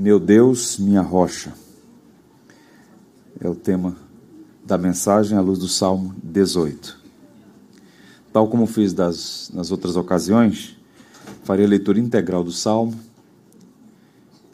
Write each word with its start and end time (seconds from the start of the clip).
Meu 0.00 0.20
Deus, 0.20 0.78
minha 0.78 1.02
rocha. 1.02 1.52
É 3.40 3.48
o 3.48 3.54
tema 3.56 3.96
da 4.64 4.78
mensagem 4.78 5.36
à 5.36 5.40
luz 5.40 5.58
do 5.58 5.66
Salmo 5.66 6.14
18. 6.22 6.96
Tal 8.32 8.46
como 8.46 8.64
fiz 8.64 8.92
das, 8.92 9.50
nas 9.52 9.72
outras 9.72 9.96
ocasiões, 9.96 10.76
farei 11.42 11.66
a 11.66 11.68
leitura 11.68 11.98
integral 11.98 12.44
do 12.44 12.52
Salmo 12.52 12.94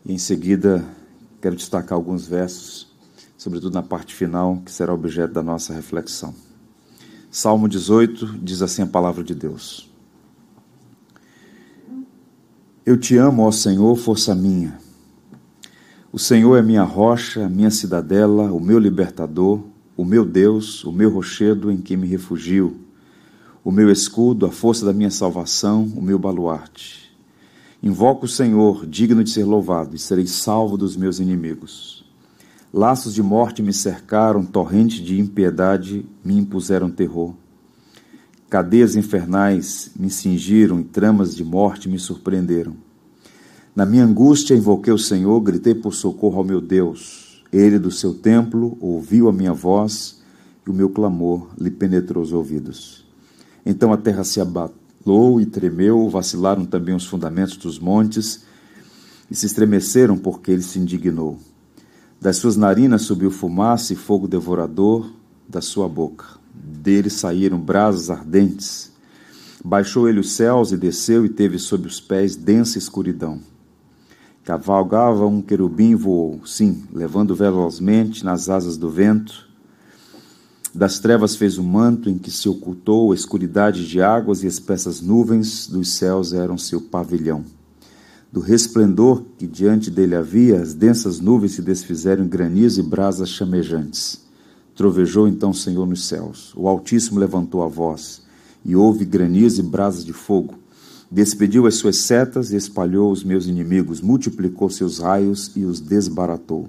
e 0.07 0.15
em 0.15 0.17
seguida 0.17 0.83
quero 1.43 1.57
destacar 1.57 1.93
alguns 1.93 2.27
versos, 2.27 2.91
sobretudo 3.37 3.75
na 3.75 3.83
parte 3.83 4.15
final, 4.15 4.63
que 4.65 4.73
será 4.73 4.95
objeto 4.95 5.35
da 5.35 5.43
nossa 5.43 5.75
reflexão. 5.75 6.35
Salmo 7.31 7.69
18 7.69 8.39
diz 8.39 8.63
assim 8.63 8.81
a 8.81 8.87
palavra 8.87 9.23
de 9.23 9.35
Deus. 9.35 9.93
Eu 12.86 12.96
te 12.96 13.18
amo, 13.18 13.43
ó 13.43 13.50
Senhor, 13.50 13.95
força 13.95 14.35
minha. 14.35 14.82
O 16.14 16.18
Senhor 16.21 16.54
é 16.57 16.63
minha 16.63 16.85
rocha, 16.85 17.49
minha 17.49 17.73
cidadela, 17.73 18.45
o 18.53 18.61
meu 18.61 18.79
libertador, 18.79 19.64
o 19.96 20.04
meu 20.04 20.25
Deus, 20.25 20.85
o 20.85 20.93
meu 20.93 21.11
rochedo 21.11 21.73
em 21.73 21.77
que 21.77 21.96
me 21.96 22.07
refugio, 22.07 22.77
o 23.64 23.73
meu 23.73 23.90
escudo, 23.90 24.46
a 24.46 24.53
força 24.53 24.87
da 24.87 24.93
minha 24.93 25.11
salvação, 25.11 25.82
o 25.96 26.00
meu 26.00 26.17
baluarte. 26.17 27.13
Invoco 27.82 28.27
o 28.27 28.29
Senhor, 28.29 28.87
digno 28.87 29.25
de 29.25 29.31
ser 29.31 29.43
louvado, 29.43 29.96
e 29.96 29.99
serei 29.99 30.29
salvo 30.29 30.77
dos 30.77 30.96
meus 30.96 31.18
inimigos. 31.18 32.05
Laços 32.73 33.12
de 33.12 33.20
morte 33.20 33.61
me 33.61 33.73
cercaram, 33.73 34.47
torrente 34.47 35.03
de 35.03 35.19
impiedade 35.19 36.06
me 36.25 36.39
impuseram 36.39 36.92
terror. 36.92 37.34
Cadeias 38.48 38.95
infernais 38.95 39.91
me 39.98 40.09
cingiram 40.09 40.78
e 40.78 40.84
tramas 40.84 41.34
de 41.34 41.45
morte 41.45 41.89
me 41.89 41.98
surpreenderam. 41.98 42.84
Na 43.75 43.84
minha 43.84 44.05
angústia 44.05 44.55
invoquei 44.55 44.92
o 44.92 44.98
Senhor, 44.98 45.41
gritei 45.41 45.75
por 45.75 45.92
socorro 45.92 46.39
ao 46.39 46.44
meu 46.44 46.61
Deus. 46.61 47.42
Ele 47.53 47.77
do 47.77 47.91
seu 47.91 48.14
templo 48.14 48.78
ouviu 48.80 49.28
a 49.28 49.33
minha 49.33 49.53
voz 49.53 50.22
e 50.64 50.70
o 50.70 50.72
meu 50.72 50.89
clamor 50.89 51.48
lhe 51.58 51.72
penetrou 51.72 52.22
os 52.22 52.33
ouvidos. 52.33 53.05
Então 53.67 53.92
a 53.92 53.97
terra 53.97 54.22
se 54.22 54.41
abalou 54.41 55.41
e 55.41 55.47
tremeu, 55.47 56.08
vacilaram 56.08 56.64
também 56.64 56.95
os 56.95 57.05
fundamentos 57.05 57.56
dos 57.56 57.80
montes 57.80 58.45
e 59.28 59.34
se 59.34 59.47
estremeceram 59.47 60.17
porque 60.17 60.52
ele 60.52 60.62
se 60.62 60.78
indignou. 60.78 61.41
Das 62.20 62.36
suas 62.36 62.56
narinas 62.56 63.02
subiu 63.02 63.30
fumaça 63.33 63.92
e 63.92 63.97
fogo 63.97 64.28
devorador 64.28 65.11
da 65.48 65.61
sua 65.61 65.89
boca. 65.89 66.27
Dele 66.55 67.11
saíram 67.11 67.58
brasas 67.58 68.08
ardentes. 68.08 68.92
Baixou 69.64 70.08
ele 70.08 70.20
os 70.20 70.30
céus 70.30 70.70
e 70.70 70.77
desceu 70.77 71.27
e 71.27 71.28
teve 71.28 71.58
sob 71.58 71.89
os 71.89 72.00
pés 72.00 72.36
densa 72.36 72.78
escuridão. 72.78 73.41
Cavalgava 74.45 75.27
um 75.27 75.41
querubim 75.41 75.95
voou, 75.95 76.42
sim, 76.45 76.84
levando 76.92 77.34
velozmente 77.34 78.23
nas 78.23 78.51
asas 78.51 78.77
do 78.77 78.91
vento. 78.91 79.48
Das 80.75 80.98
trevas 80.98 81.34
fez 81.34 81.56
um 81.56 81.62
manto 81.62 82.11
em 82.11 82.19
que 82.19 82.31
se 82.31 82.47
ocultou 82.47 83.11
a 83.11 83.14
escuridade 83.14 83.89
de 83.89 84.03
águas 84.03 84.42
e 84.42 84.47
espessas 84.47 85.01
nuvens 85.01 85.67
dos 85.67 85.95
céus 85.95 86.34
eram 86.34 86.59
seu 86.59 86.78
pavilhão. 86.78 87.42
Do 88.31 88.41
resplendor 88.41 89.25
que 89.39 89.47
diante 89.47 89.91
dele 89.91 90.14
havia, 90.14 90.61
as 90.61 90.75
densas 90.75 91.20
nuvens 91.20 91.53
se 91.53 91.62
desfizeram 91.62 92.25
em 92.25 92.29
granizo 92.29 92.81
e 92.81 92.83
brasas 92.83 93.31
chamejantes. 93.31 94.27
Trovejou 94.75 95.27
então 95.27 95.51
o 95.51 95.55
Senhor 95.55 95.86
nos 95.86 96.06
céus. 96.06 96.53
O 96.55 96.69
Altíssimo 96.69 97.19
levantou 97.19 97.62
a 97.62 97.69
voz, 97.69 98.20
e 98.62 98.77
houve 98.77 99.06
granizo 99.06 99.61
e 99.61 99.64
brasas 99.64 100.05
de 100.05 100.12
fogo 100.12 100.64
Despediu 101.15 101.65
as 101.69 101.77
suas 101.77 101.98
setas 101.98 102.51
e 102.51 102.57
espalhou 102.57 103.12
os 103.12 103.23
meus 103.23 103.47
inimigos, 103.47 104.01
multiplicou 104.01 104.69
seus 104.69 104.98
raios 104.98 105.53
e 105.55 105.64
os 105.64 105.79
desbaratou. 105.79 106.69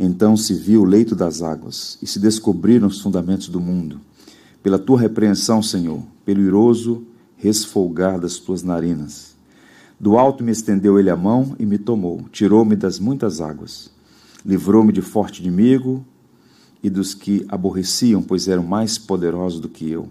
Então 0.00 0.34
se 0.34 0.54
viu 0.54 0.80
o 0.80 0.86
leito 0.86 1.14
das 1.14 1.42
águas 1.42 1.98
e 2.00 2.06
se 2.06 2.18
descobriram 2.18 2.88
os 2.88 3.02
fundamentos 3.02 3.48
do 3.48 3.60
mundo. 3.60 4.00
Pela 4.62 4.78
tua 4.78 4.98
repreensão, 4.98 5.62
Senhor, 5.62 6.02
pelo 6.24 6.40
iroso 6.40 7.06
resfolgar 7.36 8.18
das 8.18 8.38
tuas 8.38 8.62
narinas. 8.62 9.36
Do 10.00 10.16
alto 10.16 10.42
me 10.42 10.52
estendeu 10.52 10.98
ele 10.98 11.10
a 11.10 11.16
mão 11.16 11.54
e 11.58 11.66
me 11.66 11.76
tomou, 11.76 12.24
tirou-me 12.32 12.76
das 12.76 12.98
muitas 12.98 13.42
águas. 13.42 13.90
Livrou-me 14.42 14.90
de 14.90 15.02
forte 15.02 15.42
inimigo 15.42 16.02
e 16.82 16.88
dos 16.88 17.12
que 17.12 17.44
aborreciam, 17.46 18.22
pois 18.22 18.48
eram 18.48 18.62
mais 18.62 18.96
poderosos 18.96 19.60
do 19.60 19.68
que 19.68 19.90
eu. 19.90 20.08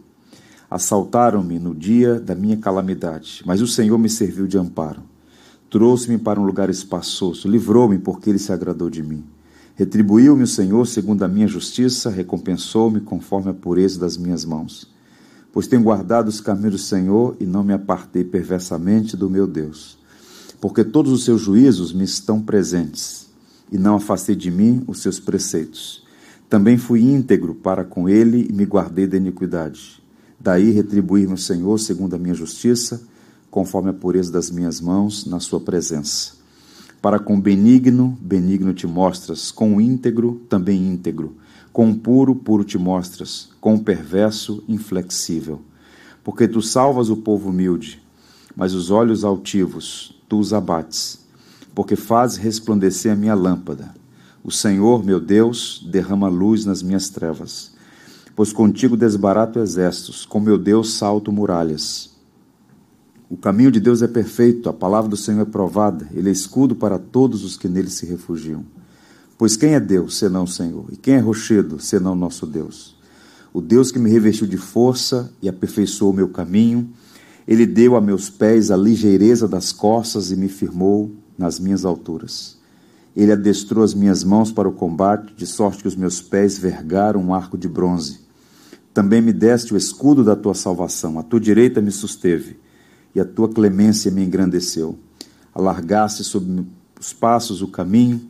Assaltaram-me 0.76 1.58
no 1.58 1.74
dia 1.74 2.20
da 2.20 2.36
minha 2.36 2.58
calamidade, 2.58 3.42
mas 3.46 3.62
o 3.62 3.68
Senhor 3.68 3.98
me 3.98 4.10
serviu 4.10 4.46
de 4.46 4.58
amparo. 4.58 5.04
Trouxe-me 5.70 6.18
para 6.18 6.38
um 6.38 6.44
lugar 6.44 6.70
espaçoso, 6.70 7.48
livrou-me 7.48 7.98
porque 7.98 8.30
ele 8.30 8.38
se 8.38 8.52
agradou 8.52 8.90
de 8.90 9.02
mim. 9.02 9.24
Retribuiu-me 9.76 10.44
o 10.44 10.48
Senhor 10.48 10.86
segundo 10.86 11.24
a 11.24 11.30
minha 11.30 11.48
justiça, 11.48 12.10
recompensou-me 12.10 13.00
conforme 13.00 13.52
a 13.52 13.54
pureza 13.54 13.98
das 13.98 14.18
minhas 14.18 14.44
mãos. 14.44 14.94
Pois 15.54 15.66
tenho 15.66 15.82
guardado 15.82 16.28
os 16.28 16.42
caminhos 16.42 16.74
do 16.74 16.78
Senhor 16.78 17.38
e 17.40 17.46
não 17.46 17.64
me 17.64 17.72
apartei 17.72 18.26
perversamente 18.26 19.16
do 19.16 19.30
meu 19.30 19.48
Deus. 19.48 19.98
Porque 20.60 20.84
todos 20.84 21.14
os 21.14 21.24
seus 21.24 21.40
juízos 21.40 21.94
me 21.94 22.04
estão 22.04 22.42
presentes, 22.42 23.30
e 23.72 23.78
não 23.78 23.96
afastei 23.96 24.36
de 24.36 24.52
mim 24.52 24.84
os 24.88 25.00
seus 25.00 25.22
preceitos. 25.22 26.06
Também 26.50 26.78
fui 26.78 27.02
íntegro 27.02 27.56
para 27.56 27.86
com 27.86 28.10
ele 28.10 28.46
e 28.50 28.52
me 28.52 28.66
guardei 28.66 29.08
da 29.08 29.16
iniquidade. 29.16 30.04
Daí 30.46 30.70
retribuir-me 30.70 31.34
o 31.34 31.38
Senhor 31.40 31.76
segundo 31.80 32.16
a 32.16 32.20
minha 32.20 32.36
justiça, 32.36 33.02
conforme 33.50 33.90
a 33.90 33.94
pureza 33.94 34.32
das 34.32 34.52
minhas 34.52 34.80
mãos 34.80 35.26
na 35.26 35.40
sua 35.40 35.60
presença. 35.60 36.34
Para 37.02 37.18
com 37.18 37.42
benigno, 37.42 38.16
benigno 38.22 38.72
te 38.72 38.86
mostras, 38.86 39.50
com 39.50 39.76
o 39.76 39.82
íntegro, 39.82 40.40
também 40.48 40.88
íntegro. 40.88 41.36
Com 41.74 41.90
o 41.90 41.96
puro, 41.96 42.36
puro 42.36 42.64
te 42.64 42.78
mostras, 42.78 43.50
com 43.60 43.74
o 43.74 43.84
perverso, 43.84 44.64
inflexível. 44.68 45.62
Porque 46.24 46.48
tu 46.48 46.62
salvas 46.62 47.10
o 47.10 47.18
povo 47.18 47.50
humilde, 47.50 48.00
mas 48.56 48.76
os 48.76 48.92
olhos 48.92 49.24
altivos 49.24 50.16
tu 50.30 50.38
os 50.38 50.54
abates. 50.54 51.26
Porque 51.74 51.96
fazes 51.96 52.38
resplandecer 52.38 53.12
a 53.12 53.16
minha 53.16 53.34
lâmpada. 53.34 53.96
O 54.44 54.52
Senhor, 54.52 55.04
meu 55.04 55.20
Deus, 55.20 55.84
derrama 55.92 56.28
luz 56.28 56.66
nas 56.66 56.84
minhas 56.84 57.10
trevas 57.10 57.74
pois 58.36 58.52
contigo 58.52 58.98
desbarato 58.98 59.60
exércitos, 59.60 60.26
com 60.26 60.40
meu 60.40 60.58
Deus 60.58 60.94
salto 60.94 61.32
muralhas. 61.32 62.14
O 63.30 63.38
caminho 63.38 63.72
de 63.72 63.80
Deus 63.80 64.02
é 64.02 64.08
perfeito, 64.08 64.70
a 64.70 64.74
palavra 64.74 65.10
do 65.10 65.18
Senhor 65.18 65.42
é 65.42 65.46
provada, 65.46 66.08
ele 66.14 66.30
é 66.30 66.32
escudo 66.32 66.76
para 66.76 67.00
todos 67.00 67.44
os 67.44 67.58
que 67.58 67.68
nele 67.68 67.90
se 67.90 68.06
refugiam. 68.06 68.66
Pois 69.38 69.58
quem 69.58 69.74
é 69.74 69.80
Deus, 69.80 70.18
senão 70.18 70.44
o 70.44 70.48
Senhor? 70.48 70.86
E 70.92 70.98
quem 70.98 71.16
é 71.16 71.20
rochedo, 71.20 71.80
senão 71.80 72.14
nosso 72.14 72.46
Deus? 72.46 72.96
O 73.54 73.62
Deus 73.62 73.92
que 73.92 74.00
me 74.00 74.10
revestiu 74.10 74.46
de 74.46 74.58
força 74.58 75.32
e 75.42 75.48
aperfeiçoou 75.48 76.14
meu 76.14 76.28
caminho, 76.28 76.90
ele 77.48 77.66
deu 77.66 77.96
a 77.96 78.02
meus 78.02 78.30
pés 78.30 78.70
a 78.70 78.78
ligeireza 78.78 79.48
das 79.48 79.72
costas 79.72 80.30
e 80.32 80.36
me 80.36 80.50
firmou 80.50 81.12
nas 81.38 81.60
minhas 81.60 81.86
alturas. 81.86 82.58
Ele 83.16 83.32
adestrou 83.32 83.84
as 83.84 83.94
minhas 83.94 84.24
mãos 84.24 84.52
para 84.52 84.68
o 84.68 84.74
combate, 84.74 85.34
de 85.36 85.48
sorte 85.48 85.82
que 85.82 85.88
os 85.88 85.96
meus 85.96 86.22
pés 86.22 86.58
vergaram 86.58 87.22
um 87.22 87.34
arco 87.34 87.58
de 87.58 87.68
bronze. 87.68 88.25
Também 88.96 89.22
me 89.22 89.34
deste 89.34 89.74
o 89.74 89.78
escudo 89.78 90.24
da 90.24 90.38
tua 90.38 90.54
salvação, 90.54 91.20
a 91.20 91.24
tua 91.24 91.38
direita 91.38 91.82
me 91.82 91.92
susteve, 91.92 92.58
e 93.14 93.20
a 93.20 93.26
tua 93.26 93.50
clemência 93.50 94.10
me 94.10 94.24
engrandeceu. 94.24 94.98
Alargaste 95.54 96.24
sob 96.24 96.66
os 96.98 97.12
passos 97.12 97.62
o 97.62 97.68
caminho, 97.68 98.22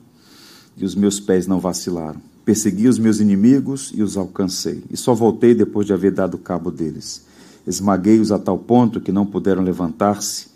e 0.75 0.83
os 0.83 0.95
meus 0.95 1.19
pés 1.19 1.45
não 1.45 1.59
vacilaram. 1.59 2.19
Persegui 2.43 2.87
os 2.87 2.97
meus 2.97 3.19
inimigos 3.19 3.91
e 3.93 4.01
os 4.01 4.17
alcancei, 4.17 4.83
e 4.89 4.97
só 4.97 5.13
voltei 5.13 5.53
depois 5.53 5.85
de 5.85 5.93
haver 5.93 6.11
dado 6.13 6.35
cabo 6.35 6.71
deles. 6.71 7.27
Esmaguei-os 7.67 8.31
a 8.31 8.39
tal 8.39 8.57
ponto 8.57 8.99
que 8.99 9.11
não 9.11 9.23
puderam 9.23 9.61
levantar-se, 9.61 10.47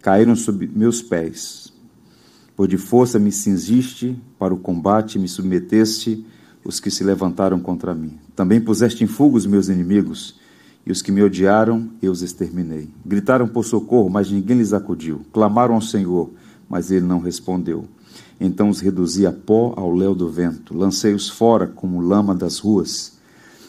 caíram 0.00 0.36
sob 0.36 0.70
meus 0.76 1.02
pés. 1.02 1.72
Por 2.54 2.68
de 2.68 2.78
força 2.78 3.18
me 3.18 3.32
cingiste 3.32 4.16
para 4.38 4.54
o 4.54 4.58
combate, 4.58 5.18
me 5.18 5.26
submeteste 5.26 6.24
os 6.66 6.80
que 6.80 6.90
se 6.90 7.04
levantaram 7.04 7.60
contra 7.60 7.94
mim. 7.94 8.18
Também 8.34 8.60
puseste 8.60 9.04
em 9.04 9.06
fuga 9.06 9.36
os 9.36 9.46
meus 9.46 9.68
inimigos, 9.68 10.34
e 10.84 10.90
os 10.90 11.00
que 11.00 11.12
me 11.12 11.22
odiaram, 11.22 11.88
eu 12.02 12.12
os 12.12 12.22
exterminei. 12.22 12.88
Gritaram 13.04 13.46
por 13.46 13.64
socorro, 13.64 14.10
mas 14.10 14.30
ninguém 14.30 14.58
lhes 14.58 14.72
acudiu. 14.72 15.20
Clamaram 15.32 15.74
ao 15.74 15.80
Senhor, 15.80 16.30
mas 16.68 16.90
ele 16.90 17.06
não 17.06 17.20
respondeu. 17.20 17.86
Então 18.40 18.68
os 18.68 18.80
reduzi 18.80 19.26
a 19.26 19.32
pó 19.32 19.74
ao 19.76 19.92
léu 19.92 20.14
do 20.14 20.28
vento, 20.28 20.76
lancei-os 20.76 21.28
fora 21.28 21.66
como 21.66 22.00
lama 22.00 22.34
das 22.34 22.58
ruas. 22.58 23.16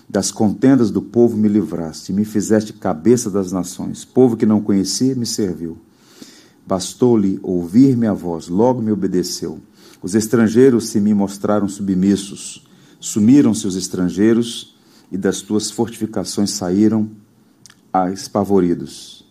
Das 0.10 0.32
contendas 0.32 0.92
do 0.92 1.02
povo 1.02 1.38
me 1.38 1.48
livraste, 1.48 2.14
me 2.14 2.26
fizeste 2.26 2.74
cabeça 2.74 3.30
das 3.30 3.52
nações. 3.52 4.06
Povo 4.06 4.38
que 4.38 4.46
não 4.46 4.62
conhecia 4.62 5.16
me 5.16 5.26
serviu. 5.26 5.78
Bastou-lhe 6.66 7.40
ouvir 7.42 7.96
minha 7.96 8.14
voz, 8.14 8.48
logo 8.48 8.82
me 8.82 8.92
obedeceu. 8.92 9.60
Os 10.02 10.16
estrangeiros 10.16 10.90
se 10.90 11.00
me 11.00 11.14
mostraram 11.14 11.68
submissos. 11.68 12.67
Sumiram-se 13.00 13.68
os 13.68 13.76
estrangeiros 13.76 14.76
e 15.12 15.18
das 15.18 15.42
tuas 15.42 15.72
fortificações 15.72 16.52
saíram 16.52 17.10
espavoridos. 18.14 19.26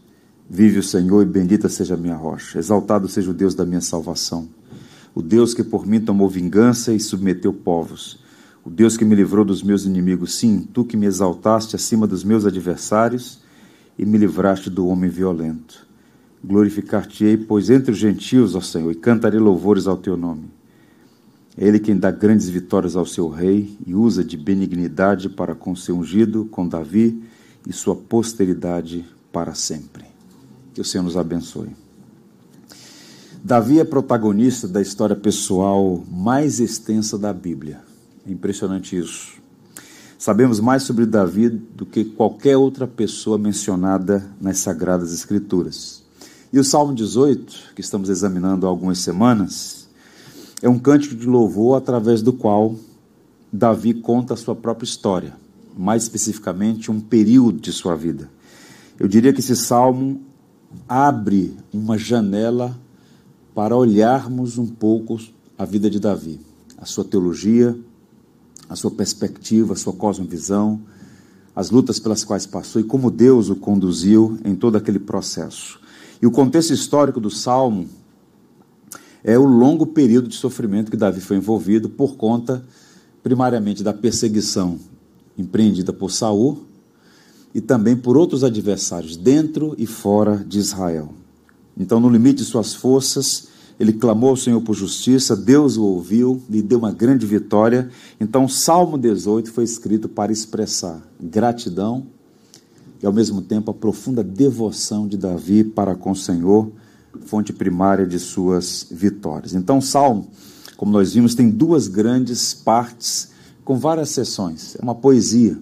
Vive 0.48 0.78
o 0.78 0.82
Senhor 0.82 1.22
e 1.22 1.26
bendita 1.26 1.68
seja 1.68 1.94
a 1.94 1.96
minha 1.96 2.16
rocha. 2.16 2.58
Exaltado 2.58 3.08
seja 3.08 3.30
o 3.30 3.34
Deus 3.34 3.54
da 3.54 3.64
minha 3.64 3.80
salvação. 3.80 4.48
o 5.16 5.22
Deus 5.22 5.54
que 5.54 5.64
por 5.64 5.86
mim 5.86 5.98
tomou 5.98 6.28
vingança 6.28 6.92
e 6.92 7.00
submeteu 7.00 7.50
povos, 7.50 8.18
o 8.62 8.68
Deus 8.68 8.98
que 8.98 9.04
me 9.04 9.14
livrou 9.14 9.46
dos 9.46 9.62
meus 9.62 9.86
inimigos, 9.86 10.34
sim, 10.34 10.68
tu 10.70 10.84
que 10.84 10.94
me 10.94 11.06
exaltaste 11.06 11.74
acima 11.74 12.06
dos 12.06 12.22
meus 12.22 12.44
adversários 12.44 13.40
e 13.98 14.04
me 14.04 14.18
livraste 14.18 14.68
do 14.68 14.86
homem 14.86 15.08
violento. 15.08 15.86
Glorificar-te-ei, 16.44 17.38
pois 17.38 17.70
entre 17.70 17.92
os 17.92 17.98
gentios, 17.98 18.54
ó 18.54 18.60
Senhor, 18.60 18.92
e 18.92 18.94
cantarei 18.94 19.40
louvores 19.40 19.86
ao 19.86 19.96
teu 19.96 20.18
nome. 20.18 20.50
Ele 21.56 21.78
quem 21.78 21.96
dá 21.96 22.10
grandes 22.10 22.48
vitórias 22.48 22.96
ao 22.96 23.06
seu 23.06 23.28
rei 23.28 23.76
e 23.86 23.94
usa 23.94 24.22
de 24.22 24.36
benignidade 24.36 25.28
para 25.28 25.54
com 25.54 25.74
seu 25.74 25.96
ungido, 25.96 26.44
com 26.46 26.68
Davi 26.68 27.22
e 27.66 27.72
sua 27.72 27.96
posteridade 27.96 29.04
para 29.32 29.54
sempre. 29.54 30.04
Que 30.74 30.80
o 30.80 30.84
Senhor 30.84 31.04
nos 31.04 31.16
abençoe. 31.16 31.70
Davi 33.42 33.78
é 33.80 33.84
protagonista 33.84 34.68
da 34.68 34.82
história 34.82 35.16
pessoal 35.16 36.04
mais 36.10 36.60
extensa 36.60 37.16
da 37.16 37.32
Bíblia. 37.32 37.80
É 38.26 38.32
impressionante 38.32 38.98
isso. 38.98 39.34
Sabemos 40.18 40.60
mais 40.60 40.82
sobre 40.82 41.06
Davi 41.06 41.48
do 41.48 41.86
que 41.86 42.04
qualquer 42.04 42.56
outra 42.56 42.86
pessoa 42.86 43.38
mencionada 43.38 44.26
nas 44.40 44.58
Sagradas 44.58 45.12
Escrituras. 45.12 46.02
E 46.52 46.58
o 46.58 46.64
Salmo 46.64 46.94
18, 46.94 47.72
que 47.74 47.80
estamos 47.80 48.08
examinando 48.08 48.66
há 48.66 48.68
algumas 48.68 48.98
semanas, 48.98 49.85
é 50.62 50.68
um 50.68 50.78
cântico 50.78 51.14
de 51.14 51.26
louvor 51.26 51.76
através 51.76 52.22
do 52.22 52.32
qual 52.32 52.74
Davi 53.52 53.94
conta 53.94 54.34
a 54.34 54.36
sua 54.36 54.54
própria 54.54 54.86
história, 54.86 55.34
mais 55.76 56.04
especificamente 56.04 56.90
um 56.90 57.00
período 57.00 57.60
de 57.60 57.72
sua 57.72 57.94
vida. 57.94 58.30
Eu 58.98 59.06
diria 59.06 59.32
que 59.32 59.40
esse 59.40 59.54
salmo 59.54 60.20
abre 60.88 61.54
uma 61.72 61.98
janela 61.98 62.76
para 63.54 63.76
olharmos 63.76 64.58
um 64.58 64.66
pouco 64.66 65.18
a 65.58 65.64
vida 65.64 65.88
de 65.88 66.00
Davi, 66.00 66.40
a 66.78 66.84
sua 66.84 67.04
teologia, 67.04 67.76
a 68.68 68.76
sua 68.76 68.90
perspectiva, 68.90 69.74
a 69.74 69.76
sua 69.76 69.92
cosmovisão, 69.92 70.80
as 71.54 71.70
lutas 71.70 71.98
pelas 71.98 72.24
quais 72.24 72.46
passou 72.46 72.80
e 72.80 72.84
como 72.84 73.10
Deus 73.10 73.48
o 73.48 73.56
conduziu 73.56 74.38
em 74.44 74.54
todo 74.54 74.76
aquele 74.76 74.98
processo. 74.98 75.80
E 76.20 76.26
o 76.26 76.30
contexto 76.30 76.72
histórico 76.72 77.20
do 77.20 77.30
salmo 77.30 77.88
é 79.26 79.36
o 79.36 79.44
longo 79.44 79.88
período 79.88 80.28
de 80.28 80.36
sofrimento 80.36 80.88
que 80.88 80.96
Davi 80.96 81.20
foi 81.20 81.36
envolvido 81.36 81.88
por 81.88 82.14
conta, 82.14 82.64
primariamente, 83.24 83.82
da 83.82 83.92
perseguição 83.92 84.78
empreendida 85.36 85.92
por 85.92 86.12
Saul 86.12 86.62
e 87.52 87.60
também 87.60 87.96
por 87.96 88.16
outros 88.16 88.44
adversários 88.44 89.16
dentro 89.16 89.74
e 89.76 89.84
fora 89.84 90.44
de 90.46 90.60
Israel. 90.60 91.12
Então, 91.76 91.98
no 91.98 92.08
limite 92.08 92.36
de 92.36 92.44
suas 92.44 92.72
forças, 92.72 93.48
ele 93.80 93.92
clamou 93.92 94.30
ao 94.30 94.36
Senhor 94.36 94.60
por 94.60 94.74
justiça, 94.74 95.34
Deus 95.34 95.76
o 95.76 95.82
ouviu, 95.82 96.40
lhe 96.48 96.62
deu 96.62 96.78
uma 96.78 96.92
grande 96.92 97.26
vitória. 97.26 97.90
Então, 98.20 98.48
Salmo 98.48 98.96
18 98.96 99.50
foi 99.50 99.64
escrito 99.64 100.08
para 100.08 100.30
expressar 100.30 101.02
gratidão 101.20 102.06
e, 103.02 103.06
ao 103.06 103.12
mesmo 103.12 103.42
tempo, 103.42 103.72
a 103.72 103.74
profunda 103.74 104.22
devoção 104.22 105.08
de 105.08 105.16
Davi 105.16 105.64
para 105.64 105.96
com 105.96 106.12
o 106.12 106.16
Senhor 106.16 106.70
fonte 107.24 107.52
primária 107.52 108.06
de 108.06 108.18
suas 108.18 108.86
vitórias. 108.90 109.54
Então, 109.54 109.80
Salmo, 109.80 110.30
como 110.76 110.92
nós 110.92 111.14
vimos, 111.14 111.34
tem 111.34 111.50
duas 111.50 111.88
grandes 111.88 112.52
partes 112.52 113.30
com 113.64 113.78
várias 113.78 114.10
seções. 114.10 114.76
É 114.78 114.82
uma 114.82 114.94
poesia 114.94 115.58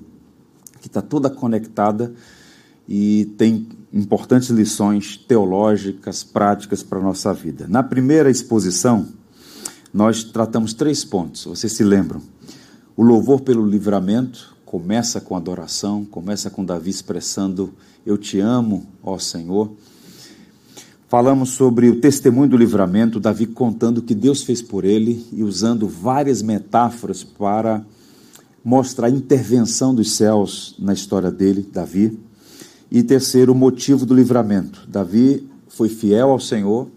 que 0.81 0.89
está 0.89 1.01
toda 1.01 1.31
conectada 1.31 2.13
e 2.89 3.33
tem 3.39 3.69
importantes 3.93 4.51
lições 4.51 5.17
teológicas, 5.17 6.25
práticas 6.25 6.83
para 6.83 6.99
a 6.99 7.03
nossa 7.03 7.33
vida. 7.33 7.67
Na 7.69 7.83
primeira 7.83 8.31
exposição, 8.31 9.07
nós 9.93 10.25
tratamos 10.25 10.75
três 10.75 11.05
pontos, 11.05 11.45
vocês 11.45 11.73
se 11.73 11.85
lembram? 11.85 12.21
O 12.97 13.03
louvor 13.03 13.41
pelo 13.41 13.67
livramento 13.67 14.55
começa 14.65 15.21
com 15.21 15.37
adoração, 15.37 16.05
começa 16.05 16.51
com 16.51 16.65
Davi 16.65 16.91
expressando: 16.91 17.73
Eu 18.05 18.19
te 18.19 18.41
amo, 18.41 18.87
ó 19.03 19.19
Senhor. 19.19 19.73
Falamos 21.15 21.51
sobre 21.51 21.89
o 21.89 22.01
testemunho 22.01 22.49
do 22.49 22.57
livramento, 22.57 23.21
Davi 23.21 23.47
contando 23.47 23.99
o 23.99 24.03
que 24.03 24.17
Deus 24.17 24.43
fez 24.43 24.61
por 24.61 24.85
ele 24.85 25.25
e 25.33 25.45
usando 25.45 25.87
várias 25.87 26.43
metáforas 26.43 27.23
para 27.23 27.87
mostrar 28.65 29.07
a 29.07 29.11
intervenção 29.11 29.95
dos 29.95 30.17
céus 30.17 30.75
na 30.77 30.93
história 30.93 31.31
dele, 31.31 31.71
Davi. 31.73 32.19
E 32.91 33.01
terceiro, 33.01 33.53
o 33.53 33.55
motivo 33.55 34.05
do 34.05 34.13
livramento. 34.13 34.89
Davi 34.89 35.49
foi 35.69 35.89
fiel 35.89 36.31
ao 36.31 36.41
Senhor 36.41 36.89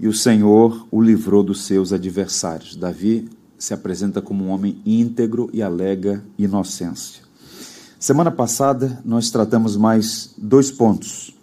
e 0.00 0.08
o 0.08 0.14
Senhor 0.14 0.86
o 0.90 1.02
livrou 1.02 1.42
dos 1.42 1.66
seus 1.66 1.92
adversários. 1.92 2.74
Davi 2.74 3.28
se 3.58 3.74
apresenta 3.74 4.22
como 4.22 4.44
um 4.44 4.48
homem 4.48 4.80
íntegro 4.86 5.50
e 5.52 5.62
alega 5.62 6.24
inocência. 6.38 7.22
Semana 7.98 8.30
passada 8.30 9.02
nós 9.04 9.30
tratamos 9.30 9.76
mais 9.76 10.32
dois 10.38 10.70
pontos 10.70 11.34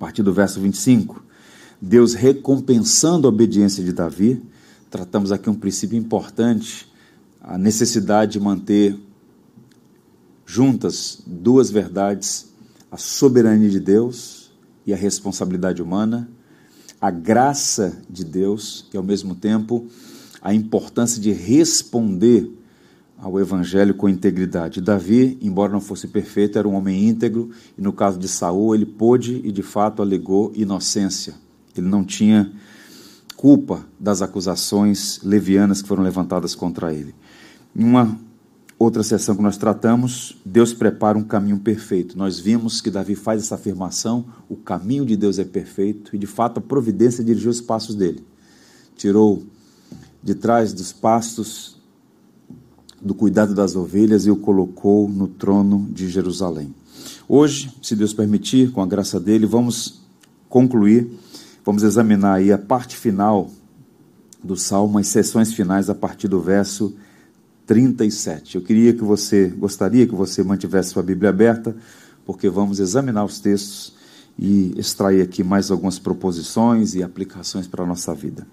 partir 0.00 0.22
do 0.22 0.32
verso 0.32 0.58
25, 0.58 1.22
Deus 1.78 2.14
recompensando 2.14 3.28
a 3.28 3.28
obediência 3.28 3.84
de 3.84 3.92
Davi. 3.92 4.42
Tratamos 4.90 5.30
aqui 5.30 5.50
um 5.50 5.54
princípio 5.54 5.98
importante, 5.98 6.90
a 7.38 7.58
necessidade 7.58 8.32
de 8.32 8.40
manter 8.40 8.98
juntas 10.46 11.22
duas 11.26 11.70
verdades: 11.70 12.50
a 12.90 12.96
soberania 12.96 13.68
de 13.68 13.78
Deus 13.78 14.50
e 14.86 14.94
a 14.94 14.96
responsabilidade 14.96 15.82
humana, 15.82 16.30
a 16.98 17.10
graça 17.10 18.00
de 18.08 18.24
Deus 18.24 18.88
e, 18.94 18.96
ao 18.96 19.02
mesmo 19.02 19.34
tempo, 19.34 19.86
a 20.40 20.54
importância 20.54 21.20
de 21.20 21.30
responder 21.30 22.50
ao 23.20 23.38
evangelho 23.38 23.94
com 23.94 24.08
integridade. 24.08 24.80
Davi, 24.80 25.38
embora 25.42 25.72
não 25.72 25.80
fosse 25.80 26.08
perfeito, 26.08 26.58
era 26.58 26.66
um 26.66 26.74
homem 26.74 27.08
íntegro, 27.08 27.50
e 27.76 27.82
no 27.82 27.92
caso 27.92 28.18
de 28.18 28.26
Saul, 28.26 28.74
ele 28.74 28.86
pôde 28.86 29.40
e 29.44 29.52
de 29.52 29.62
fato 29.62 30.00
alegou 30.00 30.52
inocência. 30.54 31.34
Ele 31.76 31.86
não 31.86 32.04
tinha 32.04 32.50
culpa 33.36 33.86
das 33.98 34.22
acusações 34.22 35.20
levianas 35.22 35.82
que 35.82 35.88
foram 35.88 36.02
levantadas 36.02 36.54
contra 36.54 36.92
ele. 36.92 37.14
Em 37.74 37.84
uma 37.84 38.18
outra 38.78 39.02
sessão 39.02 39.36
que 39.36 39.42
nós 39.42 39.56
tratamos, 39.56 40.36
Deus 40.44 40.72
prepara 40.72 41.16
um 41.16 41.22
caminho 41.22 41.58
perfeito. 41.58 42.18
Nós 42.18 42.38
vimos 42.38 42.80
que 42.80 42.90
Davi 42.90 43.14
faz 43.14 43.42
essa 43.42 43.54
afirmação: 43.54 44.26
o 44.48 44.56
caminho 44.56 45.06
de 45.06 45.16
Deus 45.16 45.38
é 45.38 45.44
perfeito, 45.44 46.16
e 46.16 46.18
de 46.18 46.26
fato 46.26 46.58
a 46.58 46.62
providência 46.62 47.22
dirigiu 47.22 47.50
os 47.50 47.60
passos 47.60 47.94
dele. 47.94 48.24
Tirou 48.96 49.42
de 50.22 50.34
trás 50.34 50.72
dos 50.72 50.92
pastos 50.92 51.79
do 53.00 53.14
cuidado 53.14 53.54
das 53.54 53.76
ovelhas 53.76 54.26
e 54.26 54.30
o 54.30 54.36
colocou 54.36 55.08
no 55.08 55.26
trono 55.26 55.88
de 55.90 56.08
Jerusalém. 56.08 56.74
Hoje, 57.28 57.72
se 57.82 57.96
Deus 57.96 58.12
permitir, 58.12 58.72
com 58.72 58.82
a 58.82 58.86
graça 58.86 59.18
dele, 59.18 59.46
vamos 59.46 60.02
concluir, 60.48 61.10
vamos 61.64 61.82
examinar 61.82 62.34
aí 62.34 62.52
a 62.52 62.58
parte 62.58 62.96
final 62.96 63.50
do 64.42 64.56
salmo, 64.56 64.98
as 64.98 65.06
sessões 65.06 65.52
finais 65.52 65.88
a 65.88 65.94
partir 65.94 66.28
do 66.28 66.40
verso 66.40 66.94
37. 67.66 68.56
Eu 68.56 68.62
queria 68.62 68.92
que 68.92 69.04
você, 69.04 69.46
gostaria 69.46 70.06
que 70.06 70.14
você 70.14 70.42
mantivesse 70.42 70.90
sua 70.90 71.02
Bíblia 71.02 71.30
aberta, 71.30 71.74
porque 72.26 72.50
vamos 72.50 72.80
examinar 72.80 73.24
os 73.24 73.38
textos 73.38 73.94
e 74.38 74.74
extrair 74.76 75.22
aqui 75.22 75.44
mais 75.44 75.70
algumas 75.70 75.98
proposições 75.98 76.94
e 76.94 77.02
aplicações 77.02 77.66
para 77.66 77.84
a 77.84 77.86
nossa 77.86 78.14
vida. 78.14 78.46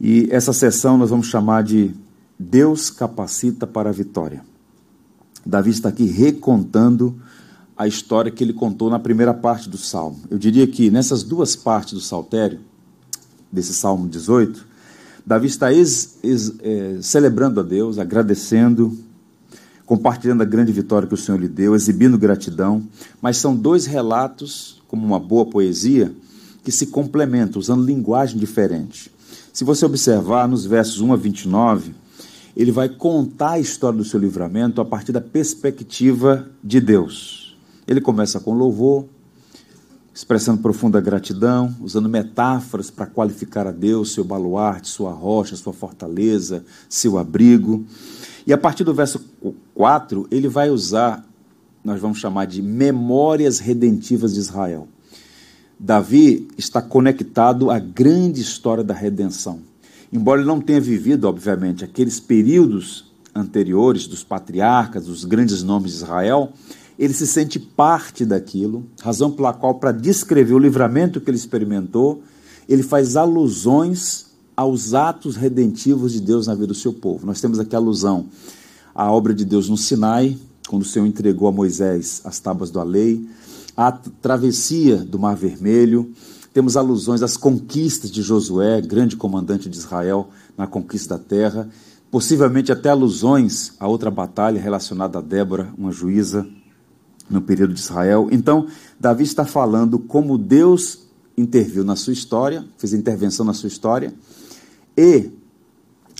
E 0.00 0.28
essa 0.30 0.52
sessão 0.52 0.96
nós 0.96 1.10
vamos 1.10 1.26
chamar 1.26 1.62
de 1.62 1.92
Deus 2.38 2.90
capacita 2.90 3.66
para 3.66 3.90
a 3.90 3.92
vitória. 3.92 4.44
Davi 5.44 5.70
está 5.70 5.88
aqui 5.88 6.04
recontando 6.04 7.20
a 7.76 7.86
história 7.86 8.30
que 8.30 8.44
ele 8.44 8.52
contou 8.52 8.90
na 8.90 8.98
primeira 8.98 9.34
parte 9.34 9.68
do 9.68 9.78
salmo. 9.78 10.20
Eu 10.30 10.38
diria 10.38 10.66
que 10.66 10.90
nessas 10.90 11.22
duas 11.22 11.56
partes 11.56 11.94
do 11.94 12.00
saltério, 12.00 12.60
desse 13.50 13.72
salmo 13.72 14.08
18, 14.08 14.66
Davi 15.26 15.46
está 15.46 15.72
ex, 15.72 16.18
ex, 16.22 16.52
é, 16.60 16.98
celebrando 17.00 17.60
a 17.60 17.62
Deus, 17.62 17.98
agradecendo, 17.98 18.96
compartilhando 19.84 20.42
a 20.42 20.46
grande 20.46 20.70
vitória 20.70 21.08
que 21.08 21.14
o 21.14 21.16
Senhor 21.16 21.40
lhe 21.40 21.48
deu, 21.48 21.74
exibindo 21.74 22.18
gratidão, 22.18 22.82
mas 23.20 23.36
são 23.36 23.56
dois 23.56 23.86
relatos, 23.86 24.82
como 24.86 25.06
uma 25.06 25.18
boa 25.18 25.46
poesia, 25.46 26.12
que 26.62 26.70
se 26.70 26.86
complementam, 26.86 27.58
usando 27.58 27.84
linguagem 27.84 28.38
diferente. 28.38 29.10
Se 29.52 29.64
você 29.64 29.84
observar 29.86 30.46
nos 30.46 30.66
versos 30.66 31.00
1 31.00 31.12
a 31.12 31.16
29, 31.16 31.94
ele 32.58 32.72
vai 32.72 32.88
contar 32.88 33.52
a 33.52 33.60
história 33.60 33.96
do 33.96 34.04
seu 34.04 34.18
livramento 34.18 34.80
a 34.80 34.84
partir 34.84 35.12
da 35.12 35.20
perspectiva 35.20 36.50
de 36.62 36.80
Deus. 36.80 37.56
Ele 37.86 38.00
começa 38.00 38.40
com 38.40 38.52
louvor, 38.52 39.04
expressando 40.12 40.60
profunda 40.60 41.00
gratidão, 41.00 41.72
usando 41.80 42.08
metáforas 42.08 42.90
para 42.90 43.06
qualificar 43.06 43.68
a 43.68 43.70
Deus, 43.70 44.12
seu 44.12 44.24
baluarte, 44.24 44.88
sua 44.88 45.12
rocha, 45.12 45.54
sua 45.54 45.72
fortaleza, 45.72 46.64
seu 46.88 47.16
abrigo. 47.16 47.84
E 48.44 48.52
a 48.52 48.58
partir 48.58 48.82
do 48.82 48.92
verso 48.92 49.24
4, 49.72 50.26
ele 50.28 50.48
vai 50.48 50.68
usar, 50.68 51.24
nós 51.84 52.00
vamos 52.00 52.18
chamar 52.18 52.46
de 52.46 52.60
memórias 52.60 53.60
redentivas 53.60 54.34
de 54.34 54.40
Israel. 54.40 54.88
Davi 55.78 56.48
está 56.58 56.82
conectado 56.82 57.70
à 57.70 57.78
grande 57.78 58.40
história 58.40 58.82
da 58.82 58.94
redenção. 58.94 59.67
Embora 60.12 60.40
ele 60.40 60.48
não 60.48 60.60
tenha 60.60 60.80
vivido, 60.80 61.26
obviamente, 61.26 61.84
aqueles 61.84 62.18
períodos 62.20 63.12
anteriores 63.34 64.06
dos 64.06 64.24
patriarcas, 64.24 65.06
dos 65.06 65.24
grandes 65.24 65.62
nomes 65.62 65.92
de 65.92 65.98
Israel, 65.98 66.52
ele 66.98 67.14
se 67.14 67.26
sente 67.26 67.58
parte 67.58 68.24
daquilo, 68.24 68.84
razão 69.00 69.30
pela 69.30 69.52
qual, 69.52 69.74
para 69.76 69.92
descrever 69.92 70.54
o 70.54 70.58
livramento 70.58 71.20
que 71.20 71.30
ele 71.30 71.36
experimentou, 71.36 72.22
ele 72.68 72.82
faz 72.82 73.16
alusões 73.16 74.26
aos 74.56 74.92
atos 74.92 75.36
redentivos 75.36 76.12
de 76.12 76.20
Deus 76.20 76.48
na 76.48 76.54
vida 76.54 76.66
do 76.66 76.74
seu 76.74 76.92
povo. 76.92 77.24
Nós 77.24 77.40
temos 77.40 77.60
aqui 77.60 77.76
alusão 77.76 78.26
à 78.92 79.10
obra 79.12 79.32
de 79.32 79.44
Deus 79.44 79.68
no 79.68 79.76
Sinai, 79.76 80.36
quando 80.68 80.82
o 80.82 80.84
Senhor 80.84 81.06
entregou 81.06 81.48
a 81.48 81.52
Moisés 81.52 82.20
as 82.24 82.40
tábuas 82.40 82.70
da 82.70 82.82
lei, 82.82 83.24
a 83.76 83.92
travessia 83.92 84.96
do 84.96 85.18
Mar 85.18 85.36
Vermelho, 85.36 86.12
temos 86.52 86.76
alusões 86.76 87.22
às 87.22 87.36
conquistas 87.36 88.10
de 88.10 88.22
Josué, 88.22 88.80
grande 88.80 89.16
comandante 89.16 89.68
de 89.68 89.76
Israel 89.76 90.28
na 90.56 90.66
conquista 90.66 91.16
da 91.16 91.22
terra, 91.22 91.68
possivelmente 92.10 92.72
até 92.72 92.88
alusões 92.88 93.74
a 93.78 93.86
outra 93.86 94.10
batalha 94.10 94.60
relacionada 94.60 95.18
a 95.18 95.22
Débora, 95.22 95.72
uma 95.76 95.92
juíza 95.92 96.46
no 97.28 97.42
período 97.42 97.74
de 97.74 97.80
Israel. 97.80 98.28
Então, 98.30 98.66
Davi 98.98 99.24
está 99.24 99.44
falando 99.44 99.98
como 99.98 100.38
Deus 100.38 101.06
interviu 101.36 101.84
na 101.84 101.94
sua 101.94 102.12
história, 102.12 102.64
fez 102.76 102.92
intervenção 102.92 103.44
na 103.44 103.54
sua 103.54 103.68
história, 103.68 104.12
e, 104.96 105.30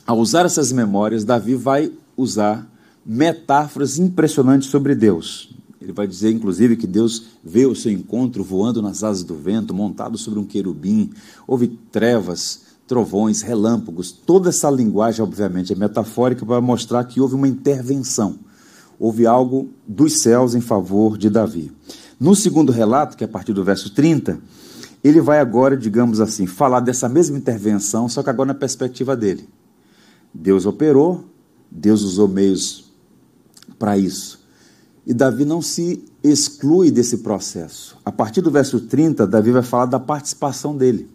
ao 0.06 0.18
usar 0.18 0.47
essas 0.47 0.70
memórias, 0.70 1.25
Davi 1.25 1.54
vai 1.54 1.92
usar 2.16 2.68
metáforas 3.04 3.99
impressionantes 3.99 4.68
sobre 4.68 4.94
Deus. 4.94 5.58
Ele 5.80 5.92
vai 5.92 6.06
dizer, 6.06 6.32
inclusive, 6.32 6.76
que 6.76 6.87
Deus 6.87 7.26
veio 7.42 7.68
ao 7.68 7.75
seu 7.75 7.92
encontro 7.92 8.42
voando 8.42 8.82
nas 8.82 9.04
asas 9.04 9.23
do 9.23 9.37
vento, 9.37 9.73
montado 9.73 10.18
sobre 10.18 10.40
um 10.40 10.44
querubim, 10.44 11.11
houve 11.47 11.68
trevas, 11.90 12.62
trovões, 12.87 13.42
relâmpagos. 13.42 14.11
Toda 14.11 14.49
essa 14.49 14.68
linguagem, 14.70 15.23
obviamente, 15.23 15.73
é 15.73 15.76
metafórica 15.76 16.44
para 16.44 16.61
mostrar 16.61 17.04
que 17.04 17.20
houve 17.20 17.37
uma 17.37 17.47
intervenção. 17.47 18.38
Houve 18.99 19.26
algo 19.26 19.68
dos 19.87 20.20
céus 20.20 20.54
em 20.56 20.61
favor 20.61 21.16
de 21.16 21.30
Davi. 21.30 21.70
No 22.18 22.35
segundo 22.35 22.73
relato, 22.73 23.16
que 23.16 23.23
é 23.23 23.26
a 23.26 23.30
partir 23.30 23.52
do 23.52 23.62
verso 23.62 23.94
30, 23.94 24.40
ele 25.04 25.20
vai 25.20 25.38
agora, 25.38 25.76
digamos 25.76 26.20
assim, 26.20 26.47
falar 26.47 26.80
dessa 26.80 27.08
mesma 27.08 27.38
intervenção, 27.38 28.08
só 28.08 28.23
que 28.23 28.30
agora 28.30 28.49
na 28.49 28.54
perspectiva 28.54 29.16
dele. 29.16 29.49
Deus 30.35 30.66
operou, 30.66 31.25
Deus 31.70 32.02
usou 32.02 32.26
meios 32.26 32.90
para 33.78 33.97
isso. 33.97 34.38
E 35.09 35.15
Davi 35.15 35.47
não 35.47 35.62
se 35.62 36.05
exclui 36.23 36.91
desse 36.91 37.19
processo. 37.19 37.97
A 38.05 38.12
partir 38.12 38.43
do 38.43 38.50
verso 38.50 38.79
30, 38.79 39.27
Davi 39.27 39.50
vai 39.50 39.62
falar 39.62 39.87
da 39.87 39.99
participação 39.99 40.77
dele. 40.77 41.09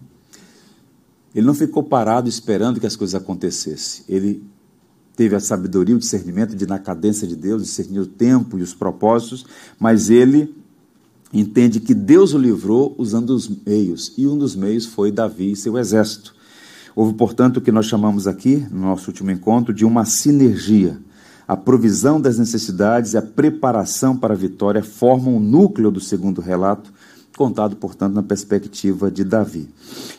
Ele 1.35 1.45
não 1.45 1.53
ficou 1.53 1.83
parado 1.83 2.27
esperando 2.27 2.79
que 2.79 2.87
as 2.87 2.95
coisas 2.95 3.13
acontecessem. 3.13 4.03
Ele 4.09 4.43
teve 5.15 5.35
a 5.35 5.39
sabedoria, 5.39 5.95
o 5.95 5.99
discernimento 5.99 6.55
de, 6.55 6.65
na 6.65 6.79
cadência 6.79 7.27
de 7.27 7.35
Deus, 7.35 7.61
discernir 7.61 7.99
o 7.99 8.07
tempo 8.07 8.57
e 8.57 8.63
os 8.63 8.73
propósitos, 8.73 9.45
mas 9.79 10.09
ele 10.09 10.55
entende 11.31 11.79
que 11.79 11.93
Deus 11.93 12.33
o 12.33 12.37
livrou 12.39 12.95
usando 12.97 13.29
os 13.29 13.47
meios, 13.47 14.11
e 14.17 14.25
um 14.25 14.35
dos 14.35 14.55
meios 14.55 14.87
foi 14.87 15.11
Davi 15.11 15.51
e 15.51 15.55
seu 15.55 15.77
exército. 15.77 16.35
Houve, 16.95 17.13
portanto, 17.13 17.57
o 17.57 17.61
que 17.61 17.71
nós 17.71 17.85
chamamos 17.85 18.25
aqui, 18.25 18.65
no 18.71 18.81
nosso 18.81 19.11
último 19.11 19.29
encontro, 19.29 19.71
de 19.71 19.85
uma 19.85 20.03
sinergia. 20.03 20.99
A 21.47 21.57
provisão 21.57 22.21
das 22.21 22.37
necessidades 22.37 23.13
e 23.13 23.17
a 23.17 23.21
preparação 23.21 24.15
para 24.15 24.33
a 24.33 24.37
vitória 24.37 24.81
formam 24.81 25.37
o 25.37 25.39
núcleo 25.39 25.91
do 25.91 25.99
segundo 25.99 26.39
relato, 26.39 26.93
contado, 27.35 27.75
portanto, 27.75 28.13
na 28.13 28.23
perspectiva 28.23 29.11
de 29.11 29.23
Davi. 29.23 29.69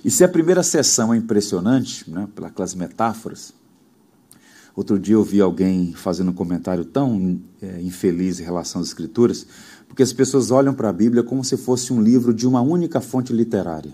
E 0.05 0.11
se 0.11 0.25
a 0.25 0.29
primeira 0.29 0.63
sessão 0.63 1.15
é 1.15 1.17
impressionante, 1.17 2.11
né, 2.11 2.29
pelas 2.35 2.75
metáforas, 2.75 3.53
outro 4.77 4.99
dia 4.99 5.15
eu 5.15 5.25
vi 5.25 5.41
alguém 5.41 5.95
fazendo 5.95 6.31
um 6.31 6.35
comentário 6.35 6.85
tão 6.85 7.41
é, 7.63 7.81
infeliz 7.81 8.41
em 8.41 8.45
relação 8.45 8.81
às 8.81 8.89
Escrituras, 8.89 9.47
porque 9.89 10.03
as 10.03 10.13
pessoas 10.13 10.51
olham 10.51 10.75
para 10.75 10.89
a 10.89 10.93
Bíblia 10.93 11.23
como 11.23 11.45
se 11.45 11.57
fosse 11.57 11.93
um 11.93 12.03
livro 12.03 12.35
de 12.35 12.47
uma 12.47 12.61
única 12.61 13.01
fonte 13.01 13.33
literária. 13.33 13.93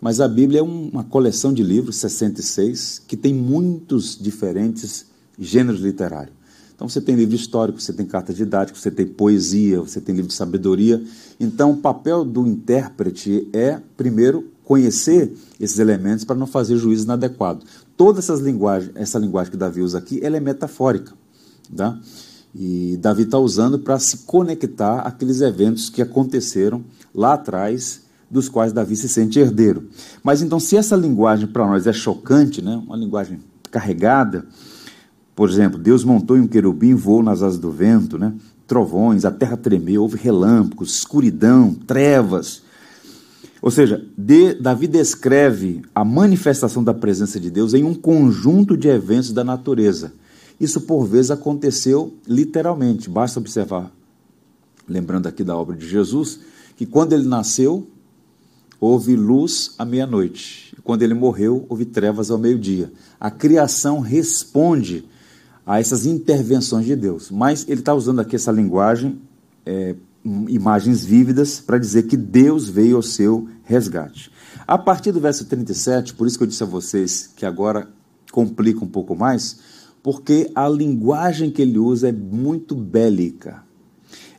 Mas 0.00 0.20
a 0.20 0.28
Bíblia 0.28 0.60
é 0.60 0.62
uma 0.62 1.02
coleção 1.02 1.52
de 1.52 1.62
livros, 1.62 1.96
66, 1.96 3.02
que 3.06 3.16
tem 3.16 3.34
muitos 3.34 4.16
diferentes 4.16 5.06
gêneros 5.36 5.80
literários. 5.80 6.37
Então 6.78 6.88
você 6.88 7.00
tem 7.00 7.16
livro 7.16 7.34
histórico, 7.34 7.82
você 7.82 7.92
tem 7.92 8.06
carta 8.06 8.32
didática, 8.32 8.78
você 8.78 8.88
tem 8.88 9.04
poesia, 9.04 9.80
você 9.80 10.00
tem 10.00 10.14
livro 10.14 10.28
de 10.28 10.34
sabedoria. 10.34 11.02
Então 11.40 11.72
o 11.72 11.76
papel 11.78 12.24
do 12.24 12.46
intérprete 12.46 13.48
é, 13.52 13.80
primeiro, 13.96 14.52
conhecer 14.62 15.36
esses 15.58 15.80
elementos 15.80 16.24
para 16.24 16.36
não 16.36 16.46
fazer 16.46 16.76
juízo 16.76 17.02
inadequado. 17.02 17.64
Toda 17.96 18.20
essas 18.20 18.38
linguagem, 18.38 18.92
essa 18.94 19.18
linguagem 19.18 19.50
que 19.50 19.56
Davi 19.56 19.82
usa 19.82 19.98
aqui, 19.98 20.20
ela 20.22 20.36
é 20.36 20.40
metafórica. 20.40 21.14
Tá? 21.74 21.98
E 22.54 22.96
Davi 23.02 23.24
está 23.24 23.40
usando 23.40 23.80
para 23.80 23.98
se 23.98 24.18
conectar 24.18 25.00
àqueles 25.00 25.40
eventos 25.40 25.90
que 25.90 26.00
aconteceram 26.00 26.84
lá 27.12 27.32
atrás, 27.32 28.02
dos 28.30 28.48
quais 28.48 28.72
Davi 28.72 28.94
se 28.94 29.08
sente 29.08 29.40
herdeiro. 29.40 29.88
Mas 30.22 30.42
então, 30.42 30.60
se 30.60 30.76
essa 30.76 30.94
linguagem 30.94 31.48
para 31.48 31.66
nós 31.66 31.88
é 31.88 31.92
chocante, 31.92 32.62
né, 32.62 32.76
uma 32.86 32.96
linguagem 32.96 33.40
carregada, 33.68 34.46
por 35.38 35.48
exemplo, 35.48 35.78
Deus 35.78 36.02
montou 36.02 36.36
em 36.36 36.40
um 36.40 36.48
querubim, 36.48 36.94
voou 36.94 37.22
nas 37.22 37.42
asas 37.42 37.60
do 37.60 37.70
vento, 37.70 38.18
né? 38.18 38.34
trovões, 38.66 39.24
a 39.24 39.30
terra 39.30 39.56
tremeu, 39.56 40.02
houve 40.02 40.16
relâmpagos, 40.16 40.96
escuridão, 40.96 41.72
trevas. 41.74 42.64
Ou 43.62 43.70
seja, 43.70 44.04
de, 44.18 44.54
Davi 44.54 44.88
descreve 44.88 45.82
a 45.94 46.04
manifestação 46.04 46.82
da 46.82 46.92
presença 46.92 47.38
de 47.38 47.52
Deus 47.52 47.72
em 47.72 47.84
um 47.84 47.94
conjunto 47.94 48.76
de 48.76 48.88
eventos 48.88 49.32
da 49.32 49.44
natureza. 49.44 50.12
Isso, 50.58 50.80
por 50.80 51.04
vezes, 51.04 51.30
aconteceu 51.30 52.12
literalmente. 52.26 53.08
Basta 53.08 53.38
observar, 53.38 53.92
lembrando 54.88 55.28
aqui 55.28 55.44
da 55.44 55.56
obra 55.56 55.76
de 55.76 55.88
Jesus, 55.88 56.40
que 56.76 56.84
quando 56.84 57.12
ele 57.12 57.28
nasceu, 57.28 57.86
houve 58.80 59.14
luz 59.14 59.76
à 59.78 59.84
meia-noite. 59.84 60.76
Quando 60.82 61.02
ele 61.02 61.14
morreu, 61.14 61.64
houve 61.68 61.84
trevas 61.84 62.28
ao 62.28 62.38
meio-dia. 62.38 62.90
A 63.20 63.30
criação 63.30 64.00
responde 64.00 65.04
a 65.68 65.78
essas 65.78 66.06
intervenções 66.06 66.86
de 66.86 66.96
Deus. 66.96 67.30
Mas 67.30 67.66
ele 67.68 67.80
está 67.80 67.92
usando 67.92 68.20
aqui 68.20 68.34
essa 68.34 68.50
linguagem, 68.50 69.20
é, 69.66 69.94
imagens 70.24 71.04
vívidas, 71.04 71.60
para 71.60 71.76
dizer 71.76 72.04
que 72.04 72.16
Deus 72.16 72.70
veio 72.70 72.96
ao 72.96 73.02
seu 73.02 73.46
resgate. 73.64 74.32
A 74.66 74.78
partir 74.78 75.12
do 75.12 75.20
verso 75.20 75.44
37, 75.44 76.14
por 76.14 76.26
isso 76.26 76.38
que 76.38 76.44
eu 76.44 76.48
disse 76.48 76.62
a 76.62 76.66
vocês 76.66 77.26
que 77.36 77.44
agora 77.44 77.86
complica 78.32 78.82
um 78.82 78.88
pouco 78.88 79.14
mais, 79.14 79.58
porque 80.02 80.50
a 80.54 80.66
linguagem 80.66 81.50
que 81.50 81.60
ele 81.60 81.78
usa 81.78 82.08
é 82.08 82.12
muito 82.12 82.74
bélica. 82.74 83.62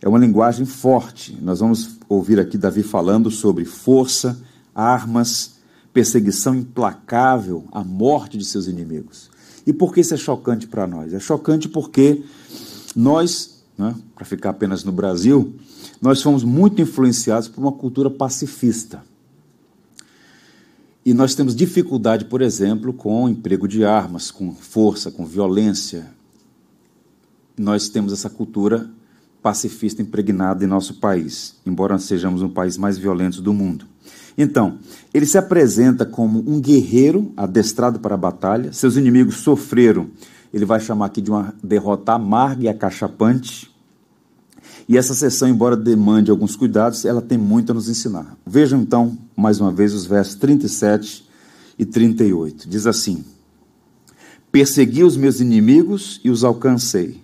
É 0.01 0.09
uma 0.09 0.17
linguagem 0.17 0.65
forte. 0.65 1.37
Nós 1.39 1.59
vamos 1.59 1.99
ouvir 2.07 2.39
aqui 2.39 2.57
Davi 2.57 2.81
falando 2.81 3.29
sobre 3.29 3.65
força, 3.65 4.41
armas, 4.73 5.59
perseguição 5.93 6.55
implacável, 6.55 7.65
a 7.71 7.83
morte 7.83 8.35
de 8.35 8.45
seus 8.45 8.65
inimigos. 8.65 9.29
E 9.65 9.73
por 9.73 9.93
que 9.93 10.01
isso 10.01 10.13
é 10.13 10.17
chocante 10.17 10.67
para 10.67 10.87
nós? 10.87 11.13
É 11.13 11.19
chocante 11.19 11.67
porque 11.67 12.23
nós, 12.95 13.63
né, 13.77 13.95
para 14.15 14.25
ficar 14.25 14.51
apenas 14.51 14.83
no 14.83 14.91
Brasil, 14.91 15.55
nós 16.01 16.21
fomos 16.21 16.43
muito 16.43 16.81
influenciados 16.81 17.47
por 17.47 17.61
uma 17.61 17.71
cultura 17.71 18.09
pacifista. 18.09 19.03
E 21.05 21.13
nós 21.13 21.33
temos 21.33 21.55
dificuldade, 21.55 22.25
por 22.25 22.41
exemplo, 22.41 22.93
com 22.93 23.25
o 23.25 23.29
emprego 23.29 23.67
de 23.67 23.83
armas, 23.83 24.31
com 24.31 24.53
força, 24.53 25.09
com 25.09 25.25
violência. 25.25 26.11
Nós 27.57 27.89
temos 27.89 28.13
essa 28.13 28.29
cultura 28.29 28.89
pacifista 29.41 30.01
impregnada 30.01 30.63
em 30.63 30.67
nosso 30.67 30.95
país, 30.95 31.55
embora 31.65 31.97
sejamos 31.97 32.41
um 32.41 32.49
país 32.49 32.77
mais 32.77 32.97
violento 32.97 33.41
do 33.41 33.53
mundo. 33.53 33.85
Então, 34.37 34.79
ele 35.13 35.25
se 35.25 35.37
apresenta 35.37 36.05
como 36.05 36.39
um 36.47 36.61
guerreiro 36.61 37.31
adestrado 37.35 37.99
para 37.99 38.15
a 38.15 38.17
batalha. 38.17 38.71
Seus 38.71 38.95
inimigos 38.95 39.37
sofreram, 39.37 40.09
ele 40.53 40.65
vai 40.65 40.79
chamar 40.79 41.07
aqui 41.07 41.21
de 41.21 41.29
uma 41.29 41.53
derrota 41.63 42.13
amarga 42.13 42.63
e 42.63 42.67
acachapante. 42.69 43.69
E 44.87 44.97
essa 44.97 45.13
sessão, 45.13 45.47
embora 45.47 45.75
demande 45.75 46.31
alguns 46.31 46.55
cuidados, 46.55 47.05
ela 47.05 47.21
tem 47.21 47.37
muito 47.37 47.71
a 47.71 47.75
nos 47.75 47.89
ensinar. 47.89 48.37
Vejam 48.45 48.81
então, 48.81 49.17
mais 49.35 49.59
uma 49.59 49.71
vez, 49.71 49.93
os 49.93 50.05
versos 50.05 50.35
37 50.35 51.27
e 51.77 51.85
38. 51.85 52.67
Diz 52.67 52.87
assim: 52.87 53.23
Persegui 54.51 55.03
os 55.03 55.15
meus 55.15 55.39
inimigos 55.39 56.19
e 56.23 56.29
os 56.29 56.43
alcancei. 56.43 57.21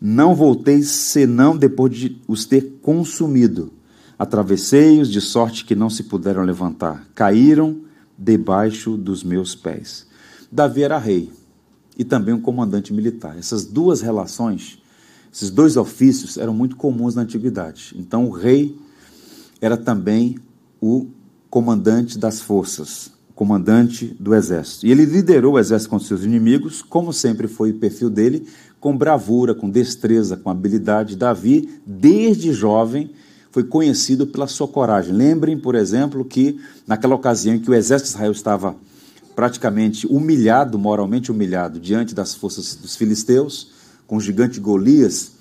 Não 0.00 0.34
voltei 0.34 0.82
senão 0.82 1.56
depois 1.56 1.94
de 1.96 2.20
os 2.28 2.44
ter 2.44 2.78
consumido. 2.82 3.72
Atravessei-os 4.18 5.10
de 5.10 5.20
sorte 5.20 5.64
que 5.64 5.74
não 5.74 5.90
se 5.90 6.04
puderam 6.04 6.42
levantar. 6.42 7.06
Caíram 7.14 7.80
debaixo 8.18 8.96
dos 8.96 9.22
meus 9.22 9.54
pés. 9.54 10.06
Davi 10.50 10.82
era 10.82 10.98
rei 10.98 11.30
e 11.98 12.04
também 12.04 12.34
um 12.34 12.40
comandante 12.40 12.92
militar. 12.92 13.36
Essas 13.38 13.64
duas 13.64 14.00
relações, 14.00 14.78
esses 15.32 15.50
dois 15.50 15.76
ofícios 15.76 16.36
eram 16.36 16.54
muito 16.54 16.76
comuns 16.76 17.14
na 17.14 17.22
antiguidade. 17.22 17.94
Então 17.98 18.26
o 18.26 18.30
rei 18.30 18.76
era 19.60 19.76
também 19.76 20.36
o 20.80 21.08
comandante 21.48 22.18
das 22.18 22.40
forças, 22.40 23.10
comandante 23.34 24.16
do 24.20 24.34
exército. 24.34 24.86
E 24.86 24.90
ele 24.90 25.04
liderou 25.04 25.54
o 25.54 25.58
exército 25.58 25.90
contra 25.90 26.06
seus 26.06 26.24
inimigos, 26.24 26.82
como 26.82 27.12
sempre 27.12 27.48
foi 27.48 27.70
o 27.70 27.78
perfil 27.78 28.10
dele, 28.10 28.46
com 28.80 28.96
bravura, 28.96 29.54
com 29.54 29.68
destreza, 29.68 30.36
com 30.36 30.50
habilidade. 30.50 31.16
Davi, 31.16 31.80
desde 31.86 32.52
jovem, 32.52 33.10
foi 33.50 33.64
conhecido 33.64 34.26
pela 34.26 34.46
sua 34.46 34.68
coragem. 34.68 35.14
Lembrem, 35.14 35.58
por 35.58 35.74
exemplo, 35.74 36.24
que 36.24 36.60
naquela 36.86 37.14
ocasião 37.14 37.54
em 37.54 37.60
que 37.60 37.70
o 37.70 37.74
exército 37.74 38.10
de 38.10 38.14
Israel 38.14 38.32
estava 38.32 38.76
praticamente 39.34 40.06
humilhado, 40.06 40.78
moralmente 40.78 41.30
humilhado, 41.30 41.78
diante 41.80 42.14
das 42.14 42.34
forças 42.34 42.74
dos 42.74 42.96
filisteus, 42.96 43.70
com 44.06 44.16
o 44.16 44.20
gigante 44.20 44.60
Golias 44.60 45.32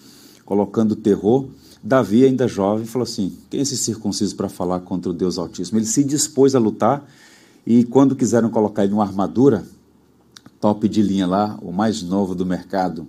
colocando 0.46 0.96
terror, 0.96 1.48
Davi, 1.86 2.26
ainda 2.26 2.48
jovem, 2.48 2.86
falou 2.86 3.04
assim: 3.04 3.38
quem 3.50 3.60
é 3.60 3.64
esse 3.64 3.78
circunciso 3.78 4.36
para 4.36 4.50
falar 4.50 4.80
contra 4.80 5.12
o 5.12 5.14
Deus 5.14 5.38
Altíssimo? 5.38 5.78
Ele 5.78 5.86
se 5.86 6.04
dispôs 6.04 6.56
a 6.56 6.60
lutar 6.60 7.08
e 7.66 7.84
quando 7.84 8.16
quiseram 8.16 8.50
colocar 8.50 8.84
ele 8.84 8.92
numa 8.92 9.04
armadura, 9.04 9.64
top 10.60 10.90
de 10.90 11.04
linha 11.04 11.28
lá, 11.28 11.60
o 11.62 11.72
mais 11.72 12.02
novo 12.02 12.34
do 12.34 12.44
mercado, 12.44 13.08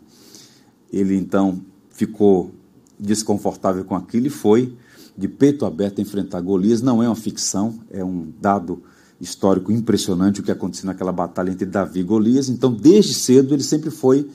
ele 0.93 1.17
então 1.17 1.61
ficou 1.91 2.51
desconfortável 2.99 3.85
com 3.85 3.95
aquilo 3.95 4.27
e 4.27 4.31
foi 4.31 4.75
de 5.17 5.29
peito 5.29 5.65
aberto 5.65 6.01
enfrentar 6.01 6.41
Golias. 6.41 6.83
Não 6.83 7.03
é 7.03 7.09
uma 7.09 7.17
ficção, 7.17 7.79
é 7.91 8.05
um 8.05 8.29
dado 8.41 8.83
histórico 9.21 9.73
impressionante 9.73 10.41
o 10.41 10.43
que 10.43 10.51
aconteceu 10.51 10.87
naquela 10.87 11.13
batalha 11.13 11.51
entre 11.51 11.67
Davi 11.67 12.01
e 12.01 12.03
Golias. 12.03 12.49
Então, 12.49 12.73
desde 12.73 13.15
cedo, 13.15 13.55
ele 13.55 13.63
sempre 13.63 13.91
foi 13.91 14.29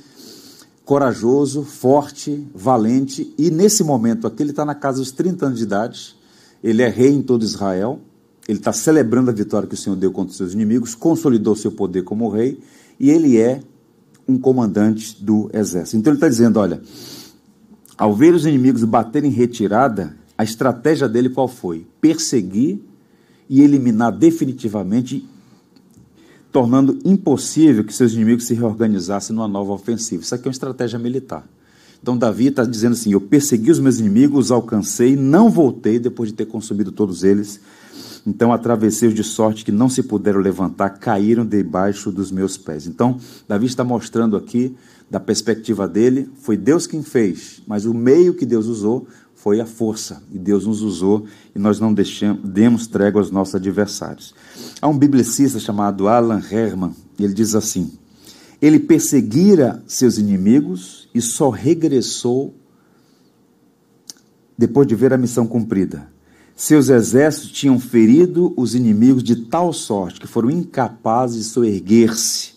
corajoso, 0.84 1.64
forte, 1.64 2.46
valente, 2.54 3.34
e 3.38 3.50
nesse 3.50 3.84
momento 3.84 4.28
aqui 4.28 4.44
ele 4.44 4.50
está 4.50 4.66
na 4.66 4.76
casa 4.76 4.98
dos 5.00 5.12
30 5.12 5.46
anos 5.46 5.60
de 5.60 5.64
idade, 5.64 6.16
ele 6.64 6.82
é 6.82 6.90
rei 6.90 7.12
em 7.12 7.22
todo 7.22 7.44
Israel, 7.44 8.00
ele 8.48 8.58
está 8.58 8.74
celebrando 8.74 9.30
a 9.30 9.34
vitória 9.34 9.68
que 9.68 9.76
o 9.76 9.78
Senhor 9.78 9.96
deu 9.96 10.12
contra 10.12 10.32
os 10.32 10.38
seus 10.38 10.54
inimigos, 10.54 10.96
consolidou 10.96 11.56
seu 11.56 11.72
poder 11.72 12.04
como 12.04 12.30
rei, 12.30 12.60
e 13.00 13.10
ele 13.10 13.38
é 13.38 13.62
um 14.32 14.38
comandante 14.38 15.24
do 15.24 15.50
exército. 15.54 15.98
Então 15.98 16.12
ele 16.12 16.18
está 16.18 16.30
dizendo: 16.30 16.60
olha, 16.60 16.82
ao 17.98 18.16
ver 18.16 18.34
os 18.34 18.46
inimigos 18.46 18.84
baterem 18.84 19.30
em 19.30 19.34
retirada, 19.34 20.16
a 20.38 20.44
estratégia 20.44 21.08
dele 21.08 21.30
qual 21.30 21.48
foi? 21.48 21.86
Perseguir 22.00 22.80
e 23.50 23.62
eliminar 23.62 24.12
definitivamente 24.12 25.28
tornando 26.52 27.00
impossível 27.06 27.84
que 27.84 27.94
seus 27.94 28.14
inimigos 28.14 28.46
se 28.46 28.54
reorganizassem 28.54 29.36
numa 29.36 29.48
nova 29.48 29.72
ofensiva. 29.72 30.24
Isso 30.24 30.36
aqui 30.36 30.46
é 30.46 30.50
uma 30.50 30.54
estratégia 30.54 31.00
militar. 31.00 31.48
Então, 32.02 32.18
Davi 32.18 32.48
está 32.48 32.64
dizendo 32.64 32.94
assim: 32.94 33.14
Eu 33.14 33.22
persegui 33.22 33.72
os 33.72 33.80
meus 33.80 34.00
inimigos, 34.00 34.46
os 34.46 34.52
alcancei, 34.52 35.16
não 35.16 35.50
voltei 35.50 36.00
depois 36.00 36.30
de 36.30 36.36
ter 36.36 36.46
consumido 36.46 36.92
todos 36.92 37.24
eles. 37.24 37.60
Então, 38.26 38.54
atravessei-os 38.54 39.16
de 39.16 39.24
sorte 39.24 39.66
que 39.66 39.72
não 39.72 39.90
se 39.90 40.04
puderam 40.04 40.40
levantar, 40.40 40.92
caíram 40.92 41.46
debaixo 41.46 42.12
dos 42.12 42.32
meus 42.32 42.58
pés. 42.58 42.86
Então, 42.86 43.18
Davi 43.48 43.66
está 43.66 43.84
mostrando 43.84 44.38
aqui, 44.38 44.76
da 45.10 45.20
perspectiva 45.20 45.90
dele, 45.90 46.30
foi 46.42 46.56
Deus 46.56 46.88
quem 46.88 47.04
fez, 47.04 47.62
mas 47.68 47.86
o 47.86 47.94
meio 47.94 48.34
que 48.34 48.46
Deus 48.46 48.68
usou 48.68 49.08
foi 49.36 49.60
a 49.60 49.66
força, 49.66 50.22
e 50.32 50.38
Deus 50.38 50.68
nos 50.68 50.84
usou 50.84 51.26
e 51.54 51.60
nós 51.60 51.80
não 51.80 51.94
deixamos, 51.94 52.48
demos 52.48 52.88
trégua 52.88 53.20
aos 53.20 53.32
nossos 53.32 53.56
adversários. 53.56 54.36
Há 54.80 54.88
um 54.88 54.98
biblicista 54.98 55.60
chamado 55.60 56.08
Alan 56.08 56.42
Herman, 56.50 56.96
e 57.20 57.26
ele 57.26 57.34
diz 57.34 57.56
assim: 57.56 57.92
Ele 58.62 58.80
perseguira 58.80 59.84
seus 59.88 60.18
inimigos 60.18 61.10
e 61.14 61.20
só 61.20 61.50
regressou 61.50 62.54
depois 64.56 64.88
de 64.88 64.96
ver 64.96 65.12
a 65.12 65.18
missão 65.18 65.48
cumprida. 65.48 66.08
Seus 66.62 66.90
exércitos 66.90 67.52
tinham 67.52 67.80
ferido 67.80 68.54
os 68.56 68.76
inimigos 68.76 69.24
de 69.24 69.36
tal 69.36 69.74
sorte 69.74 70.20
que 70.20 70.28
foram 70.28 70.48
incapazes 70.52 71.38
de 71.38 71.44
soerguer-se 71.46 72.54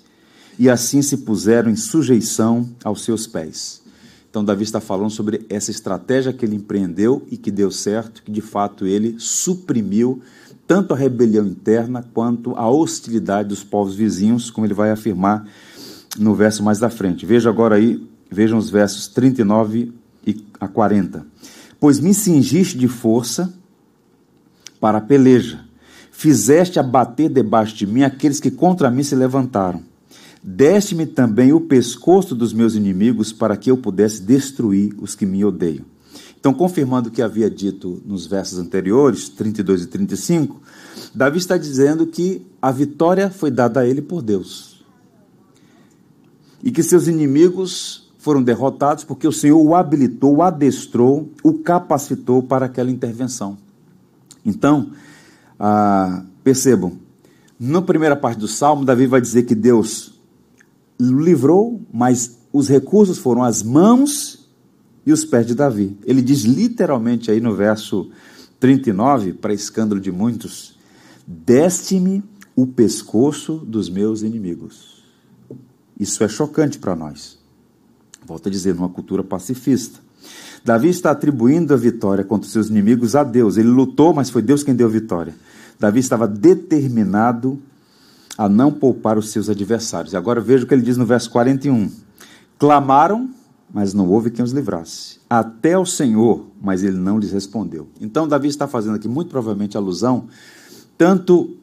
e 0.58 0.68
assim 0.68 1.00
se 1.00 1.16
puseram 1.16 1.70
em 1.70 1.74
sujeição 1.74 2.68
aos 2.84 3.02
seus 3.02 3.26
pés. 3.26 3.80
Então, 4.28 4.44
Davi 4.44 4.62
está 4.62 4.78
falando 4.78 5.08
sobre 5.08 5.46
essa 5.48 5.70
estratégia 5.70 6.34
que 6.34 6.44
ele 6.44 6.54
empreendeu 6.54 7.26
e 7.30 7.38
que 7.38 7.50
deu 7.50 7.70
certo, 7.70 8.22
que 8.22 8.30
de 8.30 8.42
fato 8.42 8.86
ele 8.86 9.16
suprimiu 9.18 10.20
tanto 10.66 10.92
a 10.92 10.96
rebelião 10.98 11.46
interna 11.46 12.04
quanto 12.12 12.54
a 12.56 12.68
hostilidade 12.68 13.48
dos 13.48 13.64
povos 13.64 13.94
vizinhos, 13.94 14.50
como 14.50 14.66
ele 14.66 14.74
vai 14.74 14.90
afirmar 14.90 15.48
no 16.18 16.34
verso 16.34 16.62
mais 16.62 16.78
da 16.78 16.90
frente. 16.90 17.24
Veja 17.24 17.48
agora 17.48 17.76
aí, 17.76 18.06
vejam 18.30 18.58
os 18.58 18.68
versos 18.68 19.08
39 19.08 19.94
a 20.60 20.68
40. 20.68 21.26
Pois 21.80 21.98
me 21.98 22.12
cingiste 22.12 22.76
de 22.76 22.86
força 22.86 23.63
para 24.84 24.98
a 24.98 25.00
peleja, 25.00 25.64
fizeste 26.12 26.78
abater 26.78 27.30
debaixo 27.30 27.74
de 27.74 27.86
mim 27.86 28.02
aqueles 28.02 28.38
que 28.38 28.50
contra 28.50 28.90
mim 28.90 29.02
se 29.02 29.14
levantaram 29.14 29.82
Deste-me 30.46 31.06
também 31.06 31.54
o 31.54 31.60
pescoço 31.62 32.34
dos 32.34 32.52
meus 32.52 32.74
inimigos 32.74 33.32
para 33.32 33.56
que 33.56 33.70
eu 33.70 33.78
pudesse 33.78 34.20
destruir 34.20 34.94
os 35.00 35.14
que 35.14 35.24
me 35.24 35.42
odeiam. 35.42 35.86
Então, 36.38 36.52
confirmando 36.52 37.08
o 37.08 37.10
que 37.10 37.22
havia 37.22 37.48
dito 37.48 38.02
nos 38.04 38.26
versos 38.26 38.58
anteriores, 38.58 39.30
32 39.30 39.84
e 39.84 39.86
35, 39.86 40.60
Davi 41.14 41.38
está 41.38 41.56
dizendo 41.56 42.06
que 42.06 42.46
a 42.60 42.70
vitória 42.70 43.30
foi 43.30 43.50
dada 43.50 43.80
a 43.80 43.86
ele 43.86 44.02
por 44.02 44.20
Deus. 44.20 44.84
E 46.62 46.70
que 46.70 46.82
seus 46.82 47.08
inimigos 47.08 48.12
foram 48.18 48.42
derrotados 48.42 49.02
porque 49.02 49.26
o 49.26 49.32
Senhor 49.32 49.58
o 49.58 49.74
habilitou, 49.74 50.36
o 50.36 50.42
adestrou, 50.42 51.32
o 51.42 51.54
capacitou 51.54 52.42
para 52.42 52.66
aquela 52.66 52.90
intervenção. 52.90 53.63
Então, 54.44 54.90
ah, 55.58 56.24
percebam, 56.42 56.98
na 57.58 57.80
primeira 57.80 58.16
parte 58.16 58.38
do 58.38 58.48
salmo, 58.48 58.84
Davi 58.84 59.06
vai 59.06 59.20
dizer 59.20 59.44
que 59.44 59.54
Deus 59.54 60.20
livrou, 61.00 61.80
mas 61.92 62.38
os 62.52 62.68
recursos 62.68 63.18
foram 63.18 63.42
as 63.42 63.62
mãos 63.62 64.48
e 65.06 65.12
os 65.12 65.24
pés 65.24 65.46
de 65.46 65.54
Davi. 65.54 65.96
Ele 66.04 66.22
diz 66.22 66.42
literalmente 66.42 67.30
aí 67.30 67.40
no 67.40 67.54
verso 67.54 68.10
39, 68.60 69.34
para 69.34 69.52
escândalo 69.52 70.00
de 70.00 70.10
muitos: 70.10 70.78
Deste-me 71.26 72.22
o 72.56 72.66
pescoço 72.66 73.56
dos 73.56 73.88
meus 73.88 74.22
inimigos. 74.22 75.02
Isso 75.98 76.22
é 76.24 76.28
chocante 76.28 76.78
para 76.78 76.96
nós. 76.96 77.38
Volto 78.26 78.48
a 78.48 78.50
dizer, 78.50 78.74
numa 78.74 78.88
cultura 78.88 79.22
pacifista. 79.22 80.00
Davi 80.64 80.88
está 80.88 81.10
atribuindo 81.10 81.74
a 81.74 81.76
vitória 81.76 82.24
contra 82.24 82.48
seus 82.48 82.70
inimigos 82.70 83.14
a 83.14 83.22
Deus. 83.22 83.58
Ele 83.58 83.68
lutou, 83.68 84.14
mas 84.14 84.30
foi 84.30 84.40
Deus 84.40 84.62
quem 84.62 84.74
deu 84.74 84.86
a 84.86 84.90
vitória. 84.90 85.34
Davi 85.78 86.00
estava 86.00 86.26
determinado 86.26 87.60
a 88.38 88.48
não 88.48 88.72
poupar 88.72 89.18
os 89.18 89.30
seus 89.30 89.50
adversários. 89.50 90.14
Agora 90.14 90.40
veja 90.40 90.64
o 90.64 90.66
que 90.66 90.72
ele 90.72 90.82
diz 90.82 90.96
no 90.96 91.04
verso 91.04 91.30
41. 91.30 91.90
Clamaram, 92.58 93.28
mas 93.72 93.92
não 93.92 94.08
houve 94.08 94.30
quem 94.30 94.42
os 94.42 94.52
livrasse. 94.52 95.18
Até 95.28 95.76
o 95.78 95.84
Senhor, 95.84 96.46
mas 96.62 96.82
ele 96.82 96.96
não 96.96 97.18
lhes 97.18 97.30
respondeu. 97.30 97.88
Então 98.00 98.26
Davi 98.26 98.48
está 98.48 98.66
fazendo 98.66 98.94
aqui 98.94 99.06
muito 99.06 99.28
provavelmente 99.28 99.76
alusão 99.76 100.28
tanto 100.96 101.56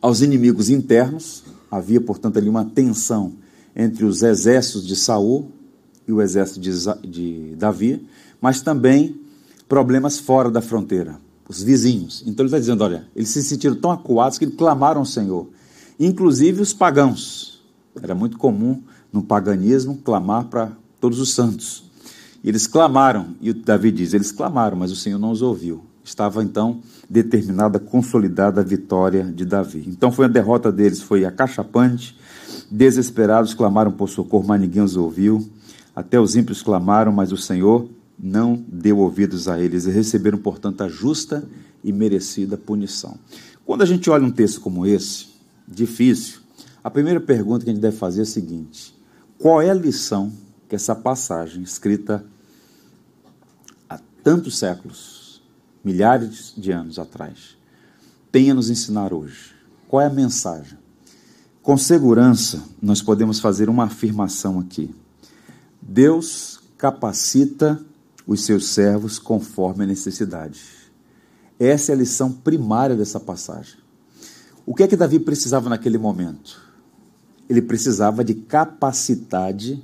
aos 0.00 0.20
inimigos 0.20 0.70
internos, 0.70 1.44
havia 1.70 2.00
portanto 2.00 2.38
ali 2.38 2.48
uma 2.48 2.64
tensão 2.64 3.34
entre 3.74 4.04
os 4.04 4.22
exércitos 4.22 4.86
de 4.86 4.96
Saul 4.96 5.52
e 6.06 6.12
o 6.12 6.20
exército 6.22 6.60
de, 6.60 6.72
de 7.08 7.56
Davi, 7.56 8.06
mas 8.40 8.62
também 8.62 9.20
problemas 9.68 10.18
fora 10.18 10.50
da 10.50 10.60
fronteira, 10.60 11.18
os 11.48 11.62
vizinhos. 11.62 12.22
Então 12.26 12.44
ele 12.44 12.48
está 12.48 12.58
dizendo, 12.58 12.84
olha, 12.84 13.06
eles 13.14 13.28
se 13.30 13.42
sentiram 13.42 13.76
tão 13.76 13.90
acuados 13.90 14.38
que 14.38 14.46
clamaram 14.46 15.00
ao 15.00 15.06
Senhor 15.06 15.48
inclusive 15.98 16.60
os 16.60 16.72
pagãos. 16.72 17.62
Era 18.00 18.14
muito 18.14 18.36
comum 18.36 18.82
no 19.12 19.22
paganismo 19.22 19.98
clamar 20.04 20.44
para 20.44 20.72
todos 21.00 21.18
os 21.18 21.34
santos. 21.34 21.84
Eles 22.44 22.66
clamaram, 22.66 23.34
e 23.40 23.52
Davi 23.52 23.90
diz: 23.90 24.12
eles 24.12 24.30
clamaram, 24.30 24.76
mas 24.76 24.92
o 24.92 24.96
Senhor 24.96 25.18
não 25.18 25.30
os 25.30 25.42
ouviu. 25.42 25.82
Estava 26.04 26.42
então 26.42 26.80
determinada, 27.10 27.80
consolidada 27.80 28.60
a 28.60 28.64
vitória 28.64 29.24
de 29.24 29.44
Davi. 29.44 29.84
Então 29.88 30.12
foi 30.12 30.26
a 30.26 30.28
derrota 30.28 30.70
deles, 30.70 31.00
foi 31.00 31.24
acachapante. 31.24 32.16
Desesperados 32.70 33.54
clamaram 33.54 33.90
por 33.90 34.08
socorro, 34.08 34.44
mas 34.46 34.60
ninguém 34.60 34.82
os 34.82 34.96
ouviu. 34.96 35.48
Até 35.96 36.20
os 36.20 36.36
ímpios 36.36 36.62
clamaram, 36.62 37.10
mas 37.10 37.32
o 37.32 37.38
Senhor 37.38 37.88
não 38.18 38.62
deu 38.68 38.98
ouvidos 38.98 39.48
a 39.48 39.58
eles 39.58 39.86
e 39.86 39.90
receberam, 39.90 40.36
portanto, 40.36 40.82
a 40.82 40.88
justa 40.88 41.48
e 41.82 41.90
merecida 41.90 42.58
punição. 42.58 43.18
Quando 43.64 43.80
a 43.80 43.86
gente 43.86 44.10
olha 44.10 44.26
um 44.26 44.30
texto 44.30 44.60
como 44.60 44.86
esse, 44.86 45.28
difícil, 45.66 46.40
a 46.84 46.90
primeira 46.90 47.18
pergunta 47.18 47.64
que 47.64 47.70
a 47.70 47.72
gente 47.72 47.82
deve 47.82 47.96
fazer 47.96 48.20
é 48.20 48.22
a 48.24 48.26
seguinte: 48.26 48.94
qual 49.38 49.62
é 49.62 49.70
a 49.70 49.74
lição 49.74 50.30
que 50.68 50.74
essa 50.74 50.94
passagem, 50.94 51.62
escrita 51.62 52.24
há 53.88 53.98
tantos 54.22 54.58
séculos, 54.58 55.42
milhares 55.82 56.52
de 56.58 56.72
anos 56.72 56.98
atrás, 56.98 57.56
tem 58.30 58.50
a 58.50 58.54
nos 58.54 58.68
ensinar 58.68 59.14
hoje? 59.14 59.54
Qual 59.88 60.02
é 60.02 60.06
a 60.06 60.10
mensagem? 60.10 60.78
Com 61.62 61.78
segurança, 61.78 62.62
nós 62.82 63.00
podemos 63.00 63.40
fazer 63.40 63.70
uma 63.70 63.84
afirmação 63.84 64.60
aqui. 64.60 64.94
Deus 65.88 66.60
capacita 66.76 67.80
os 68.26 68.44
seus 68.44 68.70
servos 68.70 69.18
conforme 69.18 69.84
a 69.84 69.86
necessidade. 69.86 70.60
Essa 71.58 71.92
é 71.92 71.94
a 71.94 71.98
lição 71.98 72.32
primária 72.32 72.96
dessa 72.96 73.20
passagem. 73.20 73.78
O 74.66 74.74
que 74.74 74.82
é 74.82 74.88
que 74.88 74.96
Davi 74.96 75.20
precisava 75.20 75.70
naquele 75.70 75.96
momento? 75.96 76.60
Ele 77.48 77.62
precisava 77.62 78.24
de 78.24 78.34
capacidade 78.34 79.80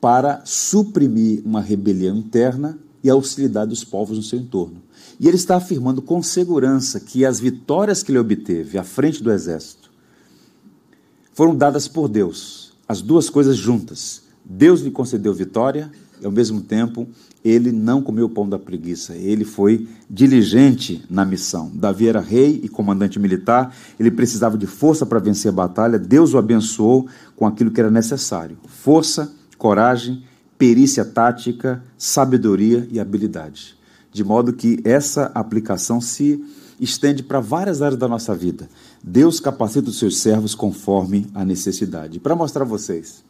para 0.00 0.42
suprimir 0.46 1.42
uma 1.44 1.60
rebelião 1.60 2.16
interna 2.16 2.78
e 3.02 3.10
a 3.10 3.14
hostilidade 3.14 3.68
dos 3.68 3.84
povos 3.84 4.16
no 4.16 4.22
seu 4.22 4.38
entorno. 4.38 4.82
E 5.20 5.28
ele 5.28 5.36
está 5.36 5.56
afirmando 5.56 6.00
com 6.00 6.22
segurança 6.22 6.98
que 6.98 7.26
as 7.26 7.38
vitórias 7.38 8.02
que 8.02 8.10
ele 8.10 8.18
obteve 8.18 8.78
à 8.78 8.82
frente 8.82 9.22
do 9.22 9.30
exército 9.30 9.92
foram 11.34 11.54
dadas 11.54 11.86
por 11.86 12.08
Deus, 12.08 12.72
as 12.88 13.02
duas 13.02 13.28
coisas 13.28 13.56
juntas. 13.56 14.22
Deus 14.44 14.80
lhe 14.80 14.90
concedeu 14.90 15.32
vitória 15.32 15.90
e, 16.20 16.26
ao 16.26 16.30
mesmo 16.30 16.60
tempo, 16.60 17.08
ele 17.44 17.72
não 17.72 18.02
comeu 18.02 18.26
o 18.26 18.28
pão 18.28 18.48
da 18.48 18.58
preguiça, 18.58 19.14
ele 19.14 19.44
foi 19.44 19.88
diligente 20.08 21.04
na 21.10 21.24
missão. 21.24 21.70
Davi 21.74 22.08
era 22.08 22.20
rei 22.20 22.60
e 22.62 22.68
comandante 22.68 23.18
militar, 23.18 23.74
ele 23.98 24.10
precisava 24.10 24.56
de 24.56 24.66
força 24.66 25.04
para 25.04 25.18
vencer 25.18 25.50
a 25.50 25.54
batalha, 25.54 25.98
Deus 25.98 26.32
o 26.32 26.38
abençoou 26.38 27.06
com 27.36 27.46
aquilo 27.46 27.70
que 27.70 27.80
era 27.80 27.90
necessário: 27.90 28.56
força, 28.66 29.32
coragem, 29.58 30.24
perícia 30.56 31.04
tática, 31.04 31.82
sabedoria 31.98 32.88
e 32.90 32.98
habilidade. 32.98 33.76
De 34.12 34.22
modo 34.22 34.52
que 34.52 34.80
essa 34.84 35.32
aplicação 35.34 36.00
se 36.00 36.42
estende 36.80 37.22
para 37.22 37.40
várias 37.40 37.82
áreas 37.82 37.98
da 37.98 38.08
nossa 38.08 38.34
vida. 38.34 38.68
Deus 39.02 39.40
capacita 39.40 39.90
os 39.90 39.98
seus 39.98 40.18
servos 40.18 40.54
conforme 40.54 41.26
a 41.34 41.44
necessidade. 41.44 42.20
Para 42.20 42.36
mostrar 42.36 42.62
a 42.62 42.66
vocês 42.66 43.24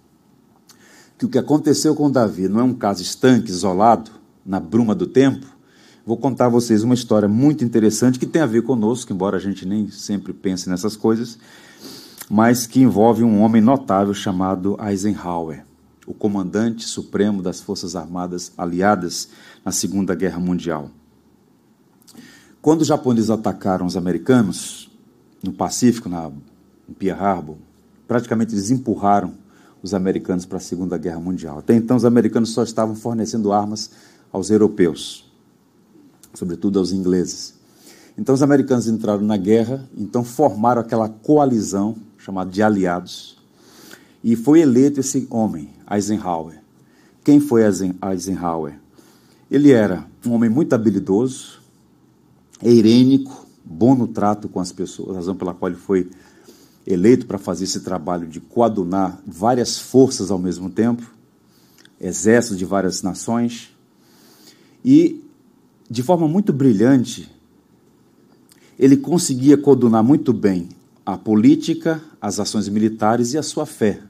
que 1.19 1.27
o 1.27 1.29
que 1.29 1.39
aconteceu 1.39 1.95
com 1.95 2.11
Davi 2.11 2.49
não 2.49 2.61
é 2.61 2.63
um 2.63 2.75
caso 2.75 3.03
estanque, 3.03 3.51
isolado, 3.51 4.11
na 4.45 4.61
bruma 4.61 4.95
do 4.95 5.07
tempo, 5.07 5.47
vou 6.05 6.17
contar 6.17 6.47
a 6.47 6.51
vocês 6.51 6.83
uma 6.83 6.95
história 6.95 7.29
muito 7.29 7.65
interessante 7.65 8.19
que 8.19 8.27
tem 8.27 8.43
a 8.43 8.47
ver 8.47 8.63
conosco, 8.63 9.13
embora 9.13 9.37
a 9.37 9.41
gente 9.41 9.67
nem 9.67 9.89
sempre 9.91 10.33
pense 10.33 10.69
nessas 10.69 10.97
coisas, 10.97 11.39
mas 12.29 12.67
que 12.67 12.81
envolve 12.81 13.23
um 13.23 13.41
homem 13.41 13.63
notável 13.63 14.13
chamado 14.13 14.77
Eisenhower, 14.81 15.65
o 16.07 16.13
comandante 16.13 16.85
supremo 16.85 17.43
das 17.43 17.61
Forças 17.61 17.97
Armadas 17.97 18.53
Aliadas 18.59 19.29
na 19.65 19.73
Segunda 19.73 20.15
Guerra 20.15 20.39
Mundial. 20.39 20.91
Quando 22.61 22.81
os 22.83 22.87
japoneses 22.87 23.31
atacaram 23.31 23.87
os 23.87 23.97
americanos 23.97 24.91
no 25.43 25.53
Pacífico, 25.53 26.09
na, 26.09 26.31
em 26.89 26.93
Pearl 26.93 27.23
Harbor, 27.23 27.57
praticamente 28.09 28.55
eles 28.55 28.71
empurraram 28.71 29.35
os 29.85 29.93
americanos 29.93 30.47
para 30.47 30.57
a 30.57 30.61
Segunda 30.61 30.97
Guerra 30.97 31.21
Mundial. 31.21 31.59
Até 31.59 31.75
então, 31.75 31.95
os 31.95 32.07
americanos 32.07 32.55
só 32.55 32.63
estavam 32.63 32.95
fornecendo 32.95 33.53
armas 33.53 33.91
aos 34.33 34.49
europeus, 34.49 35.31
sobretudo 36.33 36.79
aos 36.79 36.91
ingleses. 36.91 37.53
Então, 38.17 38.35
os 38.35 38.43
americanos 38.43 38.89
entraram 38.89 39.21
na 39.21 39.37
guerra, 39.37 39.87
então 39.95 40.25
formaram 40.25 40.81
aquela 40.81 41.11
coalizão 41.11 41.97
chamada 42.17 42.51
de 42.51 42.63
aliados, 42.63 43.37
e 44.23 44.35
foi 44.35 44.63
eleito 44.63 45.01
esse 45.01 45.27
homem, 45.29 45.69
Eisenhower. 45.91 46.63
Quem 47.23 47.39
foi 47.39 47.61
Eisenhower? 47.63 48.81
Ele 49.51 49.71
era 49.71 50.07
um 50.25 50.33
homem 50.33 50.49
muito 50.49 50.73
habilidoso, 50.73 51.61
eirênico, 52.63 53.47
bom 53.63 53.95
no 53.95 54.09
trato 54.09 54.49
com 54.49 54.61
as 54.61 54.73
pessoas, 54.73 55.17
razão 55.17 55.37
pela 55.37 55.53
qual 55.53 55.71
ele 55.71 55.79
foi 55.79 56.11
eleito 56.87 57.27
para 57.27 57.39
fazer 57.39 57.65
esse 57.65 57.81
trabalho 57.81 58.27
de 58.27 58.41
coadunar 58.41 59.19
várias 59.27 59.79
forças 59.79 60.31
ao 60.31 60.39
mesmo 60.39 60.69
tempo, 60.69 61.11
exércitos 62.01 62.59
de 62.59 62.65
várias 62.65 63.03
nações, 63.03 63.71
e 64.85 65.25
de 65.89 66.03
forma 66.03 66.29
muito 66.29 66.53
brilhante, 66.53 67.31
ele 68.79 68.97
conseguia 68.97 69.57
coadunar 69.57 70.03
muito 70.03 70.33
bem 70.33 70.69
a 71.07 71.17
política, 71.17 72.03
as 72.21 72.41
ações 72.41 72.69
militares 72.69 73.33
e 73.33 73.39
a 73.39 73.43
sua 73.43 73.65
fé. 73.65 74.01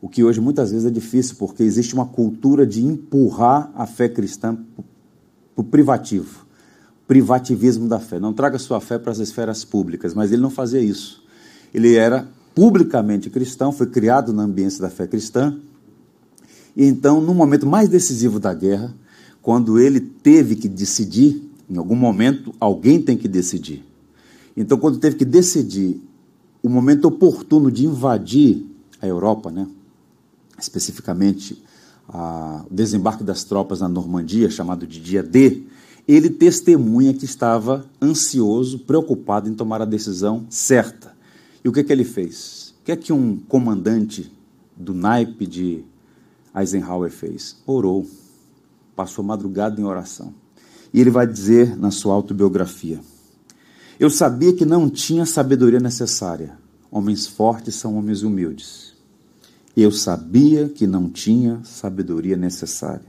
O 0.00 0.08
que 0.08 0.24
hoje 0.24 0.40
muitas 0.40 0.70
vezes 0.70 0.86
é 0.86 0.90
difícil, 0.90 1.36
porque 1.36 1.62
existe 1.62 1.94
uma 1.94 2.06
cultura 2.06 2.66
de 2.66 2.84
empurrar 2.84 3.70
a 3.74 3.86
fé 3.86 4.08
cristã 4.08 4.56
para 5.54 5.62
o 5.62 5.64
privativo 5.64 6.46
privativismo 7.10 7.88
da 7.88 7.98
fé. 7.98 8.20
Não 8.20 8.32
traga 8.32 8.56
sua 8.56 8.80
fé 8.80 8.96
para 8.96 9.10
as 9.10 9.18
esferas 9.18 9.64
públicas, 9.64 10.14
mas 10.14 10.30
ele 10.30 10.40
não 10.40 10.48
fazia 10.48 10.80
isso. 10.80 11.24
Ele 11.72 11.94
era 11.94 12.28
publicamente 12.54 13.30
cristão, 13.30 13.72
foi 13.72 13.86
criado 13.86 14.32
na 14.32 14.42
ambiência 14.42 14.80
da 14.80 14.90
fé 14.90 15.06
cristã. 15.06 15.56
E 16.76 16.84
então, 16.84 17.20
no 17.20 17.34
momento 17.34 17.66
mais 17.66 17.88
decisivo 17.88 18.38
da 18.38 18.52
guerra, 18.52 18.94
quando 19.42 19.78
ele 19.78 20.00
teve 20.00 20.56
que 20.56 20.68
decidir, 20.68 21.42
em 21.68 21.76
algum 21.76 21.96
momento 21.96 22.54
alguém 22.60 23.00
tem 23.00 23.16
que 23.16 23.28
decidir. 23.28 23.84
Então, 24.56 24.78
quando 24.78 24.98
teve 24.98 25.16
que 25.16 25.24
decidir 25.24 26.00
o 26.62 26.68
momento 26.68 27.06
oportuno 27.06 27.70
de 27.70 27.86
invadir 27.86 28.66
a 29.00 29.06
Europa, 29.06 29.50
né? 29.50 29.66
especificamente 30.58 31.62
a, 32.08 32.64
o 32.70 32.74
desembarque 32.74 33.24
das 33.24 33.44
tropas 33.44 33.80
na 33.80 33.88
Normandia, 33.88 34.50
chamado 34.50 34.86
de 34.86 35.00
Dia 35.00 35.22
D, 35.22 35.62
ele 36.06 36.28
testemunha 36.28 37.14
que 37.14 37.24
estava 37.24 37.86
ansioso, 38.02 38.80
preocupado 38.80 39.48
em 39.48 39.54
tomar 39.54 39.80
a 39.80 39.84
decisão 39.84 40.44
certa. 40.50 41.14
E 41.64 41.68
o 41.68 41.72
que, 41.72 41.84
que 41.84 41.92
ele 41.92 42.04
fez? 42.04 42.74
O 42.80 42.84
que 42.84 42.92
é 42.92 42.96
que 42.96 43.12
um 43.12 43.36
comandante 43.36 44.32
do 44.76 44.94
naipe 44.94 45.46
de 45.46 45.84
Eisenhower 46.54 47.10
fez? 47.10 47.56
Orou, 47.66 48.08
passou 48.96 49.24
madrugada 49.24 49.80
em 49.80 49.84
oração. 49.84 50.34
E 50.92 51.00
ele 51.00 51.10
vai 51.10 51.26
dizer 51.26 51.76
na 51.76 51.90
sua 51.90 52.14
autobiografia: 52.14 53.00
Eu 53.98 54.10
sabia 54.10 54.52
que 54.52 54.64
não 54.64 54.88
tinha 54.88 55.26
sabedoria 55.26 55.80
necessária. 55.80 56.58
Homens 56.90 57.26
fortes 57.26 57.76
são 57.76 57.96
homens 57.96 58.22
humildes. 58.22 58.94
Eu 59.76 59.92
sabia 59.92 60.68
que 60.68 60.86
não 60.86 61.08
tinha 61.08 61.60
sabedoria 61.62 62.36
necessária. 62.36 63.06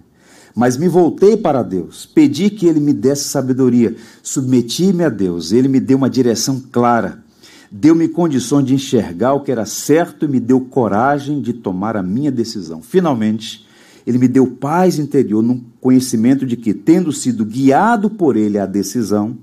Mas 0.54 0.78
me 0.78 0.88
voltei 0.88 1.38
para 1.38 1.64
Deus, 1.64 2.06
pedi 2.06 2.50
que 2.50 2.68
Ele 2.68 2.80
me 2.80 2.94
desse 2.94 3.24
sabedoria, 3.30 3.96
submeti-me 4.22 5.04
a 5.04 5.10
Deus, 5.10 5.52
Ele 5.52 5.68
me 5.68 5.80
deu 5.80 5.98
uma 5.98 6.10
direção 6.10 6.62
clara, 6.72 7.24
deu-me 7.72 8.10
condições 8.10 8.66
de 8.66 8.74
enxergar 8.76 9.34
o 9.34 9.42
que 9.42 9.52
era 9.52 9.66
certo 9.66 10.26
e 10.26 10.28
me 10.28 10.42
deu 10.42 10.60
coragem 10.60 11.42
de 11.42 11.54
tomar 11.54 11.96
a 11.96 12.04
minha 12.04 12.30
decisão. 12.30 12.82
Finalmente, 12.82 13.66
Ele 14.06 14.18
me 14.18 14.28
deu 14.28 14.46
paz 14.46 15.00
interior 15.00 15.42
no 15.42 15.64
conhecimento 15.80 16.46
de 16.46 16.58
que, 16.58 16.74
tendo 16.74 17.14
sido 17.14 17.46
guiado 17.46 18.10
por 18.10 18.36
Ele 18.36 18.60
à 18.60 18.66
decisão, 18.66 19.38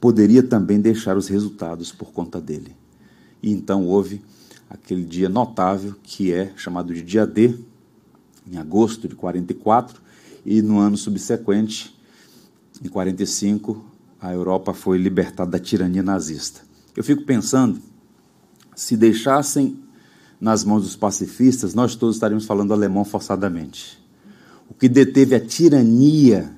poderia 0.00 0.42
também 0.42 0.80
deixar 0.80 1.16
os 1.16 1.28
resultados 1.28 1.92
por 1.92 2.10
conta 2.12 2.40
dele. 2.40 2.74
E 3.40 3.52
então 3.52 3.86
houve 3.86 4.20
aquele 4.68 5.04
dia 5.04 5.28
notável 5.28 5.94
que 6.02 6.32
é 6.32 6.52
chamado 6.56 6.92
de 6.92 7.02
dia 7.02 7.24
D, 7.24 7.54
em 8.50 8.56
agosto 8.56 9.06
de 9.06 9.14
44, 9.14 10.02
e 10.44 10.60
no 10.60 10.78
ano 10.78 10.96
subsequente, 10.96 11.96
em 12.84 12.88
45, 12.88 13.84
a 14.20 14.32
Europa 14.32 14.74
foi 14.74 14.98
libertada 14.98 15.52
da 15.52 15.58
tirania 15.60 16.02
nazista. 16.02 16.71
Eu 16.96 17.02
fico 17.02 17.24
pensando, 17.24 17.80
se 18.74 18.96
deixassem 18.96 19.78
nas 20.40 20.64
mãos 20.64 20.82
dos 20.82 20.96
pacifistas, 20.96 21.74
nós 21.74 21.94
todos 21.94 22.16
estaríamos 22.16 22.44
falando 22.44 22.72
alemão 22.72 23.04
forçadamente. 23.04 24.02
O 24.68 24.74
que 24.74 24.88
deteve 24.88 25.34
a 25.34 25.40
tirania 25.40 26.52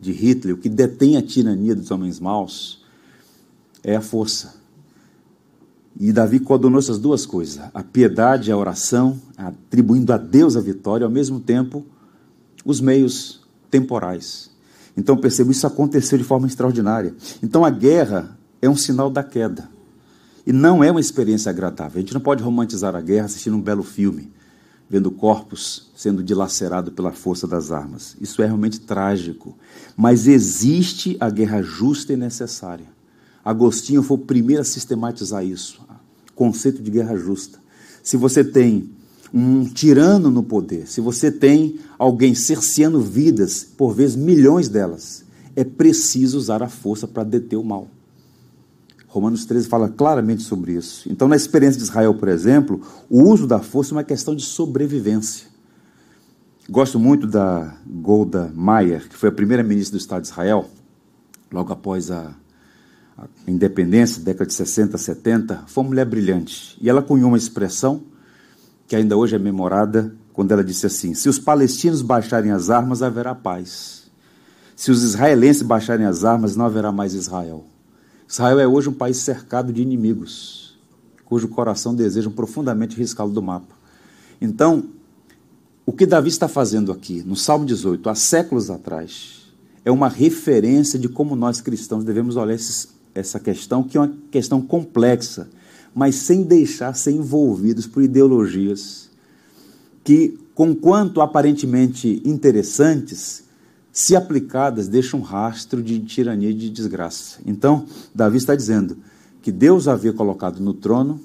de 0.00 0.12
Hitler, 0.12 0.54
o 0.54 0.58
que 0.58 0.68
detém 0.68 1.16
a 1.16 1.22
tirania 1.22 1.74
dos 1.74 1.90
homens 1.90 2.20
maus, 2.20 2.84
é 3.82 3.96
a 3.96 4.00
força. 4.00 4.54
E 5.98 6.12
Davi 6.12 6.40
coordenou 6.40 6.78
essas 6.78 6.98
duas 6.98 7.24
coisas: 7.24 7.60
a 7.72 7.82
piedade, 7.82 8.50
a 8.50 8.56
oração, 8.56 9.20
atribuindo 9.36 10.12
a 10.12 10.18
Deus 10.18 10.56
a 10.56 10.60
vitória, 10.60 11.04
ao 11.04 11.10
mesmo 11.10 11.40
tempo 11.40 11.84
os 12.64 12.80
meios 12.80 13.40
temporais. 13.70 14.50
Então 14.96 15.16
percebo 15.16 15.50
isso 15.50 15.66
aconteceu 15.66 16.18
de 16.18 16.24
forma 16.24 16.46
extraordinária. 16.46 17.14
Então 17.42 17.64
a 17.64 17.70
guerra 17.70 18.38
é 18.62 18.70
um 18.70 18.76
sinal 18.76 19.10
da 19.10 19.24
queda. 19.24 19.68
E 20.46 20.52
não 20.52 20.82
é 20.82 20.90
uma 20.90 21.00
experiência 21.00 21.50
agradável. 21.50 21.98
A 21.98 22.00
gente 22.00 22.14
não 22.14 22.20
pode 22.20 22.42
romantizar 22.42 22.94
a 22.94 23.00
guerra 23.00 23.26
assistindo 23.26 23.56
um 23.56 23.60
belo 23.60 23.82
filme, 23.82 24.30
vendo 24.88 25.10
corpos 25.10 25.90
sendo 25.96 26.22
dilacerados 26.22 26.94
pela 26.94 27.12
força 27.12 27.46
das 27.46 27.72
armas. 27.72 28.16
Isso 28.20 28.40
é 28.40 28.46
realmente 28.46 28.80
trágico. 28.80 29.56
Mas 29.96 30.26
existe 30.28 31.16
a 31.20 31.28
guerra 31.28 31.60
justa 31.60 32.12
e 32.12 32.16
necessária. 32.16 32.86
Agostinho 33.44 34.02
foi 34.02 34.16
o 34.16 34.20
primeiro 34.20 34.62
a 34.62 34.64
sistematizar 34.64 35.44
isso, 35.44 35.80
conceito 36.34 36.80
de 36.80 36.90
guerra 36.90 37.16
justa. 37.16 37.58
Se 38.02 38.16
você 38.16 38.44
tem 38.44 38.90
um 39.34 39.64
tirano 39.64 40.30
no 40.30 40.42
poder, 40.42 40.86
se 40.86 41.00
você 41.00 41.30
tem 41.30 41.80
alguém 41.98 42.34
cerceando 42.34 43.00
vidas, 43.00 43.64
por 43.64 43.94
vezes 43.94 44.14
milhões 44.14 44.68
delas, 44.68 45.24
é 45.56 45.64
preciso 45.64 46.38
usar 46.38 46.62
a 46.62 46.68
força 46.68 47.08
para 47.08 47.24
deter 47.24 47.58
o 47.58 47.64
mal. 47.64 47.88
Romanos 49.12 49.44
13 49.44 49.68
fala 49.68 49.90
claramente 49.90 50.42
sobre 50.42 50.72
isso. 50.72 51.06
Então, 51.12 51.28
na 51.28 51.36
experiência 51.36 51.76
de 51.76 51.84
Israel, 51.84 52.14
por 52.14 52.28
exemplo, 52.28 52.80
o 53.10 53.24
uso 53.24 53.46
da 53.46 53.58
força 53.58 53.92
é 53.92 53.96
uma 53.96 54.02
questão 54.02 54.34
de 54.34 54.42
sobrevivência. 54.42 55.48
Gosto 56.66 56.98
muito 56.98 57.26
da 57.26 57.74
Golda 57.86 58.50
Meir, 58.56 59.06
que 59.10 59.14
foi 59.14 59.28
a 59.28 59.32
primeira 59.32 59.62
ministra 59.62 59.98
do 59.98 60.00
Estado 60.00 60.22
de 60.22 60.28
Israel, 60.28 60.66
logo 61.52 61.70
após 61.74 62.10
a, 62.10 62.34
a 63.18 63.26
independência, 63.46 64.22
década 64.22 64.46
de 64.46 64.54
60, 64.54 64.96
70, 64.96 65.64
foi 65.66 65.84
uma 65.84 65.90
mulher 65.90 66.06
brilhante. 66.06 66.78
E 66.80 66.88
ela 66.88 67.02
cunhou 67.02 67.28
uma 67.28 67.36
expressão 67.36 68.04
que 68.86 68.96
ainda 68.96 69.14
hoje 69.14 69.36
é 69.36 69.38
memorada, 69.38 70.16
quando 70.32 70.52
ela 70.52 70.64
disse 70.64 70.86
assim: 70.86 71.12
Se 71.12 71.28
os 71.28 71.38
palestinos 71.38 72.00
baixarem 72.00 72.50
as 72.50 72.70
armas, 72.70 73.02
haverá 73.02 73.34
paz. 73.34 74.10
Se 74.74 74.90
os 74.90 75.02
israelenses 75.02 75.60
baixarem 75.60 76.06
as 76.06 76.24
armas, 76.24 76.56
não 76.56 76.64
haverá 76.64 76.90
mais 76.90 77.12
Israel. 77.12 77.66
Israel 78.28 78.60
é 78.60 78.66
hoje 78.66 78.88
um 78.88 78.92
país 78.92 79.18
cercado 79.18 79.72
de 79.72 79.82
inimigos, 79.82 80.78
cujo 81.24 81.48
coração 81.48 81.94
desejam 81.94 82.32
profundamente 82.32 82.96
riscá-lo 82.96 83.32
do 83.32 83.42
mapa. 83.42 83.74
Então, 84.40 84.84
o 85.84 85.92
que 85.92 86.06
Davi 86.06 86.28
está 86.28 86.48
fazendo 86.48 86.92
aqui, 86.92 87.22
no 87.26 87.36
Salmo 87.36 87.64
18, 87.66 88.08
há 88.08 88.14
séculos 88.14 88.70
atrás, 88.70 89.42
é 89.84 89.90
uma 89.90 90.08
referência 90.08 90.98
de 90.98 91.08
como 91.08 91.34
nós 91.34 91.60
cristãos 91.60 92.04
devemos 92.04 92.36
olhar 92.36 92.54
esses, 92.54 92.88
essa 93.14 93.40
questão, 93.40 93.82
que 93.82 93.96
é 93.96 94.00
uma 94.00 94.14
questão 94.30 94.60
complexa, 94.60 95.48
mas 95.94 96.14
sem 96.14 96.42
deixar 96.42 96.94
ser 96.94 97.12
envolvidos 97.12 97.86
por 97.86 98.02
ideologias 98.02 99.10
que, 100.04 100.38
conquanto 100.54 101.20
aparentemente 101.20 102.22
interessantes, 102.24 103.44
se 103.92 104.16
aplicadas, 104.16 104.88
deixam 104.88 105.20
um 105.20 105.22
rastro 105.22 105.82
de 105.82 106.00
tirania 106.00 106.50
e 106.50 106.54
de 106.54 106.70
desgraça. 106.70 107.38
Então, 107.44 107.84
Davi 108.14 108.38
está 108.38 108.54
dizendo 108.54 108.96
que 109.42 109.52
Deus 109.52 109.86
havia 109.86 110.12
colocado 110.12 110.60
no 110.60 110.72
trono, 110.72 111.20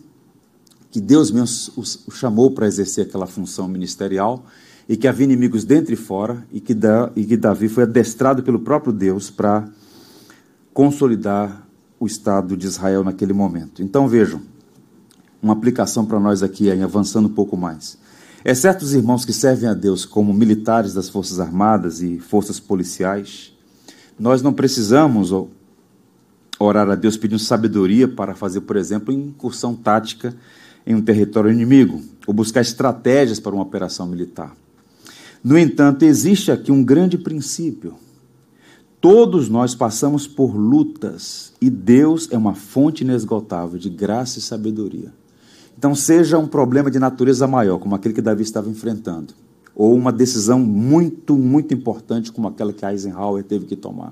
que 0.92 1.00
Deus 1.00 1.32
mesmo 1.32 1.84
o 2.08 2.12
chamou 2.12 2.52
para 2.52 2.68
exercer 2.68 3.06
aquela 3.06 3.26
função 3.26 3.68
ministerial, 3.68 4.46
e 4.90 4.98
que 4.98 5.08
havia 5.08 5.26
inimigos 5.26 5.64
dentro 5.64 5.94
e 5.94 5.98
fora, 5.98 6.46
e 6.52 6.60
que, 6.60 6.76
e 7.16 7.26
que 7.26 7.38
Davi 7.38 7.70
foi 7.70 7.84
adestrado 7.84 8.44
pelo 8.44 8.60
próprio 8.60 8.92
Deus 8.92 9.30
para 9.30 9.68
consolidar 10.74 11.66
o 12.00 12.06
Estado 12.06 12.56
de 12.56 12.68
Israel 12.68 13.04
naquele 13.04 13.34
momento. 13.34 13.82
Então 13.82 14.08
vejam, 14.08 14.42
uma 15.42 15.54
aplicação 15.54 16.06
para 16.06 16.20
nós 16.20 16.44
aqui, 16.44 16.70
aí, 16.70 16.82
avançando 16.82 17.28
um 17.28 17.34
pouco 17.34 17.56
mais. 17.56 17.98
É 18.44 18.54
certo 18.54 18.84
os 18.84 18.94
irmãos 18.94 19.26
que 19.26 19.34
servem 19.34 19.70
a 19.70 19.74
Deus 19.74 20.06
como 20.06 20.34
militares 20.34 20.94
das 20.94 21.10
Forças 21.10 21.40
Armadas 21.40 22.02
e 22.02 22.20
forças 22.20 22.60
policiais, 22.60 23.54
nós 24.18 24.42
não 24.42 24.54
precisamos 24.54 25.32
orar 26.60 26.90
a 26.90 26.96
Deus 26.96 27.18
pedindo 27.18 27.40
sabedoria 27.40 28.08
para 28.08 28.34
fazer, 28.34 28.62
por 28.62 28.78
exemplo, 28.78 29.14
incursão 29.14 29.76
tática 29.76 30.36
em 30.86 30.96
um 30.96 31.02
território 31.02 31.52
inimigo, 31.52 32.02
ou 32.26 32.34
buscar 32.34 32.62
estratégias 32.62 33.40
para 33.40 33.54
uma 33.54 33.64
operação 33.64 34.08
militar. 34.08 34.56
No 35.44 35.58
entanto, 35.58 36.04
existe 36.04 36.52
aqui 36.52 36.72
um 36.72 36.84
grande 36.84 37.18
princípio 37.18 37.96
Todos 39.00 39.48
nós 39.48 39.76
passamos 39.76 40.26
por 40.26 40.56
lutas 40.56 41.54
e 41.62 41.70
Deus 41.70 42.28
é 42.32 42.38
uma 42.38 42.56
fonte 42.56 43.04
inesgotável 43.04 43.78
de 43.78 43.90
graça 43.90 44.40
e 44.40 44.42
sabedoria. 44.42 45.14
Então, 45.78 45.94
seja 45.94 46.38
um 46.40 46.48
problema 46.48 46.90
de 46.90 46.98
natureza 46.98 47.46
maior, 47.46 47.78
como 47.78 47.94
aquele 47.94 48.14
que 48.14 48.22
Davi 48.22 48.42
estava 48.42 48.70
enfrentando, 48.70 49.34
ou 49.76 49.96
uma 49.96 50.12
decisão 50.12 50.60
muito, 50.60 51.38
muito 51.38 51.74
importante, 51.74 52.32
como 52.32 52.48
aquela 52.48 52.74
que 52.74 52.86
Eisenhower 52.86 53.44
teve 53.44 53.66
que 53.66 53.76
tomar, 53.76 54.12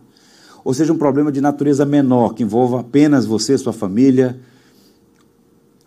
ou 0.64 0.74
seja 0.74 0.94
um 0.94 0.98
problema 0.98 1.32
de 1.32 1.42
natureza 1.42 1.86
menor, 1.86 2.34
que 2.34 2.44
envolva 2.44 2.82
apenas 2.82 3.26
você 3.26 3.58
sua 3.58 3.74
família, 3.74 4.40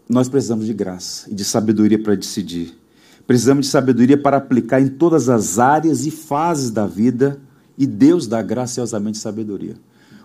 nós 0.09 0.29
precisamos 0.29 0.67
de 0.67 0.73
graça 0.73 1.31
e 1.31 1.35
de 1.35 1.45
sabedoria 1.45 1.99
para 1.99 2.14
decidir. 2.14 2.75
Precisamos 3.27 3.67
de 3.67 3.73
sabedoria 3.73 4.17
para 4.17 4.38
aplicar 4.38 4.81
em 4.81 4.88
todas 4.88 5.29
as 5.29 5.59
áreas 5.59 6.07
e 6.07 6.11
fases 6.11 6.71
da 6.71 6.87
vida 6.87 7.38
e 7.77 7.87
Deus 7.87 8.27
dá 8.27 8.41
graciosamente 8.41 9.19
sabedoria. 9.19 9.77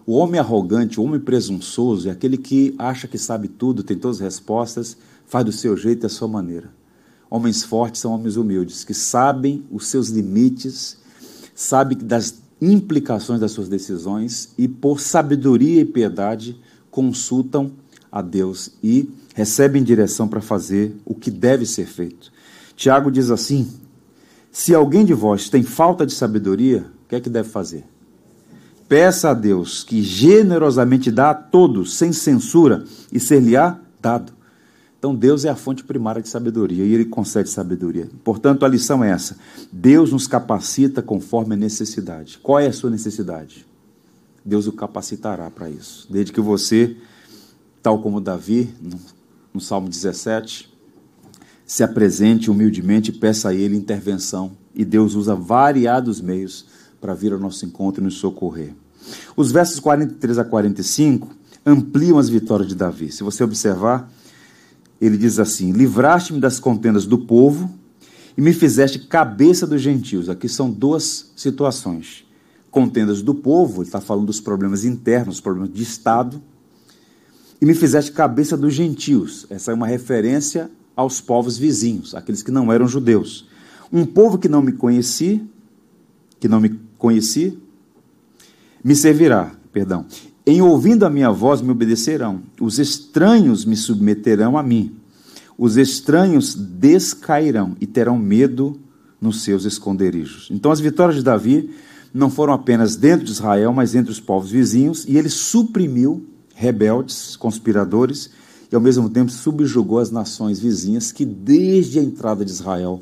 O 0.06 0.14
homem 0.14 0.40
arrogante, 0.40 1.00
o 1.00 1.04
homem 1.04 1.20
presunçoso, 1.20 2.08
é 2.08 2.12
aquele 2.12 2.38
que 2.38 2.74
acha 2.78 3.08
que 3.08 3.18
sabe 3.18 3.48
tudo, 3.48 3.84
tem 3.84 3.98
todas 3.98 4.18
as 4.18 4.24
respostas, 4.24 4.98
faz 5.34 5.44
do 5.44 5.52
seu 5.52 5.76
jeito 5.76 5.98
e 5.98 6.02
da 6.04 6.10
sua 6.10 6.28
maneira. 6.28 6.70
Homens 7.28 7.64
fortes 7.64 8.00
são 8.00 8.14
homens 8.14 8.38
humildes, 8.38 8.84
que 8.84 8.94
sabem 8.94 9.66
os 9.72 9.88
seus 9.88 10.10
limites, 10.10 10.98
sabem 11.56 11.98
das 11.98 12.36
implicações 12.62 13.40
das 13.40 13.52
suas 13.52 13.68
decisões 13.68 14.54
e, 14.56 14.68
por 14.68 15.00
sabedoria 15.00 15.82
e 15.82 15.86
piedade, 15.86 16.62
consultam 16.92 17.72
a 18.12 18.22
Deus 18.22 18.76
e 18.84 19.10
recebem 19.34 19.84
direção 19.84 20.28
para 20.28 20.40
fazer 20.40 20.96
o 21.04 21.16
que 21.16 21.32
deve 21.32 21.66
ser 21.66 21.88
feito. 21.88 22.32
Tiago 22.76 23.10
diz 23.10 23.32
assim: 23.32 23.68
Se 24.52 24.76
alguém 24.76 25.04
de 25.04 25.16
vós 25.16 25.50
tem 25.50 25.64
falta 25.64 26.06
de 26.06 26.14
sabedoria, 26.14 26.86
que 27.14 27.18
é 27.18 27.22
que 27.22 27.30
deve 27.30 27.50
fazer? 27.50 27.86
Peça 28.90 29.30
a 29.30 29.34
Deus 29.34 29.84
que 29.84 30.02
generosamente 30.02 31.12
dá 31.12 31.30
a 31.30 31.36
todos, 31.36 31.96
sem 31.96 32.12
censura, 32.12 32.84
e 33.12 33.20
ser-lhe-á 33.20 33.80
dado. 34.02 34.33
Então, 35.04 35.14
Deus 35.14 35.44
é 35.44 35.50
a 35.50 35.56
fonte 35.58 35.84
primária 35.84 36.22
de 36.22 36.30
sabedoria 36.30 36.86
e 36.86 36.94
Ele 36.94 37.04
concede 37.04 37.50
sabedoria. 37.50 38.10
Portanto, 38.24 38.64
a 38.64 38.70
lição 38.70 39.04
é 39.04 39.10
essa: 39.10 39.36
Deus 39.70 40.14
nos 40.14 40.28
capacita 40.28 41.02
conforme 41.02 41.56
a 41.56 41.58
necessidade. 41.58 42.40
Qual 42.42 42.58
é 42.58 42.68
a 42.68 42.72
sua 42.72 42.90
necessidade? 42.90 43.68
Deus 44.46 44.66
o 44.66 44.72
capacitará 44.72 45.52
para 45.52 45.70
isso. 45.70 46.08
Desde 46.10 46.32
que 46.32 46.40
você, 46.40 46.96
tal 47.82 48.02
como 48.02 48.22
Davi, 48.22 48.74
no, 49.54 49.60
Salmo 49.60 49.90
17, 49.90 50.74
se 51.66 51.84
apresente 51.84 52.50
humildemente 52.50 53.12
e 53.12 53.14
peça 53.14 53.50
a 53.50 53.54
Ele 53.54 53.76
intervenção. 53.76 54.54
E 54.74 54.86
Deus 54.86 55.16
usa 55.16 55.36
variados 55.36 56.22
meios 56.22 56.66
para 57.02 57.14
vir 57.14 57.34
ao 57.34 57.40
nosso 57.40 57.66
encontro 57.66 58.02
e 58.02 58.06
nos 58.06 58.14
socorrer. 58.14 58.74
Os 59.36 59.52
versos 59.52 59.82
43 59.82 60.40
a 60.40 60.46
45 60.46 61.28
ampliam 61.66 62.18
as 62.18 62.30
vitórias 62.30 62.70
de 62.70 62.76
Davi. 62.76 63.12
Se 63.12 63.22
você 63.22 63.44
observar, 63.44 64.10
ele 65.06 65.18
diz 65.18 65.40
assim: 65.40 65.72
Livraste-me 65.72 66.40
das 66.40 66.60
contendas 66.60 67.06
do 67.06 67.18
povo 67.18 67.70
e 68.38 68.42
me 68.42 68.54
fizeste 68.54 69.00
cabeça 69.00 69.68
dos 69.68 69.82
gentios. 69.82 70.30
Aqui 70.30 70.48
são 70.48 70.72
duas 70.72 71.32
situações. 71.36 72.26
Contendas 72.72 73.22
do 73.22 73.36
povo, 73.36 73.82
ele 73.82 73.90
está 73.90 74.02
falando 74.02 74.28
dos 74.28 74.40
problemas 74.40 74.86
internos, 74.86 75.40
problemas 75.40 75.72
de 75.74 75.84
Estado, 75.84 76.42
e 77.62 77.66
me 77.66 77.74
fizeste 77.74 78.12
cabeça 78.12 78.58
dos 78.58 78.74
gentios. 78.74 79.46
Essa 79.50 79.72
é 79.72 79.74
uma 79.76 79.88
referência 79.88 80.72
aos 80.96 81.22
povos 81.22 81.58
vizinhos, 81.58 82.16
aqueles 82.16 82.42
que 82.42 82.52
não 82.52 82.72
eram 82.72 82.88
judeus. 82.88 83.48
Um 83.92 84.06
povo 84.06 84.38
que 84.38 84.48
não 84.48 84.62
me 84.62 84.72
conheci, 84.72 85.44
que 86.40 86.48
não 86.48 86.60
me 86.60 86.80
conheci, 86.98 87.60
me 88.84 88.96
servirá, 88.96 89.52
perdão. 89.72 90.06
Em 90.46 90.62
ouvindo 90.62 91.06
a 91.06 91.10
minha 91.10 91.32
voz 91.32 91.62
me 91.62 91.72
obedecerão. 91.72 92.42
Os 92.60 92.78
estranhos 92.78 93.64
me 93.64 93.78
submeterão 93.78 94.58
a 94.58 94.64
mim. 94.64 94.94
Os 95.58 95.78
estranhos 95.78 96.54
descairão 96.54 97.78
e 97.80 97.88
terão 97.88 98.18
medo 98.18 98.78
nos 99.22 99.42
seus 99.44 99.64
esconderijos. 99.64 100.50
Então 100.52 100.70
as 100.72 100.82
vitórias 100.82 101.16
de 101.16 101.24
Davi 101.24 101.70
não 102.14 102.30
foram 102.30 102.54
apenas 102.54 102.98
dentro 102.98 103.26
de 103.26 103.32
Israel, 103.32 103.72
mas 103.72 103.96
entre 103.96 104.12
os 104.12 104.20
povos 104.20 104.52
vizinhos, 104.52 105.06
e 105.08 105.18
ele 105.18 105.30
suprimiu 105.30 106.26
rebeldes, 106.54 107.36
conspiradores, 107.38 108.30
e 108.72 108.76
ao 108.76 108.82
mesmo 108.82 109.10
tempo 109.10 109.32
subjugou 109.32 110.00
as 110.00 110.12
nações 110.12 110.60
vizinhas 110.60 111.12
que 111.12 111.26
desde 111.26 112.00
a 112.00 112.04
entrada 112.04 112.44
de 112.44 112.52
Israel 112.52 113.02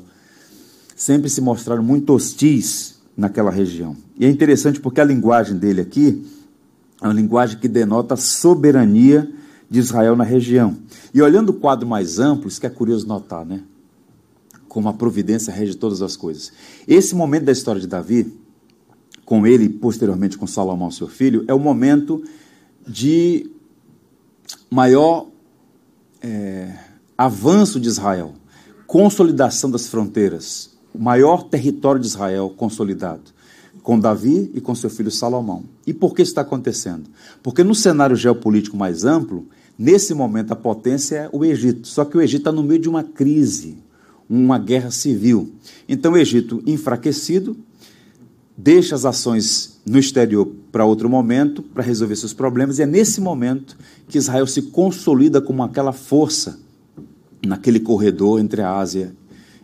sempre 0.94 1.28
se 1.28 1.40
mostraram 1.40 1.82
muito 1.82 2.12
hostis 2.12 2.96
naquela 3.16 3.50
região. 3.50 3.96
E 4.16 4.24
é 4.24 4.30
interessante 4.30 4.78
porque 4.80 5.00
a 5.00 5.04
linguagem 5.04 5.56
dele 5.56 5.80
aqui 5.80 6.24
é 7.02 7.06
uma 7.06 7.12
linguagem 7.12 7.58
que 7.58 7.68
denota 7.68 8.14
a 8.14 8.16
soberania 8.16 9.30
de 9.68 9.80
Israel 9.80 10.14
na 10.14 10.24
região. 10.24 10.76
E 11.12 11.20
olhando 11.20 11.50
o 11.50 11.54
quadro 11.54 11.86
mais 11.86 12.18
amplo, 12.18 12.48
isso 12.48 12.60
que 12.60 12.66
é 12.66 12.70
curioso 12.70 13.06
notar, 13.06 13.44
né? 13.44 13.62
Como 14.68 14.88
a 14.88 14.92
providência 14.92 15.52
rege 15.52 15.74
todas 15.74 16.00
as 16.00 16.16
coisas. 16.16 16.52
Esse 16.86 17.14
momento 17.14 17.44
da 17.44 17.52
história 17.52 17.80
de 17.80 17.86
Davi, 17.86 18.32
com 19.24 19.46
ele 19.46 19.68
posteriormente 19.68 20.38
com 20.38 20.46
Salomão, 20.46 20.90
seu 20.90 21.08
filho, 21.08 21.44
é 21.48 21.54
o 21.54 21.58
momento 21.58 22.22
de 22.86 23.50
maior 24.70 25.28
é, 26.20 26.74
avanço 27.18 27.80
de 27.80 27.88
Israel, 27.88 28.34
consolidação 28.86 29.70
das 29.70 29.88
fronteiras, 29.88 30.76
o 30.94 30.98
maior 30.98 31.44
território 31.44 32.00
de 32.00 32.06
Israel 32.06 32.52
consolidado, 32.56 33.32
com 33.82 33.98
Davi 33.98 34.50
e 34.54 34.60
com 34.60 34.74
seu 34.74 34.88
filho 34.88 35.10
Salomão. 35.10 35.64
E 35.86 35.92
por 35.92 36.14
que 36.14 36.22
isso 36.22 36.30
está 36.30 36.42
acontecendo? 36.42 37.10
Porque 37.42 37.64
no 37.64 37.74
cenário 37.74 38.16
geopolítico 38.16 38.76
mais 38.76 39.04
amplo, 39.04 39.46
nesse 39.78 40.14
momento 40.14 40.52
a 40.52 40.56
potência 40.56 41.16
é 41.16 41.30
o 41.32 41.44
Egito. 41.44 41.88
Só 41.88 42.04
que 42.04 42.16
o 42.16 42.20
Egito 42.20 42.42
está 42.42 42.52
no 42.52 42.62
meio 42.62 42.80
de 42.80 42.88
uma 42.88 43.02
crise, 43.02 43.78
uma 44.28 44.58
guerra 44.58 44.90
civil. 44.90 45.52
Então 45.88 46.12
o 46.12 46.16
Egito, 46.16 46.62
enfraquecido, 46.66 47.56
deixa 48.56 48.94
as 48.94 49.04
ações 49.04 49.80
no 49.84 49.98
exterior 49.98 50.46
para 50.70 50.84
outro 50.84 51.08
momento, 51.08 51.62
para 51.62 51.82
resolver 51.82 52.14
seus 52.14 52.32
problemas, 52.32 52.78
e 52.78 52.82
é 52.82 52.86
nesse 52.86 53.20
momento 53.20 53.76
que 54.08 54.16
Israel 54.16 54.46
se 54.46 54.62
consolida 54.62 55.40
como 55.40 55.62
aquela 55.62 55.92
força 55.92 56.60
naquele 57.44 57.80
corredor 57.80 58.38
entre 58.38 58.62
a 58.62 58.78
Ásia 58.78 59.12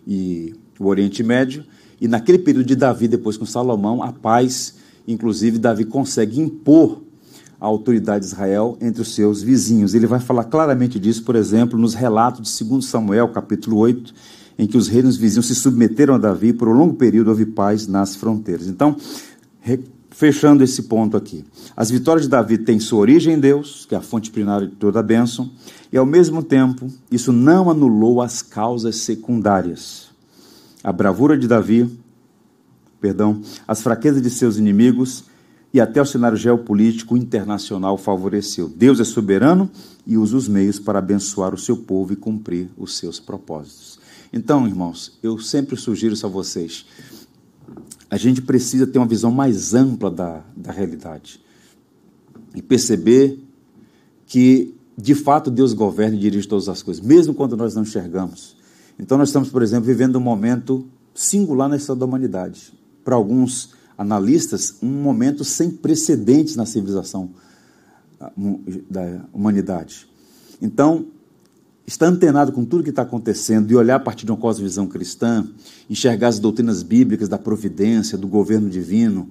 e 0.06 0.54
o 0.80 0.86
Oriente 0.86 1.22
Médio, 1.22 1.64
e 2.00 2.06
naquele 2.06 2.38
período 2.38 2.66
de 2.66 2.76
Davi, 2.76 3.08
depois 3.08 3.36
com 3.36 3.44
Salomão, 3.44 4.02
a 4.02 4.12
paz, 4.12 4.74
inclusive 5.06 5.58
Davi 5.58 5.84
consegue 5.84 6.40
impor 6.40 7.02
a 7.60 7.66
autoridade 7.66 8.24
de 8.24 8.32
Israel 8.32 8.76
entre 8.80 9.02
os 9.02 9.14
seus 9.14 9.42
vizinhos. 9.42 9.94
Ele 9.94 10.06
vai 10.06 10.20
falar 10.20 10.44
claramente 10.44 10.98
disso, 10.98 11.24
por 11.24 11.34
exemplo, 11.34 11.78
nos 11.78 11.94
relatos 11.94 12.58
de 12.58 12.64
2 12.64 12.84
Samuel, 12.84 13.28
capítulo 13.28 13.78
8, 13.78 14.14
em 14.58 14.66
que 14.66 14.76
os 14.76 14.88
reinos 14.88 15.16
vizinhos 15.16 15.46
se 15.46 15.54
submeteram 15.54 16.14
a 16.14 16.18
Davi 16.18 16.52
por 16.52 16.68
um 16.68 16.72
longo 16.72 16.94
período, 16.94 17.28
houve 17.28 17.46
paz 17.46 17.86
nas 17.86 18.14
fronteiras. 18.14 18.68
Então, 18.68 18.96
fechando 20.10 20.64
esse 20.64 20.82
ponto 20.84 21.16
aqui. 21.16 21.44
As 21.76 21.90
vitórias 21.90 22.24
de 22.24 22.30
Davi 22.30 22.58
têm 22.58 22.80
sua 22.80 22.98
origem 22.98 23.34
em 23.34 23.40
Deus, 23.40 23.86
que 23.86 23.94
é 23.94 23.98
a 23.98 24.02
fonte 24.02 24.30
primária 24.30 24.66
de 24.66 24.74
toda 24.74 24.98
a 24.98 25.02
bênção, 25.02 25.50
e 25.92 25.96
ao 25.96 26.06
mesmo 26.06 26.42
tempo, 26.42 26.88
isso 27.10 27.32
não 27.32 27.70
anulou 27.70 28.20
as 28.20 28.42
causas 28.42 28.96
secundárias. 28.96 30.07
A 30.82 30.92
bravura 30.92 31.36
de 31.36 31.48
Davi, 31.48 31.90
perdão, 33.00 33.42
as 33.66 33.82
fraquezas 33.82 34.22
de 34.22 34.30
seus 34.30 34.56
inimigos 34.56 35.24
e 35.72 35.80
até 35.80 36.00
o 36.00 36.06
cenário 36.06 36.36
geopolítico 36.36 37.16
internacional 37.16 37.98
favoreceu. 37.98 38.68
Deus 38.68 39.00
é 39.00 39.04
soberano 39.04 39.70
e 40.06 40.16
usa 40.16 40.36
os 40.36 40.48
meios 40.48 40.78
para 40.78 40.98
abençoar 40.98 41.54
o 41.54 41.58
seu 41.58 41.76
povo 41.76 42.12
e 42.12 42.16
cumprir 42.16 42.68
os 42.76 42.96
seus 42.96 43.20
propósitos. 43.20 43.98
Então, 44.32 44.66
irmãos, 44.66 45.18
eu 45.22 45.38
sempre 45.38 45.76
sugiro 45.76 46.14
isso 46.14 46.26
a 46.26 46.30
vocês 46.30 46.84
a 48.10 48.16
gente 48.16 48.40
precisa 48.40 48.86
ter 48.86 48.98
uma 48.98 49.06
visão 49.06 49.30
mais 49.30 49.74
ampla 49.74 50.10
da, 50.10 50.42
da 50.56 50.72
realidade 50.72 51.40
e 52.54 52.62
perceber 52.62 53.38
que, 54.26 54.74
de 54.96 55.14
fato, 55.14 55.50
Deus 55.50 55.72
governa 55.72 56.16
e 56.16 56.20
dirige 56.20 56.48
todas 56.48 56.68
as 56.68 56.82
coisas, 56.82 57.04
mesmo 57.04 57.34
quando 57.34 57.56
nós 57.56 57.74
não 57.74 57.82
enxergamos. 57.82 58.56
Então, 58.98 59.16
nós 59.16 59.28
estamos, 59.28 59.48
por 59.48 59.62
exemplo, 59.62 59.86
vivendo 59.86 60.16
um 60.16 60.20
momento 60.20 60.86
singular 61.14 61.68
na 61.68 61.76
história 61.76 62.00
da 62.00 62.06
humanidade. 62.06 62.72
Para 63.04 63.14
alguns 63.14 63.70
analistas, 63.96 64.76
um 64.82 64.88
momento 64.88 65.44
sem 65.44 65.70
precedentes 65.70 66.56
na 66.56 66.64
civilização 66.64 67.30
ah, 68.20 68.32
da 68.88 69.24
humanidade. 69.32 70.08
Então, 70.60 71.06
estar 71.86 72.06
antenado 72.06 72.52
com 72.52 72.64
tudo 72.64 72.84
que 72.84 72.90
está 72.90 73.02
acontecendo 73.02 73.70
e 73.70 73.76
olhar 73.76 73.96
a 73.96 74.00
partir 74.00 74.26
de 74.26 74.30
uma 74.30 74.36
cosmovisão 74.36 74.86
cristã, 74.86 75.46
enxergar 75.88 76.28
as 76.28 76.38
doutrinas 76.38 76.82
bíblicas 76.82 77.28
da 77.28 77.38
providência, 77.38 78.18
do 78.18 78.28
governo 78.28 78.68
divino, 78.68 79.28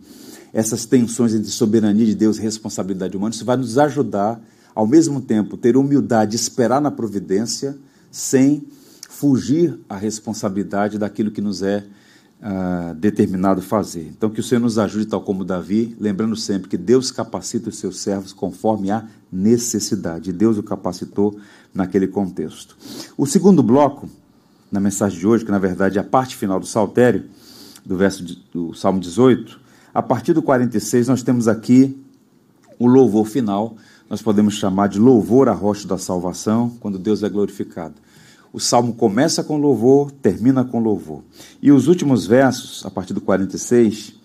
essas 0.51 0.85
tensões 0.85 1.33
entre 1.33 1.51
soberania 1.51 2.05
de 2.05 2.15
Deus 2.15 2.37
e 2.37 2.41
responsabilidade 2.41 3.15
humana, 3.15 3.33
isso 3.33 3.45
vai 3.45 3.57
nos 3.57 3.77
ajudar, 3.77 4.41
ao 4.73 4.87
mesmo 4.87 5.21
tempo, 5.21 5.55
ter 5.55 5.77
humildade, 5.77 6.35
esperar 6.35 6.81
na 6.81 6.89
providência, 6.89 7.77
sem 8.11 8.63
fugir 9.17 9.79
à 9.89 9.97
responsabilidade 9.97 10.99
daquilo 10.99 11.31
que 11.31 11.41
nos 11.41 11.63
é 11.63 11.83
uh, 12.39 12.93
determinado 12.93 13.63
fazer. 13.63 14.11
Então, 14.15 14.29
que 14.29 14.39
o 14.39 14.43
Senhor 14.43 14.61
nos 14.61 14.77
ajude, 14.77 15.07
tal 15.07 15.21
como 15.21 15.43
Davi, 15.43 15.97
lembrando 15.99 16.35
sempre 16.35 16.69
que 16.69 16.77
Deus 16.77 17.09
capacita 17.09 17.69
os 17.69 17.79
seus 17.79 17.99
servos 17.99 18.31
conforme 18.31 18.91
a 18.91 19.05
necessidade. 19.31 20.31
Deus 20.31 20.59
o 20.59 20.63
capacitou 20.63 21.35
naquele 21.73 22.07
contexto. 22.07 22.77
O 23.17 23.25
segundo 23.25 23.63
bloco, 23.63 24.07
na 24.71 24.79
mensagem 24.79 25.17
de 25.17 25.25
hoje, 25.25 25.43
que 25.43 25.51
na 25.51 25.57
verdade 25.57 25.97
é 25.97 26.01
a 26.01 26.03
parte 26.03 26.35
final 26.35 26.59
do 26.59 26.67
saltério, 26.67 27.25
do 27.83 27.97
verso 27.97 28.23
de, 28.23 28.35
do 28.53 28.75
Salmo 28.75 28.99
18, 28.99 29.59
a 29.95 30.03
partir 30.03 30.33
do 30.33 30.43
46 30.43 31.07
nós 31.07 31.23
temos 31.23 31.47
aqui 31.47 31.99
o 32.77 32.85
louvor 32.85 33.25
final, 33.25 33.77
nós 34.07 34.21
podemos 34.21 34.53
chamar 34.53 34.89
de 34.89 34.99
louvor 34.99 35.49
à 35.49 35.53
rocha 35.53 35.87
da 35.87 35.97
salvação, 35.97 36.77
quando 36.79 36.99
Deus 36.99 37.23
é 37.23 37.29
glorificado. 37.29 37.95
O 38.51 38.59
salmo 38.59 38.93
começa 38.93 39.43
com 39.43 39.57
louvor, 39.57 40.11
termina 40.11 40.63
com 40.63 40.79
louvor. 40.79 41.23
E 41.61 41.71
os 41.71 41.87
últimos 41.87 42.25
versos, 42.25 42.85
a 42.85 42.89
partir 42.89 43.13
do 43.13 43.21
46, 43.21 44.15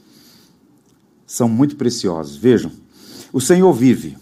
são 1.27 1.49
muito 1.49 1.77
preciosos. 1.77 2.37
Vejam: 2.37 2.71
O 3.33 3.41
Senhor 3.41 3.73
vive, 3.73 4.17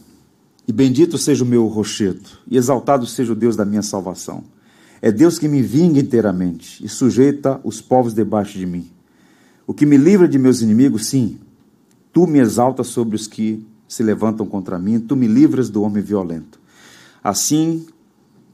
e 0.66 0.72
bendito 0.72 1.18
seja 1.18 1.44
o 1.44 1.46
meu 1.46 1.66
rochedo, 1.66 2.28
e 2.48 2.56
exaltado 2.56 3.06
seja 3.06 3.32
o 3.32 3.36
Deus 3.36 3.56
da 3.56 3.64
minha 3.64 3.82
salvação. 3.82 4.44
É 5.02 5.10
Deus 5.10 5.38
que 5.38 5.48
me 5.48 5.62
vinga 5.62 5.98
inteiramente 5.98 6.84
e 6.84 6.88
sujeita 6.88 7.60
os 7.64 7.80
povos 7.80 8.12
debaixo 8.12 8.58
de 8.58 8.66
mim. 8.66 8.90
O 9.66 9.72
que 9.72 9.86
me 9.86 9.96
livra 9.96 10.28
de 10.28 10.38
meus 10.38 10.60
inimigos, 10.60 11.06
sim, 11.06 11.38
tu 12.12 12.26
me 12.26 12.38
exaltas 12.38 12.88
sobre 12.88 13.16
os 13.16 13.26
que 13.26 13.64
se 13.88 14.02
levantam 14.02 14.46
contra 14.46 14.78
mim, 14.78 15.00
tu 15.00 15.16
me 15.16 15.26
livras 15.26 15.70
do 15.70 15.82
homem 15.82 16.02
violento. 16.02 16.60
Assim 17.24 17.86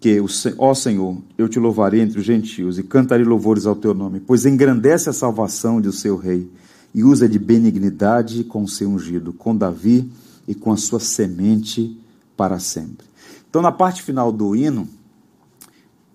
que, 0.06 0.22
ó 0.56 0.72
Senhor, 0.72 1.18
eu 1.36 1.48
te 1.48 1.58
louvarei 1.58 2.00
entre 2.00 2.20
os 2.20 2.24
gentios 2.24 2.78
e 2.78 2.84
cantarei 2.84 3.26
louvores 3.26 3.66
ao 3.66 3.74
teu 3.74 3.92
nome, 3.92 4.20
pois 4.20 4.46
engrandece 4.46 5.10
a 5.10 5.12
salvação 5.12 5.80
de 5.80 5.92
seu 5.92 6.16
rei 6.16 6.48
e 6.94 7.02
usa 7.02 7.28
de 7.28 7.40
benignidade 7.40 8.44
com 8.44 8.62
o 8.62 8.68
seu 8.68 8.88
ungido, 8.88 9.32
com 9.32 9.56
Davi 9.56 10.08
e 10.46 10.54
com 10.54 10.70
a 10.70 10.76
sua 10.76 11.00
semente 11.00 12.00
para 12.36 12.60
sempre. 12.60 13.04
Então, 13.50 13.60
na 13.60 13.72
parte 13.72 14.00
final 14.00 14.30
do 14.30 14.54
hino, 14.54 14.88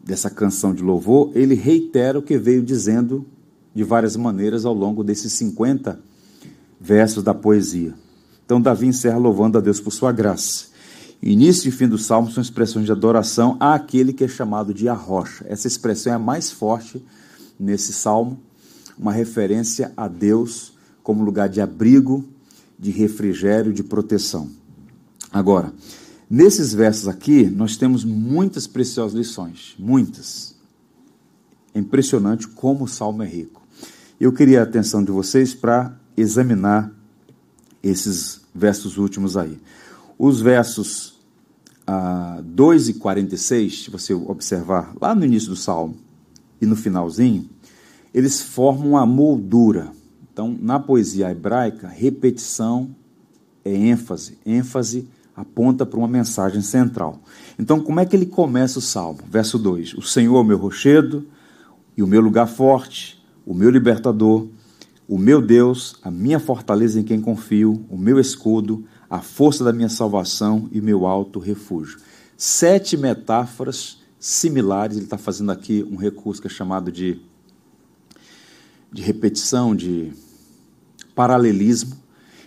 dessa 0.01 0.29
canção 0.29 0.73
de 0.73 0.81
louvor, 0.81 1.29
ele 1.35 1.53
reitera 1.53 2.17
o 2.17 2.21
que 2.21 2.37
veio 2.37 2.63
dizendo 2.63 3.25
de 3.75 3.83
várias 3.83 4.15
maneiras 4.15 4.65
ao 4.65 4.73
longo 4.73 5.03
desses 5.03 5.33
50 5.33 5.99
versos 6.79 7.25
da 7.25 7.33
poesia. 7.33 7.93
Então, 8.45 8.61
Davi 8.61 8.87
encerra 8.87 9.17
louvando 9.17 9.57
a 9.57 9.61
Deus 9.61 9.81
por 9.81 9.91
sua 9.91 10.13
graça 10.13 10.70
Início 11.21 11.69
e 11.69 11.71
fim 11.71 11.87
do 11.87 11.99
salmo 11.99 12.31
são 12.31 12.41
expressões 12.41 12.85
de 12.85 12.91
adoração 12.91 13.55
àquele 13.59 14.11
que 14.11 14.23
é 14.23 14.27
chamado 14.27 14.73
de 14.73 14.89
a 14.89 14.93
rocha. 14.93 15.45
Essa 15.47 15.67
expressão 15.67 16.13
é 16.13 16.15
a 16.15 16.19
mais 16.19 16.49
forte 16.49 17.03
nesse 17.59 17.93
salmo, 17.93 18.39
uma 18.97 19.13
referência 19.13 19.93
a 19.95 20.07
Deus 20.07 20.73
como 21.03 21.23
lugar 21.23 21.47
de 21.47 21.61
abrigo, 21.61 22.25
de 22.77 22.89
refrigério, 22.89 23.71
de 23.71 23.83
proteção. 23.83 24.49
Agora, 25.31 25.71
nesses 26.27 26.73
versos 26.73 27.07
aqui, 27.07 27.45
nós 27.45 27.77
temos 27.77 28.03
muitas 28.03 28.65
preciosas 28.65 29.13
lições, 29.15 29.75
muitas. 29.77 30.55
É 31.73 31.79
impressionante 31.79 32.47
como 32.47 32.85
o 32.85 32.87
salmo 32.87 33.21
é 33.21 33.27
rico. 33.27 33.61
Eu 34.19 34.33
queria 34.33 34.59
a 34.59 34.63
atenção 34.63 35.03
de 35.03 35.11
vocês 35.11 35.53
para 35.53 35.95
examinar 36.17 36.91
esses 37.81 38.41
versos 38.53 38.97
últimos 38.97 39.37
aí. 39.37 39.59
Os 40.17 40.41
versos 40.41 41.10
ah, 41.85 42.41
2 42.43 42.89
e 42.89 42.93
46, 42.95 43.83
se 43.83 43.91
você 43.91 44.13
observar 44.13 44.93
lá 44.99 45.13
no 45.15 45.25
início 45.25 45.49
do 45.49 45.55
salmo 45.55 45.95
e 46.61 46.65
no 46.65 46.75
finalzinho, 46.75 47.49
eles 48.13 48.41
formam 48.41 48.97
a 48.97 49.05
moldura. 49.05 49.91
Então, 50.31 50.55
na 50.59 50.79
poesia 50.79 51.31
hebraica, 51.31 51.87
repetição 51.87 52.89
é 53.63 53.73
ênfase. 53.73 54.37
ênfase 54.45 55.07
aponta 55.35 55.85
para 55.85 55.97
uma 55.97 56.07
mensagem 56.07 56.61
central. 56.61 57.19
Então, 57.57 57.79
como 57.79 57.99
é 57.99 58.05
que 58.05 58.15
ele 58.15 58.25
começa 58.25 58.79
o 58.79 58.81
salmo? 58.81 59.19
Verso 59.29 59.57
2: 59.57 59.95
O 59.95 60.01
Senhor 60.01 60.37
é 60.37 60.41
o 60.41 60.43
meu 60.43 60.57
rochedo 60.57 61.25
e 61.97 62.03
o 62.03 62.07
meu 62.07 62.21
lugar 62.21 62.47
forte, 62.47 63.21
o 63.45 63.53
meu 63.53 63.69
libertador, 63.69 64.47
o 65.07 65.17
meu 65.17 65.41
Deus, 65.41 65.95
a 66.03 66.11
minha 66.11 66.39
fortaleza 66.39 66.99
em 66.99 67.03
quem 67.03 67.19
confio, 67.19 67.85
o 67.89 67.97
meu 67.97 68.19
escudo, 68.19 68.85
a 69.11 69.19
força 69.19 69.61
da 69.61 69.73
minha 69.73 69.89
salvação 69.89 70.69
e 70.71 70.79
meu 70.79 71.05
alto 71.05 71.37
refúgio. 71.37 71.99
Sete 72.37 72.95
metáforas 72.95 73.97
similares, 74.17 74.95
ele 74.95 75.03
está 75.03 75.17
fazendo 75.17 75.51
aqui 75.51 75.85
um 75.91 75.97
recurso 75.97 76.41
que 76.41 76.47
é 76.47 76.49
chamado 76.49 76.89
de, 76.89 77.19
de 78.89 79.01
repetição, 79.01 79.75
de 79.75 80.13
paralelismo. 81.13 81.97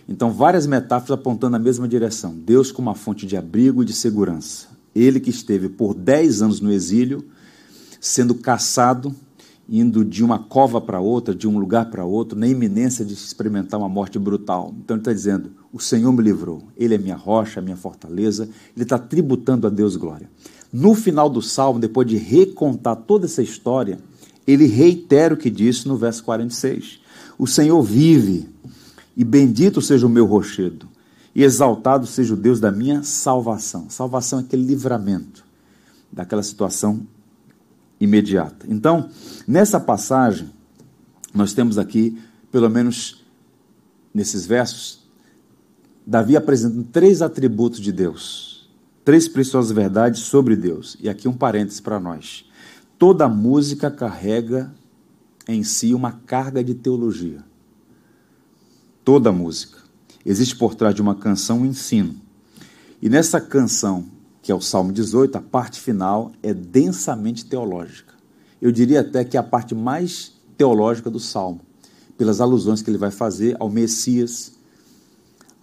Então, 0.09 0.31
várias 0.31 0.65
metáforas 0.65 1.11
apontando 1.11 1.51
na 1.51 1.59
mesma 1.59 1.87
direção. 1.87 2.33
Deus 2.35 2.71
como 2.71 2.89
uma 2.89 2.95
fonte 2.95 3.27
de 3.27 3.37
abrigo 3.37 3.83
e 3.83 3.85
de 3.85 3.93
segurança. 3.93 4.67
Ele 4.95 5.19
que 5.19 5.29
esteve 5.29 5.69
por 5.69 5.93
dez 5.93 6.41
anos 6.41 6.59
no 6.59 6.71
exílio, 6.71 7.23
sendo 8.01 8.33
caçado 8.33 9.15
indo 9.67 10.05
de 10.05 10.23
uma 10.23 10.37
cova 10.37 10.79
para 10.79 10.99
outra, 10.99 11.33
de 11.33 11.47
um 11.47 11.57
lugar 11.57 11.89
para 11.89 12.05
outro, 12.05 12.37
na 12.37 12.47
iminência 12.47 13.03
de 13.03 13.13
experimentar 13.13 13.79
uma 13.79 13.89
morte 13.89 14.19
brutal. 14.19 14.73
Então 14.77 14.95
ele 14.95 15.01
está 15.01 15.13
dizendo: 15.13 15.51
O 15.73 15.79
Senhor 15.79 16.11
me 16.11 16.21
livrou, 16.21 16.63
Ele 16.77 16.95
é 16.95 16.97
minha 16.97 17.15
rocha, 17.15 17.61
minha 17.61 17.75
fortaleza. 17.75 18.49
Ele 18.75 18.83
está 18.83 18.97
tributando 18.97 19.67
a 19.67 19.69
Deus 19.69 19.95
glória. 19.95 20.29
No 20.71 20.93
final 20.93 21.29
do 21.29 21.41
salmo, 21.41 21.79
depois 21.79 22.07
de 22.07 22.17
recontar 22.17 22.95
toda 22.95 23.25
essa 23.25 23.41
história, 23.41 23.97
ele 24.45 24.65
reitera 24.65 25.33
o 25.33 25.37
que 25.37 25.49
disse 25.49 25.87
no 25.87 25.97
verso 25.97 26.23
46. 26.23 26.99
O 27.37 27.47
Senhor 27.47 27.81
vive, 27.81 28.49
e 29.15 29.23
bendito 29.23 29.81
seja 29.81 30.05
o 30.05 30.09
meu 30.09 30.25
rochedo, 30.25 30.87
e 31.33 31.43
exaltado 31.43 32.05
seja 32.05 32.33
o 32.33 32.37
Deus 32.37 32.59
da 32.59 32.71
minha 32.71 33.03
salvação. 33.03 33.89
Salvação 33.89 34.39
é 34.39 34.41
aquele 34.41 34.63
livramento 34.63 35.43
daquela 36.11 36.43
situação 36.43 37.05
imediata. 37.99 38.65
Então, 38.69 39.09
nessa 39.47 39.79
passagem, 39.79 40.49
nós 41.33 41.53
temos 41.53 41.77
aqui, 41.77 42.17
pelo 42.51 42.69
menos 42.69 43.23
nesses 44.13 44.45
versos, 44.45 45.05
Davi 46.05 46.37
apresentando 46.37 46.83
três 46.83 47.21
atributos 47.21 47.79
de 47.79 47.91
Deus, 47.91 48.69
três 49.03 49.27
preciosas 49.27 49.71
verdades 49.71 50.21
sobre 50.21 50.55
Deus. 50.55 50.95
E 51.01 51.09
aqui 51.09 51.27
um 51.27 51.33
parênteses 51.33 51.79
para 51.79 51.99
nós. 51.99 52.45
Toda 52.97 53.27
música 53.27 53.89
carrega 53.89 54.71
em 55.47 55.63
si 55.63 55.93
uma 55.93 56.11
carga 56.11 56.63
de 56.63 56.75
teologia. 56.75 57.43
Toda 59.03 59.31
música. 59.31 59.79
Existe 60.25 60.55
por 60.55 60.75
trás 60.75 60.95
de 60.95 61.01
uma 61.01 61.15
canção 61.15 61.61
um 61.61 61.65
ensino. 61.65 62.15
E 63.01 63.09
nessa 63.09 63.41
canção, 63.41 64.05
que 64.45 64.51
é 64.51 64.55
o 64.55 64.61
Salmo 64.61 64.93
18, 64.93 65.39
a 65.39 65.41
parte 65.41 65.81
final 65.81 66.31
é 66.43 66.53
densamente 66.53 67.43
teológica. 67.43 68.13
Eu 68.61 68.71
diria 68.71 69.01
até 69.01 69.23
que 69.25 69.37
é 69.37 69.39
a 69.39 69.43
parte 69.43 69.73
mais 69.73 70.33
teológica 70.55 71.09
do 71.09 71.19
Salmo, 71.19 71.61
pelas 72.15 72.39
alusões 72.39 72.79
que 72.83 72.91
ele 72.91 72.99
vai 72.99 73.09
fazer 73.09 73.57
ao 73.59 73.71
Messias, 73.71 74.51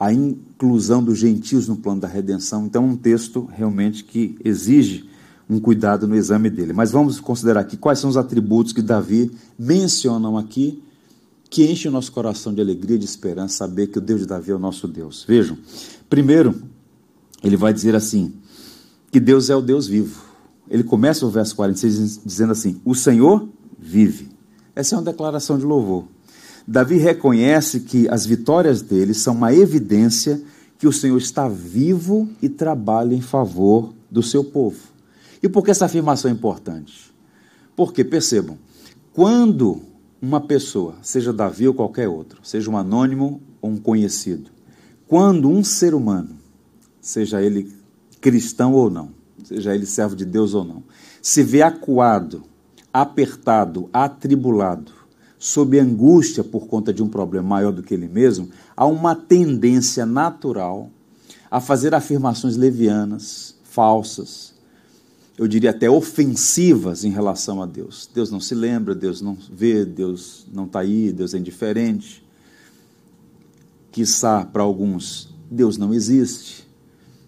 a 0.01 0.13
inclusão 0.13 1.01
dos 1.01 1.17
gentios 1.17 1.69
no 1.69 1.77
plano 1.77 2.01
da 2.01 2.09
redenção. 2.09 2.67
Então, 2.67 2.83
é 2.83 2.87
um 2.89 2.97
texto 2.97 3.49
realmente 3.53 4.03
que 4.03 4.37
exige 4.45 5.09
um 5.49 5.61
cuidado 5.61 6.09
no 6.09 6.17
exame 6.17 6.51
dele. 6.51 6.73
Mas 6.73 6.91
vamos 6.91 7.21
considerar 7.21 7.61
aqui 7.61 7.77
quais 7.77 8.01
são 8.01 8.11
os 8.11 8.17
atributos 8.17 8.73
que 8.73 8.83
Davi 8.83 9.31
mencionam 9.57 10.37
aqui, 10.37 10.83
que 11.49 11.71
enchem 11.71 11.89
o 11.89 11.93
nosso 11.93 12.11
coração 12.11 12.53
de 12.53 12.61
alegria 12.61 12.97
e 12.97 12.99
de 12.99 13.05
esperança, 13.05 13.59
saber 13.59 13.87
que 13.87 13.99
o 13.99 14.01
Deus 14.01 14.23
de 14.23 14.27
Davi 14.27 14.51
é 14.51 14.55
o 14.57 14.59
nosso 14.59 14.89
Deus. 14.89 15.25
Vejam, 15.25 15.57
primeiro, 16.11 16.61
ele 17.45 17.57
vai 17.57 17.73
dizer 17.73 17.95
assim: 17.95 18.42
que 19.13 19.21
Deus 19.21 19.51
é 19.51 19.55
o 19.55 19.61
Deus 19.61 19.87
vivo. 19.87 20.23
Ele 20.69 20.83
começa 20.83 21.27
o 21.27 21.31
verso 21.31 21.55
46 21.55 22.23
dizendo 22.25 22.53
assim: 22.53 22.81
O 22.83 22.95
Senhor 22.95 23.47
vive. 23.79 24.31
Essa 24.75 24.95
é 24.95 24.99
uma 24.99 25.05
declaração 25.05 25.59
de 25.59 25.67
louvor. 25.67 26.07
Davi 26.67 26.97
reconhece 26.97 27.81
que 27.81 28.09
as 28.09 28.25
vitórias 28.25 28.81
dele 28.81 29.13
são 29.13 29.35
uma 29.35 29.53
evidência 29.53 30.41
que 30.79 30.89
o 30.89 30.93
Senhor 30.93 31.19
está 31.19 31.47
vivo 31.47 32.29
e 32.41 32.49
trabalha 32.49 33.15
em 33.15 33.21
favor 33.21 33.93
do 34.11 34.23
seu 34.23 34.43
povo. 34.43 34.79
E 35.43 35.49
por 35.49 35.63
que 35.63 35.71
essa 35.71 35.85
afirmação 35.85 36.31
é 36.31 36.35
importante? 36.35 37.13
Porque, 37.77 38.03
percebam, 38.03 38.57
quando 39.13 39.83
uma 40.21 40.41
pessoa, 40.41 40.95
seja 41.03 41.33
Davi 41.33 41.69
ou 41.69 41.75
qualquer 41.75 42.09
outro, 42.09 42.41
seja 42.43 42.71
um 42.71 42.79
anônimo 42.79 43.43
ou 43.61 43.71
um 43.71 43.77
conhecido, 43.77 44.51
quando 45.07 45.51
um 45.51 45.63
ser 45.63 45.95
humano, 45.95 46.31
seja 47.01 47.43
ele 47.43 47.82
cristão 48.23 48.73
ou 48.73 48.89
não, 48.89 49.11
seja 49.45 49.75
ele 49.75 49.85
servo 49.85 50.17
de 50.17 50.25
Deus 50.25 50.55
ou 50.55 50.65
não, 50.65 50.83
se 51.21 51.43
vê 51.43 51.61
acuado, 51.61 52.45
apertado, 52.91 53.91
atribulado, 53.93 54.93
sob 55.39 55.79
angústia 55.79 56.43
por 56.43 56.67
conta 56.67 56.95
de 56.95 57.03
um 57.03 57.09
problema 57.09 57.49
maior 57.49 57.73
do 57.73 57.83
que 57.83 57.93
ele 57.93 58.09
mesmo, 58.09 58.49
há 58.75 58.87
uma 58.87 59.15
tendência 59.15 60.07
natural 60.07 60.89
a 61.51 61.61
fazer 61.61 61.95
afirmações 61.95 62.57
levianas, 62.57 63.55
falsas, 63.65 64.53
eu 65.37 65.49
diria 65.49 65.71
até 65.71 65.91
ofensivas 65.91 67.05
em 67.05 67.11
relação 67.11 67.61
a 67.61 67.67
Deus. 67.67 68.09
Deus 68.15 68.31
não 68.31 68.39
se 68.39 68.55
lembra, 68.55 68.95
Deus 68.95 69.21
não 69.21 69.37
vê, 69.51 69.85
Deus 69.85 70.47
não 70.53 70.67
está 70.67 70.81
aí, 70.81 71.11
Deus 71.11 71.35
é 71.35 71.39
indiferente. 71.39 72.25
Quiçá 73.91 74.45
para 74.45 74.63
alguns, 74.63 75.35
Deus 75.51 75.77
não 75.77 75.93
existe. 75.93 76.69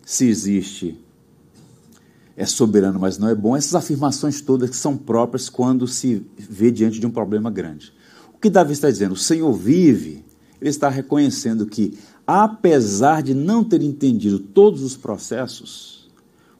Se 0.04 0.26
existe, 0.26 0.98
é 2.36 2.44
soberano, 2.46 2.98
mas 2.98 3.18
não 3.18 3.28
é 3.28 3.34
bom. 3.34 3.56
Essas 3.56 3.74
afirmações 3.74 4.40
todas 4.40 4.70
que 4.70 4.76
são 4.76 4.96
próprias 4.96 5.48
quando 5.48 5.86
se 5.86 6.26
vê 6.36 6.70
diante 6.70 7.00
de 7.00 7.06
um 7.06 7.10
problema 7.10 7.50
grande 7.50 7.92
que 8.44 8.50
Davi 8.50 8.74
está 8.74 8.90
dizendo? 8.90 9.12
O 9.12 9.16
Senhor 9.16 9.50
vive, 9.54 10.22
ele 10.60 10.68
está 10.68 10.90
reconhecendo 10.90 11.64
que, 11.64 11.96
apesar 12.26 13.22
de 13.22 13.32
não 13.32 13.64
ter 13.64 13.80
entendido 13.80 14.38
todos 14.38 14.82
os 14.82 14.98
processos, 14.98 16.10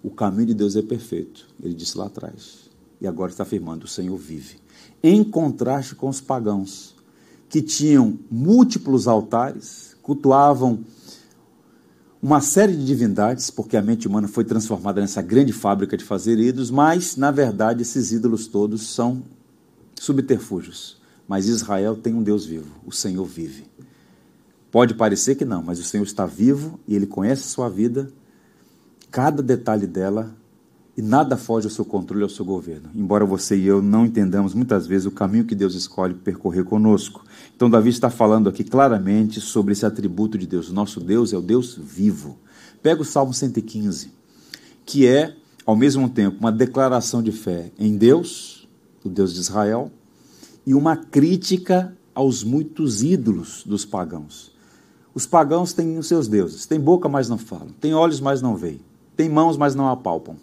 o 0.03 0.09
caminho 0.09 0.47
de 0.47 0.55
Deus 0.55 0.77
é 0.77 0.81
perfeito. 0.81 1.47
Ele 1.63 1.75
disse 1.75 1.99
lá 1.99 2.07
atrás. 2.07 2.71
E 3.03 3.07
agora 3.07 3.31
está 3.31 3.43
afirmando: 3.43 3.85
o 3.85 3.89
Senhor 3.89 4.17
vive. 4.17 4.57
Em 5.03 5.23
contraste 5.23 5.95
com 5.95 6.09
os 6.09 6.23
pagãos, 6.23 6.95
que 7.51 7.61
tinham 7.61 8.19
múltiplos 8.31 9.07
altares, 9.07 9.95
cultuavam 10.01 10.83
uma 12.25 12.41
série 12.41 12.75
de 12.75 12.87
divindades, 12.87 13.51
porque 13.51 13.77
a 13.77 13.83
mente 13.83 14.09
humana 14.09 14.27
foi 14.27 14.45
transformada 14.45 14.99
nessa 14.99 15.21
grande 15.21 15.53
fábrica 15.53 15.95
de 15.95 16.03
fazer 16.03 16.39
ídolos, 16.39 16.71
mas, 16.71 17.19
na 17.19 17.31
verdade, 17.31 17.83
esses 17.83 18.13
ídolos 18.13 18.47
todos 18.47 18.95
são 18.95 19.23
subterfúgios. 19.95 20.97
Mas 21.29 21.45
Israel 21.45 21.95
tem 21.95 22.15
um 22.15 22.23
Deus 22.23 22.47
vivo, 22.47 22.75
o 22.87 22.91
Senhor 22.91 23.27
vive. 23.27 23.67
Pode 24.73 24.95
parecer 24.95 25.35
que 25.35 25.45
não, 25.45 25.63
mas 25.63 25.79
o 25.79 25.85
Senhor 25.85 26.03
está 26.03 26.25
vivo 26.25 26.81
e 26.89 26.97
ele 26.97 27.07
conhece 27.07 27.43
a 27.43 27.49
sua 27.49 27.69
vida, 27.69 28.11
cada 29.11 29.43
detalhe 29.43 29.87
dela, 29.87 30.35
e 30.97 31.03
nada 31.03 31.37
foge 31.37 31.67
ao 31.67 31.71
seu 31.71 31.85
controle 31.85 32.23
ao 32.23 32.29
seu 32.29 32.45
governo. 32.45 32.89
Embora 32.95 33.25
você 33.25 33.57
e 33.57 33.67
eu 33.67 33.83
não 33.83 34.07
entendamos 34.07 34.55
muitas 34.55 34.87
vezes 34.87 35.07
o 35.07 35.11
caminho 35.11 35.45
que 35.45 35.55
Deus 35.55 35.75
escolhe 35.75 36.15
percorrer 36.15 36.65
conosco. 36.65 37.25
Então, 37.55 37.69
Davi 37.69 37.91
está 37.91 38.09
falando 38.09 38.49
aqui 38.49 38.63
claramente 38.63 39.41
sobre 39.41 39.73
esse 39.73 39.85
atributo 39.85 40.39
de 40.39 40.47
Deus. 40.47 40.71
O 40.71 40.75
nosso 40.75 41.01
Deus 41.01 41.33
é 41.33 41.37
o 41.37 41.43
Deus 41.43 41.77
vivo. 41.77 42.39
Pega 42.83 43.03
o 43.03 43.05
Salmo 43.05 43.35
115, 43.35 44.13
que 44.85 45.07
é, 45.07 45.35
ao 45.67 45.75
mesmo 45.75 46.09
tempo, 46.09 46.39
uma 46.39 46.53
declaração 46.53 47.23
de 47.23 47.33
fé 47.33 47.73
em 47.79 47.97
Deus, 47.97 48.69
o 49.03 49.09
Deus 49.09 49.33
de 49.35 49.41
Israel, 49.41 49.91
e 50.67 50.75
uma 50.75 50.97
crítica 50.97 51.97
aos 52.15 52.45
muitos 52.45 53.03
ídolos 53.03 53.65
dos 53.67 53.85
pagãos. 53.85 54.53
Os 55.15 55.27
pagãos 55.27 55.73
têm 55.73 55.99
os 55.99 56.07
seus 56.07 56.29
deuses, 56.29 56.67
têm 56.67 56.79
boca, 56.79 57.09
mas 57.09 57.29
não 57.29 57.39
falam, 57.39 57.69
têm 57.81 57.95
olhos, 57.95 58.21
mas 58.21 58.41
não 58.41 58.57
veem, 58.57 58.81
têm 59.17 59.29
mãos, 59.29 59.57
mas 59.57 59.75
não 59.75 59.89
apalpam. 59.89 60.37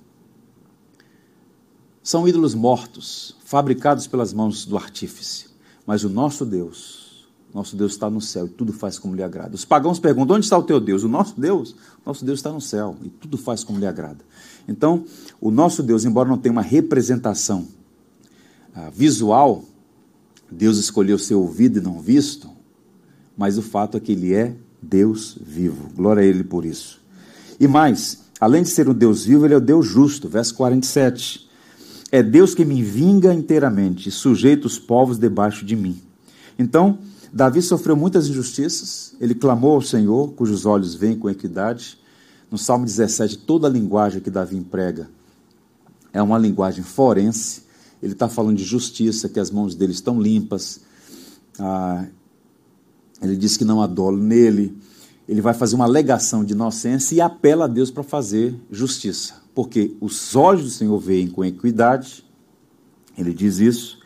São 2.11 2.27
ídolos 2.27 2.53
mortos, 2.53 3.37
fabricados 3.45 4.05
pelas 4.05 4.33
mãos 4.33 4.65
do 4.65 4.75
artífice. 4.75 5.45
Mas 5.87 6.03
o 6.03 6.09
nosso 6.09 6.45
Deus, 6.45 7.25
nosso 7.53 7.73
Deus 7.73 7.93
está 7.93 8.09
no 8.09 8.19
céu 8.19 8.47
e 8.47 8.49
tudo 8.49 8.73
faz 8.73 8.99
como 8.99 9.15
lhe 9.15 9.23
agrada. 9.23 9.55
Os 9.55 9.63
pagãos 9.63 9.97
perguntam: 9.97 10.35
onde 10.35 10.45
está 10.45 10.57
o 10.57 10.63
teu 10.63 10.77
Deus? 10.77 11.05
O 11.05 11.07
nosso 11.07 11.39
Deus, 11.39 11.73
nosso 12.05 12.25
Deus 12.25 12.39
está 12.39 12.51
no 12.51 12.59
céu 12.59 12.97
e 13.01 13.07
tudo 13.07 13.37
faz 13.37 13.63
como 13.63 13.79
lhe 13.79 13.85
agrada. 13.85 14.19
Então, 14.67 15.05
o 15.39 15.49
nosso 15.49 15.81
Deus, 15.81 16.03
embora 16.03 16.27
não 16.27 16.37
tenha 16.37 16.51
uma 16.51 16.61
representação 16.61 17.65
ah, 18.75 18.89
visual 18.93 19.63
Deus 20.51 20.77
escolheu 20.79 21.17
ser 21.17 21.35
ouvido 21.35 21.79
e 21.79 21.81
não 21.81 22.01
visto, 22.01 22.49
mas 23.37 23.57
o 23.57 23.61
fato 23.61 23.95
é 23.95 24.01
que 24.01 24.11
ele 24.11 24.33
é 24.33 24.53
Deus 24.81 25.37
vivo. 25.41 25.89
Glória 25.95 26.21
a 26.21 26.25
ele 26.25 26.43
por 26.43 26.65
isso. 26.65 26.99
E 27.57 27.69
mais, 27.69 28.23
além 28.37 28.63
de 28.63 28.69
ser 28.69 28.89
um 28.89 28.93
Deus 28.93 29.23
vivo, 29.23 29.45
ele 29.45 29.53
é 29.53 29.57
o 29.57 29.61
Deus 29.61 29.87
justo. 29.87 30.27
Verso 30.27 30.53
47. 30.55 31.49
É 32.11 32.21
Deus 32.21 32.53
que 32.53 32.65
me 32.65 32.83
vinga 32.83 33.33
inteiramente 33.33 34.11
sujeita 34.11 34.67
os 34.67 34.77
povos 34.77 35.17
debaixo 35.17 35.65
de 35.65 35.75
mim. 35.75 36.01
Então, 36.59 36.99
Davi 37.31 37.61
sofreu 37.61 37.95
muitas 37.95 38.27
injustiças, 38.27 39.15
ele 39.19 39.33
clamou 39.33 39.75
ao 39.75 39.81
Senhor, 39.81 40.33
cujos 40.33 40.65
olhos 40.65 40.93
veem 40.93 41.17
com 41.17 41.29
equidade. 41.29 41.97
No 42.51 42.57
Salmo 42.57 42.83
17, 42.83 43.37
toda 43.39 43.67
a 43.67 43.69
linguagem 43.69 44.19
que 44.19 44.29
Davi 44.29 44.57
emprega 44.57 45.09
é 46.11 46.21
uma 46.21 46.37
linguagem 46.37 46.83
forense, 46.83 47.63
ele 48.01 48.13
está 48.13 48.27
falando 48.27 48.57
de 48.57 48.63
justiça, 48.63 49.29
que 49.29 49.39
as 49.39 49.51
mãos 49.51 49.75
dele 49.75 49.93
estão 49.93 50.19
limpas. 50.19 50.81
Ah, 51.59 52.05
ele 53.21 53.37
diz 53.37 53.55
que 53.55 53.63
não 53.63 53.81
há 53.81 53.87
dolo 53.87 54.17
nele. 54.17 54.75
Ele 55.29 55.39
vai 55.39 55.53
fazer 55.53 55.75
uma 55.75 55.85
alegação 55.85 56.43
de 56.43 56.53
inocência 56.53 57.15
e 57.15 57.21
apela 57.21 57.65
a 57.65 57.67
Deus 57.67 57.91
para 57.91 58.03
fazer 58.03 58.55
justiça. 58.71 59.40
Porque 59.53 59.95
os 59.99 60.35
olhos 60.35 60.63
do 60.63 60.69
Senhor 60.69 60.97
veem 60.97 61.27
com 61.27 61.43
equidade, 61.43 62.23
ele 63.17 63.33
diz 63.33 63.59
isso, 63.59 63.99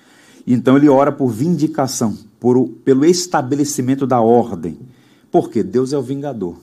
então 0.46 0.78
ele 0.78 0.90
ora 0.90 1.12
por 1.12 1.30
vindicação, 1.30 2.18
por, 2.40 2.68
pelo 2.84 3.06
estabelecimento 3.06 4.06
da 4.06 4.20
ordem. 4.22 4.80
Porque 5.32 5.64
Deus 5.64 5.94
é 5.94 5.98
o 5.98 6.02
vingador. 6.02 6.58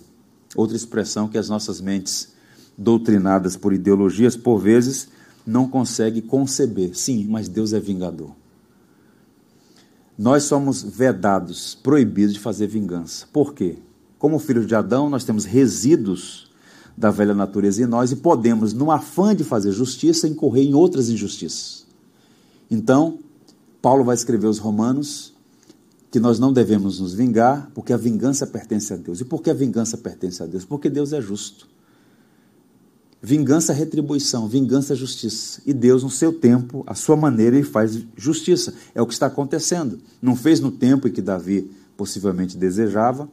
Outra 0.55 0.77
expressão 0.77 1.29
que 1.29 1.39
as 1.39 1.49
nossas 1.49 1.81
mentes, 1.81 2.33
doutrinadas 2.77 3.57
por 3.57 3.73
ideologias, 3.73 4.37
por 4.37 4.59
vezes, 4.59 5.09
não 5.47 5.69
consegue 5.69 6.23
conceber. 6.23 6.97
Sim, 6.97 7.27
mas 7.29 7.49
Deus 7.49 7.73
é 7.73 7.81
vingador. 7.81 8.31
Nós 10.17 10.45
somos 10.45 10.83
vedados, 10.83 11.75
proibidos 11.75 12.35
de 12.35 12.41
fazer 12.41 12.67
vingança. 12.67 13.27
Por 13.33 13.55
quê? 13.55 13.79
Como 14.19 14.39
filhos 14.39 14.67
de 14.67 14.75
Adão, 14.75 15.11
nós 15.11 15.25
temos 15.25 15.45
resíduos 15.45 16.52
da 17.03 17.11
velha 17.11 17.35
natureza 17.35 17.83
em 17.83 17.87
nós 17.87 18.13
e 18.13 18.17
podemos, 18.17 18.73
no 18.73 18.89
afã 18.89 19.35
de 19.35 19.43
fazer 19.43 19.73
justiça, 19.73 20.29
incorrer 20.29 20.63
em 20.65 20.73
outras 20.73 21.09
injustiças. 21.09 21.85
Então, 22.71 23.19
Paulo 23.83 24.05
vai 24.05 24.15
escrever 24.15 24.47
aos 24.47 24.59
Romanos 24.59 25.35
que 26.13 26.21
nós 26.21 26.39
não 26.39 26.53
devemos 26.53 27.01
nos 27.01 27.13
vingar, 27.13 27.73
porque 27.75 27.93
a 27.93 27.97
vingança 27.97 28.47
pertence 28.47 28.93
a 28.93 28.97
Deus. 28.97 29.21
E 29.21 29.25
por 29.25 29.43
que 29.43 29.51
a 29.51 29.55
vingança 29.55 29.99
pertence 29.99 30.41
a 30.45 30.47
Deus? 30.47 30.65
Porque 30.65 30.89
Deus 30.89 31.13
é 31.13 31.21
justo. 31.21 31.67
Vingança 33.21 33.73
é 33.73 33.75
retribuição, 33.75 34.47
vingança 34.47 34.93
é 34.93 34.97
justiça. 34.97 35.61
E 35.67 35.73
Deus, 35.73 36.05
no 36.05 36.11
seu 36.11 36.33
tempo, 36.33 36.85
a 36.87 36.95
sua 36.95 37.17
maneira, 37.17 37.57
ele 37.57 37.65
faz 37.65 37.99
justiça. 38.17 38.75
É 38.95 39.03
o 39.03 39.07
que 39.09 39.13
está 39.13 39.27
acontecendo. 39.27 39.99
Não 40.21 40.37
fez 40.37 40.61
no 40.61 40.71
tempo 40.71 41.09
em 41.09 41.11
que 41.11 41.21
Davi 41.21 41.69
possivelmente 41.97 42.57
desejava, 42.57 43.29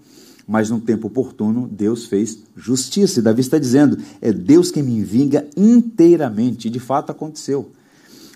mas 0.50 0.72
no 0.72 0.82
tempo 0.82 1.06
oportuno, 1.06 1.70
Deus 1.72 2.06
fez 2.06 2.40
justiça. 2.58 3.20
E 3.20 3.22
Davi 3.22 3.42
está 3.42 3.60
dizendo: 3.60 4.00
é 4.20 4.34
Deus 4.34 4.72
quem 4.72 4.82
me 4.82 5.04
vinga 5.04 5.48
inteiramente. 5.56 6.68
E 6.68 6.72
de 6.72 6.80
fato 6.80 7.12
aconteceu. 7.12 7.70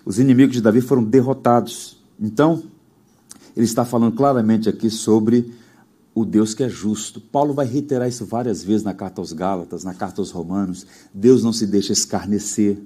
Os 0.05 0.19
inimigos 0.19 0.55
de 0.55 0.61
Davi 0.61 0.79
foram 0.79 1.03
derrotados. 1.03 1.97
Então, 2.21 2.61
ele 3.57 3.65
está 3.65 3.83
falando 3.83 4.15
claramente 4.15 4.69
aqui 4.69 4.91
sobre 4.91 5.51
o 6.13 6.23
Deus 6.23 6.53
que 6.53 6.63
é 6.63 6.69
justo. 6.69 7.19
Paulo 7.19 7.51
vai 7.51 7.65
reiterar 7.65 8.07
isso 8.07 8.27
várias 8.27 8.63
vezes 8.63 8.83
na 8.83 8.93
carta 8.93 9.19
aos 9.19 9.33
Gálatas, 9.33 9.83
na 9.83 9.95
carta 9.95 10.21
aos 10.21 10.29
Romanos. 10.29 10.85
Deus 11.11 11.43
não 11.43 11.51
se 11.51 11.65
deixa 11.65 11.93
escarnecer, 11.93 12.77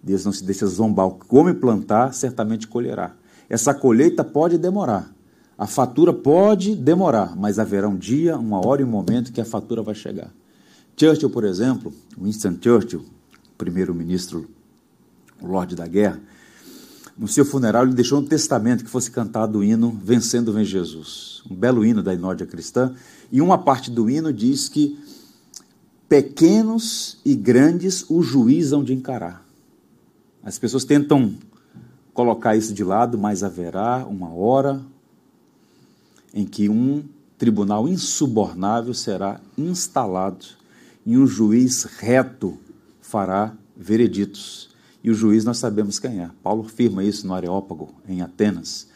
Deus 0.00 0.24
não 0.24 0.30
se 0.30 0.44
deixa 0.44 0.64
zombar. 0.68 1.08
O 1.08 1.14
que 1.14 1.34
o 1.34 1.38
homem 1.38 1.52
plantar, 1.52 2.14
certamente 2.14 2.68
colherá. 2.68 3.12
Essa 3.48 3.74
colheita 3.74 4.22
pode 4.22 4.56
demorar, 4.56 5.12
a 5.58 5.66
fatura 5.66 6.12
pode 6.12 6.76
demorar, 6.76 7.36
mas 7.36 7.58
haverá 7.58 7.88
um 7.88 7.96
dia, 7.96 8.38
uma 8.38 8.64
hora 8.64 8.80
e 8.80 8.84
um 8.84 8.88
momento 8.88 9.32
que 9.32 9.40
a 9.40 9.44
fatura 9.44 9.82
vai 9.82 9.94
chegar. 9.94 10.30
Churchill, 10.96 11.30
por 11.30 11.42
exemplo, 11.42 11.92
Winston 12.16 12.56
Churchill, 12.62 13.04
primeiro-ministro, 13.58 14.48
Lorde 15.42 15.74
da 15.74 15.86
Guerra, 15.88 16.20
no 17.18 17.26
seu 17.26 17.44
funeral 17.44 17.82
ele 17.82 17.94
deixou 17.94 18.20
um 18.20 18.24
testamento 18.24 18.84
que 18.84 18.90
fosse 18.90 19.10
cantado 19.10 19.58
o 19.58 19.64
hino 19.64 19.90
Vencendo 20.04 20.52
Vem 20.52 20.64
Jesus, 20.64 21.42
um 21.50 21.54
belo 21.56 21.84
hino 21.84 22.00
da 22.04 22.14
Inórdia 22.14 22.46
cristã, 22.46 22.94
e 23.32 23.40
uma 23.40 23.58
parte 23.58 23.90
do 23.90 24.08
hino 24.08 24.32
diz 24.32 24.68
que 24.68 24.96
pequenos 26.08 27.18
e 27.24 27.34
grandes 27.34 28.04
o 28.08 28.20
hão 28.72 28.84
de 28.84 28.94
encarar. 28.94 29.44
As 30.42 30.56
pessoas 30.56 30.84
tentam 30.84 31.34
colocar 32.14 32.54
isso 32.54 32.72
de 32.72 32.84
lado, 32.84 33.18
mas 33.18 33.42
haverá 33.42 34.06
uma 34.06 34.32
hora, 34.32 34.80
em 36.32 36.44
que 36.44 36.68
um 36.68 37.04
tribunal 37.36 37.88
insubornável 37.88 38.92
será 38.92 39.40
instalado 39.56 40.44
e 41.06 41.16
um 41.16 41.26
juiz 41.26 41.84
reto 41.84 42.58
fará 43.00 43.56
vereditos. 43.76 44.68
E 45.02 45.10
o 45.10 45.14
juiz 45.14 45.44
nós 45.44 45.58
sabemos 45.58 45.98
quem 45.98 46.20
é. 46.20 46.30
Paulo 46.42 46.64
afirma 46.66 47.04
isso 47.04 47.26
no 47.26 47.34
Areópago, 47.34 47.94
em 48.06 48.20
Atenas. 48.20 48.88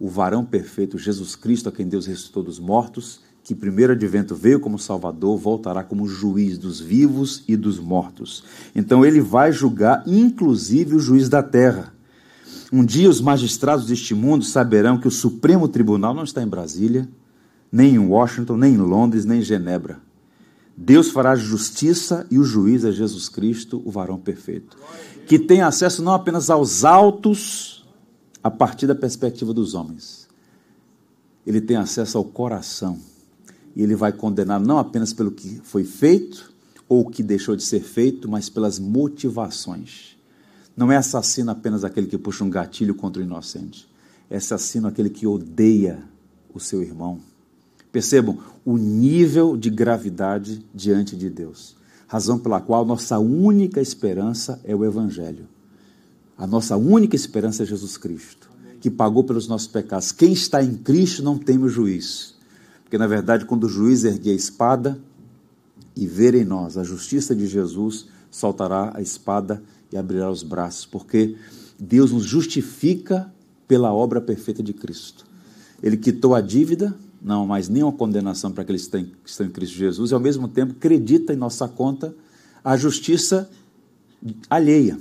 O 0.00 0.08
varão 0.08 0.44
perfeito, 0.44 0.98
Jesus 0.98 1.36
Cristo, 1.36 1.68
a 1.68 1.72
quem 1.72 1.86
Deus 1.86 2.06
ressuscitou 2.06 2.42
dos 2.42 2.58
mortos, 2.58 3.20
que 3.44 3.54
primeiro 3.54 3.92
advento 3.92 4.34
veio 4.34 4.58
como 4.58 4.78
Salvador, 4.78 5.36
voltará 5.36 5.84
como 5.84 6.08
juiz 6.08 6.58
dos 6.58 6.80
vivos 6.80 7.44
e 7.46 7.56
dos 7.56 7.78
mortos. 7.78 8.42
Então 8.74 9.04
ele 9.04 9.20
vai 9.20 9.52
julgar, 9.52 10.02
inclusive, 10.06 10.96
o 10.96 11.00
juiz 11.00 11.28
da 11.28 11.42
terra. 11.42 11.92
Um 12.72 12.82
dia 12.82 13.10
os 13.10 13.20
magistrados 13.20 13.84
deste 13.84 14.14
mundo 14.14 14.46
saberão 14.46 14.98
que 14.98 15.06
o 15.06 15.10
Supremo 15.10 15.68
Tribunal 15.68 16.14
não 16.14 16.24
está 16.24 16.42
em 16.42 16.48
Brasília, 16.48 17.06
nem 17.70 17.96
em 17.96 17.98
Washington, 17.98 18.56
nem 18.56 18.74
em 18.74 18.78
Londres, 18.78 19.26
nem 19.26 19.40
em 19.40 19.42
Genebra. 19.42 20.00
Deus 20.74 21.10
fará 21.10 21.36
justiça 21.36 22.26
e 22.30 22.38
o 22.38 22.44
juiz 22.44 22.82
é 22.82 22.90
Jesus 22.90 23.28
Cristo, 23.28 23.82
o 23.84 23.90
varão 23.90 24.18
perfeito, 24.18 24.78
que 25.26 25.38
tem 25.38 25.60
acesso 25.60 26.02
não 26.02 26.14
apenas 26.14 26.48
aos 26.48 26.82
autos 26.82 27.86
a 28.42 28.50
partir 28.50 28.86
da 28.86 28.94
perspectiva 28.94 29.52
dos 29.52 29.74
homens, 29.74 30.26
ele 31.46 31.60
tem 31.60 31.76
acesso 31.76 32.16
ao 32.16 32.24
coração 32.24 32.98
e 33.76 33.82
ele 33.82 33.94
vai 33.94 34.12
condenar 34.12 34.58
não 34.58 34.78
apenas 34.78 35.12
pelo 35.12 35.30
que 35.30 35.60
foi 35.62 35.84
feito 35.84 36.52
ou 36.88 37.02
o 37.02 37.10
que 37.10 37.22
deixou 37.22 37.54
de 37.54 37.62
ser 37.62 37.80
feito, 37.80 38.30
mas 38.30 38.48
pelas 38.48 38.78
motivações. 38.78 40.11
Não 40.76 40.90
é 40.90 40.96
assassino 40.96 41.50
apenas 41.50 41.84
aquele 41.84 42.06
que 42.06 42.18
puxa 42.18 42.44
um 42.44 42.50
gatilho 42.50 42.94
contra 42.94 43.22
o 43.22 43.24
inocente. 43.24 43.88
É 44.30 44.36
assassino 44.36 44.88
aquele 44.88 45.10
que 45.10 45.26
odeia 45.26 46.02
o 46.54 46.58
seu 46.58 46.82
irmão. 46.82 47.20
Percebam 47.90 48.38
o 48.64 48.78
nível 48.78 49.56
de 49.56 49.68
gravidade 49.68 50.64
diante 50.74 51.14
de 51.14 51.28
Deus. 51.28 51.76
Razão 52.06 52.38
pela 52.38 52.60
qual 52.60 52.84
nossa 52.84 53.18
única 53.18 53.80
esperança 53.80 54.60
é 54.64 54.74
o 54.74 54.84
Evangelho. 54.84 55.46
A 56.36 56.46
nossa 56.46 56.76
única 56.76 57.14
esperança 57.14 57.62
é 57.62 57.66
Jesus 57.66 57.96
Cristo, 57.96 58.50
que 58.80 58.90
pagou 58.90 59.24
pelos 59.24 59.46
nossos 59.46 59.68
pecados. 59.68 60.12
Quem 60.12 60.32
está 60.32 60.62
em 60.62 60.74
Cristo 60.74 61.22
não 61.22 61.38
teme 61.38 61.64
o 61.64 61.68
juiz. 61.68 62.34
Porque, 62.82 62.98
na 62.98 63.06
verdade, 63.06 63.44
quando 63.44 63.64
o 63.64 63.68
juiz 63.68 64.04
erguer 64.04 64.32
a 64.32 64.36
espada 64.36 64.98
e 65.94 66.06
ver 66.06 66.34
em 66.34 66.44
nós 66.44 66.76
a 66.76 66.84
justiça 66.84 67.34
de 67.34 67.46
Jesus, 67.46 68.06
soltará 68.30 68.92
a 68.94 69.02
espada 69.02 69.62
e 69.92 69.96
abrirá 69.96 70.30
os 70.30 70.42
braços, 70.42 70.86
porque 70.86 71.36
Deus 71.78 72.12
nos 72.12 72.24
justifica 72.24 73.32
pela 73.68 73.92
obra 73.92 74.20
perfeita 74.20 74.62
de 74.62 74.72
Cristo. 74.72 75.26
Ele 75.82 75.96
quitou 75.96 76.34
a 76.34 76.40
dívida, 76.40 76.94
não 77.20 77.44
há 77.44 77.46
mais 77.46 77.68
nenhuma 77.68 77.92
condenação 77.92 78.52
para 78.52 78.62
aqueles 78.62 78.86
que 78.86 79.06
estão 79.24 79.46
em 79.46 79.50
Cristo 79.50 79.76
Jesus, 79.76 80.10
e 80.10 80.14
ao 80.14 80.20
mesmo 80.20 80.48
tempo 80.48 80.72
acredita 80.72 81.32
em 81.32 81.36
nossa 81.36 81.68
conta 81.68 82.14
a 82.64 82.76
justiça 82.76 83.50
alheia. 84.48 84.98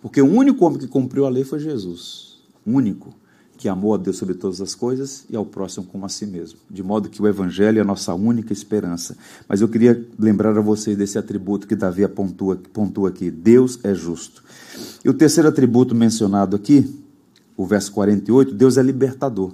Porque 0.00 0.20
o 0.20 0.30
único 0.30 0.64
homem 0.64 0.78
que 0.78 0.88
cumpriu 0.88 1.26
a 1.26 1.28
lei 1.28 1.44
foi 1.44 1.58
Jesus. 1.58 2.38
Único 2.66 3.14
que 3.62 3.68
amou 3.68 3.94
a 3.94 3.96
Deus 3.96 4.16
sobre 4.16 4.34
todas 4.34 4.60
as 4.60 4.74
coisas 4.74 5.24
e 5.30 5.36
ao 5.36 5.46
próximo 5.46 5.86
como 5.86 6.04
a 6.04 6.08
si 6.08 6.26
mesmo. 6.26 6.58
De 6.68 6.82
modo 6.82 7.08
que 7.08 7.22
o 7.22 7.28
Evangelho 7.28 7.78
é 7.78 7.80
a 7.80 7.84
nossa 7.84 8.12
única 8.12 8.52
esperança. 8.52 9.16
Mas 9.48 9.60
eu 9.60 9.68
queria 9.68 10.04
lembrar 10.18 10.58
a 10.58 10.60
vocês 10.60 10.96
desse 10.96 11.16
atributo 11.16 11.68
que 11.68 11.76
Davi 11.76 12.02
pontua, 12.08 12.58
aqui: 13.08 13.30
Deus 13.30 13.78
é 13.84 13.94
justo. 13.94 14.42
E 15.04 15.08
o 15.08 15.14
terceiro 15.14 15.48
atributo 15.48 15.94
mencionado 15.94 16.56
aqui, 16.56 16.92
o 17.56 17.64
verso 17.64 17.92
48, 17.92 18.52
Deus 18.52 18.76
é 18.76 18.82
libertador. 18.82 19.52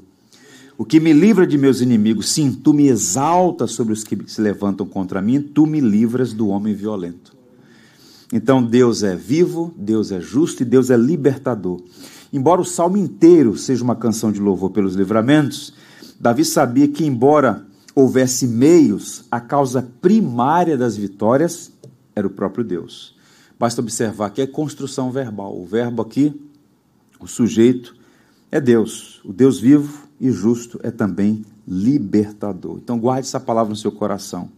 O 0.78 0.86
que 0.86 1.00
me 1.00 1.12
livra 1.12 1.46
de 1.46 1.58
meus 1.58 1.82
inimigos, 1.82 2.30
sim, 2.30 2.50
tu 2.50 2.72
me 2.72 2.88
exaltas 2.88 3.72
sobre 3.72 3.92
os 3.92 4.04
que 4.04 4.18
se 4.26 4.40
levantam 4.40 4.86
contra 4.86 5.20
mim, 5.20 5.42
tu 5.42 5.66
me 5.66 5.80
livras 5.80 6.32
do 6.32 6.48
homem 6.48 6.72
violento. 6.74 7.36
Então 8.32 8.62
Deus 8.64 9.02
é 9.02 9.14
vivo, 9.14 9.74
Deus 9.76 10.10
é 10.10 10.18
justo 10.18 10.62
e 10.62 10.64
Deus 10.64 10.88
é 10.88 10.96
libertador. 10.96 11.82
Embora 12.32 12.60
o 12.60 12.64
salmo 12.64 12.96
inteiro 12.96 13.56
seja 13.56 13.82
uma 13.82 13.96
canção 13.96 14.30
de 14.30 14.40
louvor 14.40 14.70
pelos 14.70 14.94
livramentos, 14.94 15.72
Davi 16.20 16.44
sabia 16.44 16.88
que, 16.88 17.04
embora 17.04 17.66
houvesse 17.94 18.46
meios, 18.46 19.24
a 19.30 19.40
causa 19.40 19.82
primária 20.00 20.76
das 20.76 20.96
vitórias 20.96 21.72
era 22.14 22.26
o 22.26 22.30
próprio 22.30 22.64
Deus. 22.64 23.16
Basta 23.58 23.80
observar 23.80 24.30
que 24.30 24.42
é 24.42 24.46
construção 24.46 25.10
verbal. 25.10 25.58
O 25.58 25.64
verbo 25.64 26.02
aqui, 26.02 26.38
o 27.18 27.26
sujeito, 27.26 27.96
é 28.50 28.60
Deus. 28.60 29.20
O 29.24 29.32
Deus 29.32 29.58
vivo 29.58 30.06
e 30.20 30.30
justo 30.30 30.78
é 30.82 30.90
também 30.90 31.44
libertador. 31.66 32.78
Então 32.78 32.98
guarde 32.98 33.26
essa 33.26 33.40
palavra 33.40 33.70
no 33.70 33.76
seu 33.76 33.90
coração. 33.90 34.50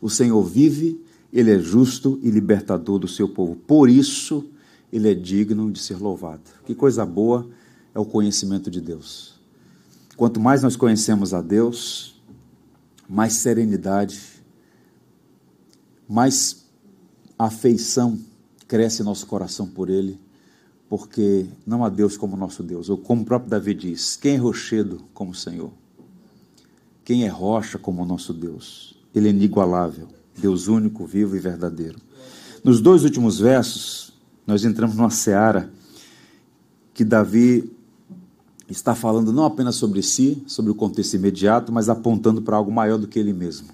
O 0.00 0.10
Senhor 0.10 0.42
vive, 0.42 1.00
ele 1.32 1.52
é 1.52 1.58
justo 1.58 2.18
e 2.22 2.30
libertador 2.30 2.98
do 2.98 3.06
seu 3.06 3.28
povo. 3.28 3.54
Por 3.54 3.88
isso, 3.88 4.44
ele 4.92 5.10
é 5.10 5.14
digno 5.14 5.70
de 5.70 5.80
ser 5.80 5.96
louvado. 5.96 6.42
Que 6.66 6.74
coisa 6.74 7.06
boa 7.06 7.48
é 7.94 7.98
o 7.98 8.04
conhecimento 8.04 8.70
de 8.70 8.80
Deus. 8.80 9.40
Quanto 10.16 10.38
mais 10.38 10.62
nós 10.62 10.76
conhecemos 10.76 11.32
a 11.32 11.40
Deus, 11.40 12.20
mais 13.08 13.34
serenidade, 13.34 14.20
mais 16.08 16.66
afeição 17.38 18.18
cresce 18.68 19.02
nosso 19.02 19.26
coração 19.26 19.66
por 19.66 19.88
Ele, 19.88 20.20
porque 20.88 21.46
não 21.66 21.84
há 21.84 21.88
Deus 21.88 22.16
como 22.16 22.36
nosso 22.36 22.62
Deus. 22.62 22.90
Ou 22.90 22.98
como 22.98 23.22
o 23.22 23.24
próprio 23.24 23.50
Davi 23.50 23.74
diz: 23.74 24.16
quem 24.16 24.34
é 24.34 24.38
rochedo 24.38 25.02
como 25.14 25.32
o 25.32 25.34
Senhor? 25.34 25.72
Quem 27.04 27.24
é 27.24 27.28
rocha 27.28 27.78
como 27.78 28.02
o 28.02 28.06
nosso 28.06 28.32
Deus? 28.32 28.94
Ele 29.14 29.28
é 29.28 29.30
inigualável, 29.30 30.08
Deus 30.36 30.68
único, 30.68 31.06
vivo 31.06 31.34
e 31.36 31.38
verdadeiro. 31.38 31.98
Nos 32.62 32.80
dois 32.80 33.04
últimos 33.04 33.40
versos, 33.40 34.11
nós 34.46 34.64
entramos 34.64 34.96
numa 34.96 35.10
seara 35.10 35.70
que 36.92 37.04
Davi 37.04 37.70
está 38.68 38.94
falando 38.94 39.32
não 39.32 39.44
apenas 39.44 39.76
sobre 39.76 40.02
si, 40.02 40.42
sobre 40.46 40.70
o 40.70 40.74
contexto 40.74 41.14
imediato, 41.14 41.72
mas 41.72 41.88
apontando 41.88 42.42
para 42.42 42.56
algo 42.56 42.72
maior 42.72 42.98
do 42.98 43.06
que 43.06 43.18
ele 43.18 43.32
mesmo. 43.32 43.68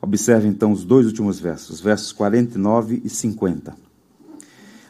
Observe 0.00 0.46
então 0.48 0.72
os 0.72 0.84
dois 0.84 1.06
últimos 1.06 1.40
versos, 1.40 1.80
versos 1.80 2.12
49 2.12 3.02
e 3.04 3.10
50. 3.10 3.76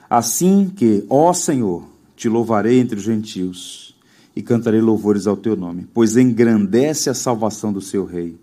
Assim 0.09 0.71
que, 0.75 1.05
ó 1.09 1.33
Senhor, 1.33 1.85
te 2.15 2.29
louvarei 2.29 2.79
entre 2.79 2.97
os 2.97 3.03
gentios 3.03 3.97
e 4.37 4.43
cantarei 4.43 4.81
louvores 4.81 5.27
ao 5.27 5.37
teu 5.37 5.57
nome, 5.57 5.87
pois 5.93 6.17
engrandece 6.17 7.11
a 7.11 7.15
salvação 7.15 7.73
do 7.73 7.81
seu 7.81 8.05
rei 8.05 8.39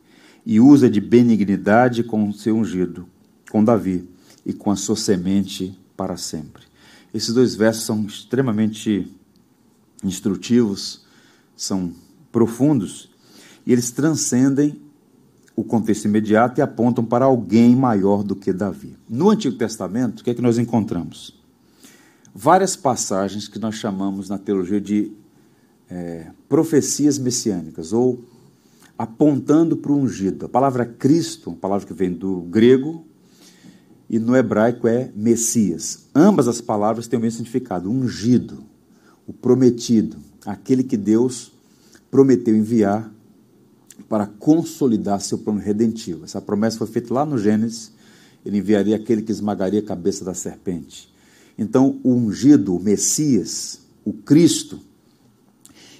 e 0.45 0.59
usa 0.59 0.89
de 0.89 0.99
benignidade 0.99 2.03
com 2.03 2.27
o 2.29 2.33
seu 2.33 2.55
ungido, 2.55 3.07
com 3.49 3.63
Davi 3.63 4.07
e 4.45 4.53
com 4.53 4.71
a 4.71 4.75
sua 4.75 4.95
semente 4.95 5.77
para 5.95 6.17
sempre. 6.17 6.63
Esses 7.13 7.33
dois 7.33 7.55
versos 7.55 7.85
são 7.85 8.05
extremamente 8.05 9.11
instrutivos, 10.03 11.05
são 11.55 11.93
profundos, 12.31 13.09
e 13.65 13.71
eles 13.71 13.91
transcendem 13.91 14.81
o 15.55 15.63
contexto 15.63 16.05
imediato 16.05 16.59
e 16.59 16.61
apontam 16.61 17.03
para 17.03 17.25
alguém 17.25 17.75
maior 17.75 18.23
do 18.23 18.35
que 18.35 18.51
Davi. 18.51 18.97
No 19.07 19.29
Antigo 19.29 19.57
Testamento, 19.57 20.19
o 20.19 20.23
que 20.23 20.29
é 20.31 20.33
que 20.33 20.41
nós 20.41 20.57
encontramos? 20.57 21.39
Várias 22.33 22.75
passagens 22.75 23.47
que 23.47 23.57
nós 23.57 23.75
chamamos 23.75 24.27
na 24.27 24.37
teologia 24.37 24.81
de 24.81 25.13
é, 25.89 26.31
profecias 26.49 27.17
messiânicas, 27.17 27.93
ou 27.93 28.25
apontando 28.97 29.77
para 29.77 29.91
o 29.91 29.97
ungido. 29.97 30.45
A 30.45 30.49
palavra 30.49 30.85
Cristo, 30.85 31.49
uma 31.49 31.57
palavra 31.57 31.87
que 31.87 31.93
vem 31.93 32.11
do 32.11 32.41
grego, 32.41 33.05
e 34.15 34.19
no 34.19 34.33
hebraico 34.33 34.87
é 34.87 35.11
Messias. 35.13 36.05
Ambas 36.15 36.47
as 36.47 36.61
palavras 36.61 37.05
têm 37.05 37.19
o 37.19 37.21
mesmo 37.21 37.39
significado: 37.39 37.91
ungido, 37.91 38.63
o 39.27 39.33
prometido, 39.33 40.15
aquele 40.45 40.85
que 40.85 40.95
Deus 40.95 41.51
prometeu 42.09 42.55
enviar 42.55 43.11
para 44.07 44.25
consolidar 44.25 45.19
seu 45.19 45.37
plano 45.37 45.59
redentivo. 45.59 46.23
Essa 46.23 46.39
promessa 46.39 46.77
foi 46.77 46.87
feita 46.87 47.13
lá 47.13 47.25
no 47.25 47.37
Gênesis. 47.37 47.91
Ele 48.45 48.59
enviaria 48.59 48.95
aquele 48.95 49.21
que 49.21 49.33
esmagaria 49.33 49.81
a 49.81 49.83
cabeça 49.83 50.23
da 50.23 50.33
serpente. 50.33 51.13
Então, 51.57 51.99
o 52.01 52.13
ungido, 52.13 52.73
o 52.73 52.79
Messias, 52.81 53.81
o 54.05 54.13
Cristo, 54.13 54.79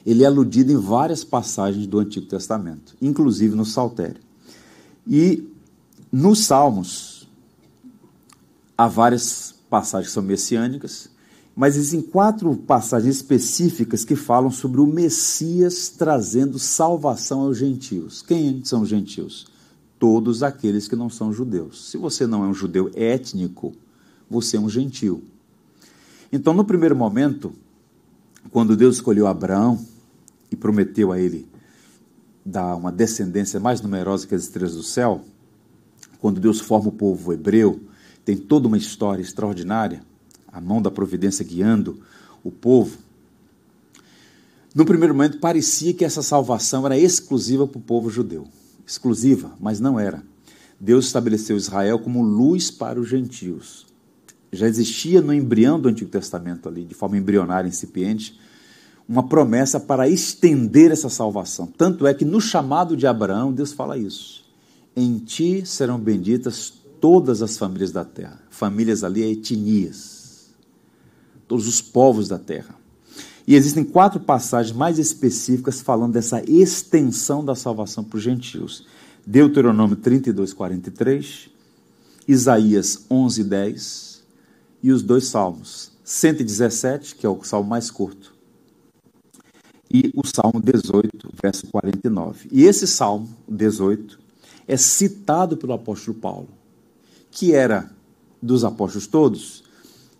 ele 0.05 0.23
é 0.23 0.25
aludido 0.25 0.71
em 0.71 0.77
várias 0.77 1.25
passagens 1.25 1.85
do 1.85 1.99
Antigo 1.99 2.27
Testamento, 2.27 2.95
inclusive 3.01 3.57
no 3.57 3.65
Saltério. 3.65 4.21
E 5.05 5.49
nos 6.09 6.45
Salmos, 6.45 7.14
há 8.77 8.87
várias 8.87 9.55
passagens 9.69 10.07
que 10.07 10.13
são 10.13 10.23
messiânicas, 10.23 11.09
mas 11.55 11.77
existem 11.77 12.01
quatro 12.01 12.55
passagens 12.55 13.15
específicas 13.15 14.03
que 14.03 14.15
falam 14.15 14.51
sobre 14.51 14.81
o 14.81 14.85
Messias 14.85 15.89
trazendo 15.89 16.59
salvação 16.59 17.41
aos 17.41 17.57
gentios. 17.57 18.21
Quem 18.21 18.63
são 18.65 18.81
os 18.81 18.89
gentios? 18.89 19.47
Todos 19.97 20.43
aqueles 20.43 20.87
que 20.87 20.95
não 20.95 21.09
são 21.09 21.31
judeus. 21.31 21.89
Se 21.89 21.97
você 21.97 22.27
não 22.27 22.43
é 22.43 22.47
um 22.47 22.53
judeu 22.53 22.91
étnico, 22.93 23.73
você 24.29 24.57
é 24.57 24.59
um 24.59 24.69
gentio. 24.69 25.23
Então, 26.31 26.53
no 26.53 26.65
primeiro 26.65 26.95
momento, 26.95 27.53
quando 28.51 28.75
Deus 28.75 28.95
escolheu 28.95 29.25
Abraão 29.25 29.79
e 30.51 30.55
prometeu 30.55 31.13
a 31.13 31.19
ele 31.19 31.47
dar 32.45 32.75
uma 32.75 32.91
descendência 32.91 33.59
mais 33.59 33.79
numerosa 33.79 34.27
que 34.27 34.35
as 34.35 34.43
estrelas 34.43 34.75
do 34.75 34.83
céu, 34.83 35.23
quando 36.19 36.41
Deus 36.41 36.59
forma 36.59 36.89
o 36.89 36.91
povo 36.91 37.31
hebreu, 37.31 37.79
tem 38.25 38.35
toda 38.35 38.67
uma 38.67 38.77
história 38.77 39.21
extraordinária 39.21 40.01
a 40.55 40.61
mão 40.61 40.81
da 40.81 40.89
providência 40.89 41.43
guiando 41.43 41.99
o 42.41 42.49
povo. 42.49 42.97
No 44.73 44.85
primeiro 44.85 45.13
momento, 45.13 45.37
parecia 45.37 45.93
que 45.93 46.05
essa 46.05 46.21
salvação 46.21 46.85
era 46.85 46.97
exclusiva 46.97 47.67
para 47.67 47.77
o 47.77 47.81
povo 47.81 48.09
judeu. 48.09 48.47
Exclusiva, 48.87 49.51
mas 49.59 49.81
não 49.81 49.99
era. 49.99 50.23
Deus 50.79 51.07
estabeleceu 51.07 51.57
Israel 51.57 51.99
como 51.99 52.23
luz 52.23 52.71
para 52.71 52.99
os 52.99 53.09
gentios. 53.09 53.85
Já 54.49 54.65
existia 54.65 55.21
no 55.21 55.33
embrião 55.33 55.77
do 55.77 55.89
Antigo 55.89 56.09
Testamento, 56.09 56.69
ali, 56.69 56.85
de 56.85 56.93
forma 56.93 57.17
embrionária, 57.17 57.67
incipiente, 57.67 58.39
uma 59.07 59.27
promessa 59.27 59.77
para 59.77 60.07
estender 60.07 60.89
essa 60.89 61.09
salvação. 61.09 61.67
Tanto 61.67 62.07
é 62.07 62.13
que 62.13 62.23
no 62.23 62.39
chamado 62.39 62.95
de 62.95 63.05
Abraão, 63.05 63.51
Deus 63.51 63.73
fala 63.73 63.97
isso. 63.97 64.45
Em 64.95 65.17
ti 65.17 65.65
serão 65.65 65.99
benditas 65.99 66.84
todas 66.99 67.41
as 67.41 67.57
famílias 67.57 67.91
da 67.91 68.03
terra. 68.03 68.41
Famílias 68.49 69.03
ali 69.03 69.23
é 69.23 69.31
etnias 69.31 70.15
todos 71.47 71.67
os 71.67 71.81
povos 71.81 72.27
da 72.27 72.39
terra. 72.39 72.75
E 73.47 73.55
existem 73.55 73.83
quatro 73.83 74.19
passagens 74.19 74.75
mais 74.75 74.97
específicas 74.97 75.81
falando 75.81 76.13
dessa 76.13 76.41
extensão 76.49 77.45
da 77.45 77.53
salvação 77.55 78.03
para 78.03 78.17
os 78.17 78.23
gentios. 78.23 78.87
Deuteronômio 79.25 79.95
32, 79.95 80.53
43, 80.53 81.49
Isaías 82.27 83.05
11, 83.09 83.43
10 83.43 84.23
e 84.81 84.91
os 84.91 85.03
dois 85.03 85.25
salmos. 85.25 85.91
117, 86.03 87.15
que 87.15 87.25
é 87.25 87.29
o 87.29 87.43
salmo 87.43 87.67
mais 87.67 87.89
curto, 87.89 88.35
e 89.89 90.11
o 90.15 90.25
salmo 90.25 90.61
18, 90.61 91.31
verso 91.41 91.67
49. 91.67 92.47
E 92.51 92.63
esse 92.63 92.85
salmo, 92.85 93.27
18, 93.47 94.19
é 94.67 94.77
citado 94.77 95.57
pelo 95.57 95.73
apóstolo 95.73 96.17
Paulo, 96.17 96.49
que 97.35 97.53
era 97.53 97.91
dos 98.41 98.63
apóstolos 98.63 99.07
todos, 99.07 99.63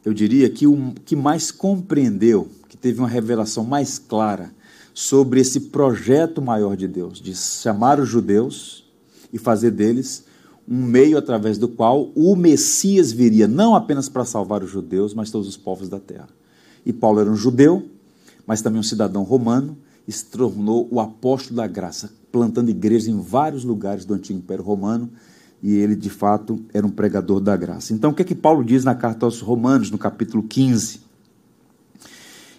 eu 0.03 0.13
diria 0.13 0.49
que 0.49 0.68
o 0.68 0.93
que 1.05 1.16
mais 1.16 1.49
compreendeu, 1.49 2.49
que 2.68 2.76
teve 2.76 2.99
uma 2.99 3.07
revelação 3.07 3.63
mais 3.63 3.97
clara 3.97 4.53
sobre 4.93 5.39
esse 5.39 5.61
projeto 5.61 6.41
maior 6.41 6.76
de 6.76 6.89
Deus, 6.89 7.22
de 7.22 7.34
chamar 7.34 8.01
os 8.01 8.09
judeus 8.09 8.84
e 9.32 9.39
fazer 9.39 9.72
deles 9.72 10.26
um 10.68 10.84
meio 10.84 11.18
através 11.18 11.57
do 11.57 11.70
qual 11.70 12.11
o 12.16 12.36
Messias 12.36 13.13
viria, 13.13 13.47
não 13.47 13.76
apenas 13.76 14.09
para 14.09 14.26
salvar 14.26 14.61
os 14.61 14.70
judeus, 14.70 15.13
mas 15.13 15.32
todos 15.32 15.47
os 15.47 15.55
povos 15.55 15.88
da 15.88 15.99
terra. 15.99 16.28
E 16.86 16.91
Paulo 16.91 17.22
era 17.22 17.32
um 17.32 17.36
judeu, 17.36 17.88
mas 18.45 18.61
também 18.61 18.80
um 18.80 18.84
cidadão 18.84 19.24
romano, 19.24 19.78
e 20.05 20.11
se 20.11 20.26
tornou 20.26 20.88
o 20.91 20.99
apóstolo 20.99 21.55
da 21.55 21.68
graça, 21.68 22.11
plantando 22.32 22.70
igrejas 22.70 23.07
em 23.07 23.20
vários 23.22 23.63
lugares 23.63 24.03
do 24.03 24.13
antigo 24.13 24.39
Império 24.39 24.63
Romano 24.63 25.09
e 25.66 25.78
ele 25.78 25.95
de 25.95 26.11
fato 26.11 26.63
era 26.72 26.86
um 26.86 26.91
pregador 26.91 27.39
da 27.39 27.57
graça. 27.57 27.91
Então, 27.91 28.11
o 28.11 28.13
que 28.13 28.22
é 28.22 28.26
que 28.26 28.36
Paulo 28.36 28.63
diz 28.63 28.84
na 28.84 28.93
carta 28.93 29.26
aos 29.26 29.41
Romanos, 29.41 29.89
no 29.89 29.97
capítulo 29.97 30.43
15? 30.43 30.99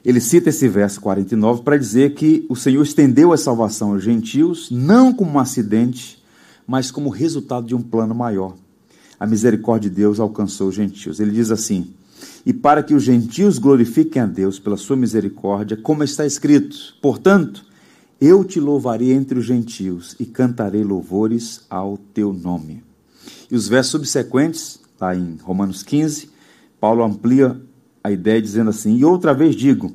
Ele 0.04 0.20
cita 0.20 0.48
esse 0.48 0.66
verso 0.66 1.00
49 1.00 1.62
para 1.62 1.76
dizer 1.76 2.14
que 2.14 2.44
o 2.48 2.56
Senhor 2.56 2.82
estendeu 2.82 3.32
a 3.32 3.36
salvação 3.36 3.92
aos 3.92 4.02
gentios, 4.02 4.72
não 4.72 5.14
como 5.14 5.30
um 5.30 5.38
acidente, 5.38 6.20
mas 6.66 6.90
como 6.90 7.08
resultado 7.08 7.64
de 7.68 7.76
um 7.76 7.80
plano 7.80 8.12
maior. 8.12 8.56
A 9.20 9.24
misericórdia 9.24 9.88
de 9.88 9.94
Deus 9.94 10.18
alcançou 10.18 10.66
os 10.66 10.74
gentios. 10.74 11.20
Ele 11.20 11.30
diz 11.30 11.52
assim: 11.52 11.94
E 12.44 12.52
para 12.52 12.82
que 12.82 12.92
os 12.92 13.04
gentios 13.04 13.56
glorifiquem 13.56 14.20
a 14.20 14.26
Deus 14.26 14.58
pela 14.58 14.76
sua 14.76 14.96
misericórdia, 14.96 15.76
como 15.76 16.02
está 16.02 16.26
escrito: 16.26 16.76
Portanto, 17.00 17.64
eu 18.20 18.42
te 18.42 18.58
louvarei 18.58 19.12
entre 19.12 19.38
os 19.38 19.44
gentios 19.44 20.16
e 20.18 20.26
cantarei 20.26 20.82
louvores 20.82 21.64
ao 21.70 21.96
teu 21.96 22.32
nome. 22.32 22.85
E 23.50 23.54
os 23.54 23.68
versos 23.68 23.92
subsequentes, 23.92 24.80
lá 25.00 25.14
em 25.14 25.36
Romanos 25.36 25.82
15, 25.82 26.30
Paulo 26.80 27.04
amplia 27.04 27.60
a 28.02 28.10
ideia 28.10 28.42
dizendo 28.42 28.70
assim: 28.70 28.96
E 28.96 29.04
outra 29.04 29.32
vez 29.32 29.54
digo, 29.54 29.94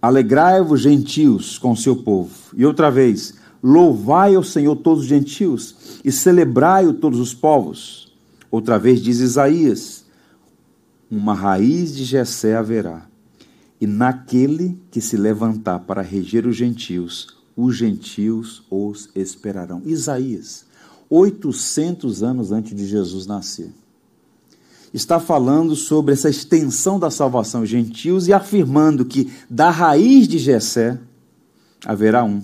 alegrai-vos, 0.00 0.80
gentios, 0.80 1.58
com 1.58 1.72
o 1.72 1.76
seu 1.76 1.96
povo. 1.96 2.30
E 2.54 2.64
outra 2.64 2.90
vez, 2.90 3.34
louvai 3.62 4.34
ao 4.34 4.44
Senhor 4.44 4.76
todos 4.76 5.04
os 5.04 5.08
gentios, 5.08 6.00
e 6.04 6.12
celebrai-o 6.12 6.94
todos 6.94 7.18
os 7.18 7.34
povos. 7.34 8.12
Outra 8.50 8.78
vez 8.78 9.00
diz 9.00 9.20
Isaías: 9.20 10.04
Uma 11.10 11.34
raiz 11.34 11.94
de 11.94 12.04
Jessé 12.04 12.54
haverá, 12.54 13.06
e 13.80 13.86
naquele 13.86 14.78
que 14.90 15.00
se 15.00 15.16
levantar 15.16 15.80
para 15.80 16.02
reger 16.02 16.46
os 16.46 16.56
gentios, 16.56 17.38
os 17.56 17.76
gentios 17.76 18.62
os 18.70 19.08
esperarão. 19.14 19.80
Isaías 19.86 20.69
800 21.10 22.22
anos 22.22 22.52
antes 22.52 22.74
de 22.74 22.86
Jesus 22.86 23.26
nascer. 23.26 23.70
Está 24.94 25.20
falando 25.20 25.76
sobre 25.76 26.14
essa 26.14 26.30
extensão 26.30 26.98
da 26.98 27.10
salvação 27.10 27.60
aos 27.60 27.68
gentios 27.68 28.28
e 28.28 28.32
afirmando 28.32 29.04
que 29.04 29.30
da 29.48 29.70
raiz 29.70 30.26
de 30.26 30.38
Jessé 30.38 30.98
haverá 31.84 32.24
um 32.24 32.40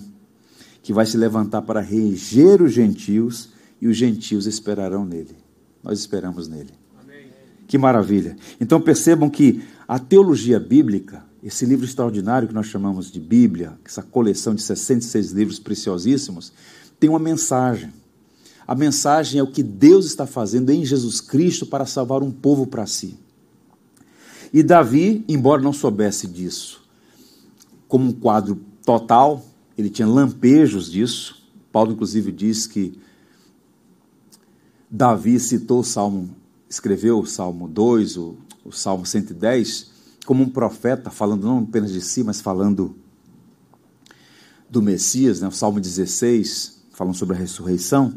que 0.83 0.93
vai 0.93 1.05
se 1.05 1.17
levantar 1.17 1.61
para 1.63 1.81
reger 1.81 2.61
os 2.61 2.71
gentios 2.71 3.49
e 3.81 3.87
os 3.87 3.97
gentios 3.97 4.45
esperarão 4.47 5.05
nele. 5.05 5.35
Nós 5.83 5.99
esperamos 5.99 6.47
nele. 6.47 6.71
Amém. 7.01 7.27
Que 7.67 7.77
maravilha. 7.77 8.37
Então 8.59 8.79
percebam 8.79 9.29
que 9.29 9.61
a 9.85 9.99
teologia 9.99 10.59
bíblica, 10.59 11.25
esse 11.43 11.65
livro 11.65 11.85
extraordinário 11.85 12.47
que 12.47 12.53
nós 12.53 12.67
chamamos 12.67 13.11
de 13.11 13.19
Bíblia, 13.19 13.77
essa 13.83 14.01
coleção 14.01 14.55
de 14.55 14.61
66 14.61 15.31
livros 15.31 15.59
preciosíssimos, 15.59 16.53
tem 16.97 17.09
uma 17.09 17.19
mensagem. 17.19 17.91
A 18.67 18.75
mensagem 18.75 19.39
é 19.39 19.43
o 19.43 19.47
que 19.51 19.63
Deus 19.63 20.05
está 20.05 20.27
fazendo 20.27 20.69
em 20.71 20.83
Jesus 20.83 21.21
Cristo 21.21 21.65
para 21.65 21.85
salvar 21.85 22.21
um 22.21 22.31
povo 22.31 22.67
para 22.67 22.85
si. 22.85 23.17
E 24.51 24.61
Davi, 24.61 25.23
embora 25.27 25.61
não 25.61 25.71
soubesse 25.71 26.27
disso, 26.27 26.83
como 27.87 28.09
um 28.09 28.11
quadro 28.11 28.59
total, 28.85 29.43
ele 29.77 29.89
tinha 29.89 30.07
lampejos 30.07 30.91
disso. 30.91 31.41
Paulo, 31.71 31.93
inclusive, 31.93 32.31
diz 32.31 32.67
que 32.67 32.99
Davi 34.89 35.39
citou 35.39 35.79
o 35.79 35.83
Salmo, 35.83 36.29
escreveu 36.69 37.19
o 37.19 37.25
Salmo 37.25 37.67
2, 37.67 38.17
o, 38.17 38.35
o 38.65 38.71
Salmo 38.71 39.05
110, 39.05 39.91
como 40.25 40.43
um 40.43 40.49
profeta, 40.49 41.09
falando 41.09 41.45
não 41.45 41.59
apenas 41.59 41.91
de 41.91 42.01
si, 42.01 42.23
mas 42.23 42.41
falando 42.41 42.95
do 44.69 44.81
Messias, 44.81 45.39
né? 45.39 45.47
o 45.47 45.51
Salmo 45.51 45.79
16, 45.79 46.83
falando 46.91 47.15
sobre 47.15 47.35
a 47.35 47.39
ressurreição. 47.39 48.13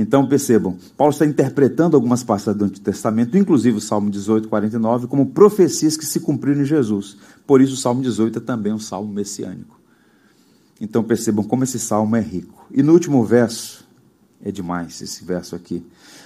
Então 0.00 0.26
percebam, 0.26 0.78
Paulo 0.96 1.12
está 1.12 1.26
interpretando 1.26 1.94
algumas 1.94 2.24
passagens 2.24 2.56
do 2.56 2.64
Antigo 2.64 2.82
Testamento, 2.82 3.36
inclusive 3.36 3.76
o 3.76 3.80
Salmo 3.82 4.08
18, 4.08 4.48
49, 4.48 5.06
como 5.06 5.26
profecias 5.26 5.94
que 5.94 6.06
se 6.06 6.20
cumpriram 6.20 6.62
em 6.62 6.64
Jesus. 6.64 7.18
Por 7.46 7.60
isso 7.60 7.74
o 7.74 7.76
Salmo 7.76 8.00
18 8.00 8.38
é 8.38 8.40
também 8.40 8.72
um 8.72 8.78
salmo 8.78 9.12
messiânico. 9.12 9.78
Então 10.80 11.04
percebam 11.04 11.44
como 11.44 11.64
esse 11.64 11.78
salmo 11.78 12.16
é 12.16 12.20
rico. 12.22 12.66
E 12.72 12.82
no 12.82 12.94
último 12.94 13.22
verso, 13.26 13.86
é 14.42 14.50
demais 14.50 15.02
esse 15.02 15.22
verso 15.22 15.54
aqui. 15.54 15.84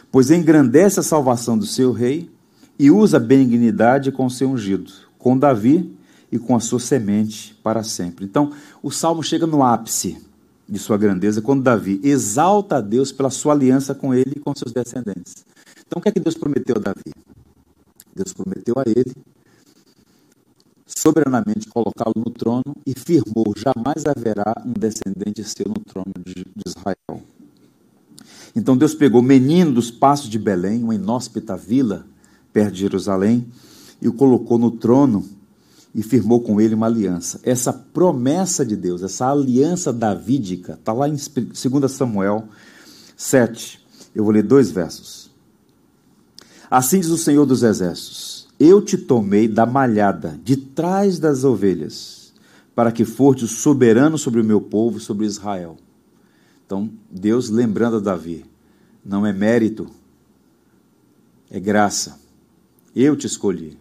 Pois 0.08 0.30
engrandece 0.30 1.00
a 1.00 1.02
salvação 1.02 1.58
do 1.58 1.66
seu 1.66 1.90
rei 1.90 2.30
e 2.78 2.92
usa 2.92 3.18
benignidade 3.18 4.12
com 4.12 4.26
o 4.26 4.30
seu 4.30 4.50
ungido, 4.50 4.92
com 5.18 5.36
Davi 5.36 5.92
e 6.30 6.38
com 6.38 6.54
a 6.54 6.60
sua 6.60 6.78
semente 6.78 7.58
para 7.60 7.82
sempre. 7.82 8.24
Então, 8.24 8.52
o 8.80 8.92
salmo 8.92 9.20
chega 9.20 9.48
no 9.48 9.64
ápice 9.64 10.16
de 10.68 10.78
sua 10.78 10.96
grandeza 10.96 11.42
quando 11.42 11.62
Davi 11.62 12.00
exalta 12.02 12.76
a 12.76 12.80
Deus 12.80 13.12
pela 13.12 13.30
sua 13.30 13.52
aliança 13.52 13.94
com 13.94 14.14
ele 14.14 14.34
e 14.36 14.40
com 14.40 14.54
seus 14.54 14.72
descendentes. 14.72 15.44
Então, 15.86 15.98
o 15.98 16.02
que 16.02 16.08
é 16.08 16.12
que 16.12 16.20
Deus 16.20 16.36
prometeu 16.36 16.76
a 16.76 16.80
Davi? 16.80 17.12
Deus 18.14 18.32
prometeu 18.32 18.74
a 18.78 18.84
ele 18.86 19.12
soberanamente 20.86 21.68
colocá-lo 21.68 22.14
no 22.16 22.30
trono 22.30 22.76
e 22.86 22.94
firmou: 22.94 23.52
jamais 23.56 24.06
haverá 24.06 24.54
um 24.64 24.72
descendente 24.72 25.42
seu 25.44 25.66
no 25.68 25.80
trono 25.80 26.12
de, 26.24 26.46
Israel. 26.66 27.22
Então 28.56 28.76
Deus 28.76 28.94
pegou 28.94 29.20
o 29.20 29.24
menino 29.24 29.72
dos 29.72 29.90
passos 29.90 30.30
de 30.30 30.38
Belém, 30.38 30.82
uma 30.82 30.94
inóspita 30.94 31.56
vila 31.56 32.06
perto 32.52 32.72
de 32.72 32.80
Jerusalém, 32.80 33.46
e 34.00 34.08
o 34.08 34.12
colocou 34.12 34.58
no 34.58 34.70
trono 34.70 35.24
e 35.94 36.02
firmou 36.02 36.40
com 36.40 36.60
ele 36.60 36.74
uma 36.74 36.86
aliança. 36.86 37.40
Essa 37.42 37.72
promessa 37.72 38.64
de 38.64 38.76
Deus, 38.76 39.02
essa 39.02 39.30
aliança 39.30 39.92
davídica, 39.92 40.72
está 40.74 40.92
lá 40.92 41.08
em 41.08 41.16
2 41.16 41.92
Samuel 41.92 42.48
7. 43.16 43.80
Eu 44.14 44.24
vou 44.24 44.32
ler 44.32 44.42
dois 44.42 44.70
versos. 44.70 45.30
Assim 46.70 46.98
diz 47.00 47.10
o 47.10 47.18
Senhor 47.18 47.46
dos 47.46 47.62
Exércitos 47.62 48.44
eu 48.58 48.80
te 48.80 48.96
tomei 48.96 49.48
da 49.48 49.66
malhada, 49.66 50.38
de 50.42 50.56
trás 50.56 51.18
das 51.18 51.44
ovelhas, 51.44 52.32
para 52.74 52.92
que 52.92 53.04
foste 53.04 53.46
soberano 53.46 54.16
sobre 54.16 54.40
o 54.40 54.44
meu 54.44 54.60
povo, 54.60 55.00
sobre 55.00 55.26
Israel. 55.26 55.76
Então, 56.64 56.90
Deus 57.10 57.50
lembrando 57.50 57.96
a 57.96 58.00
Davi, 58.00 58.44
não 59.04 59.26
é 59.26 59.32
mérito, 59.32 59.88
é 61.50 61.60
graça. 61.60 62.18
Eu 62.94 63.16
te 63.16 63.26
escolhi, 63.26 63.76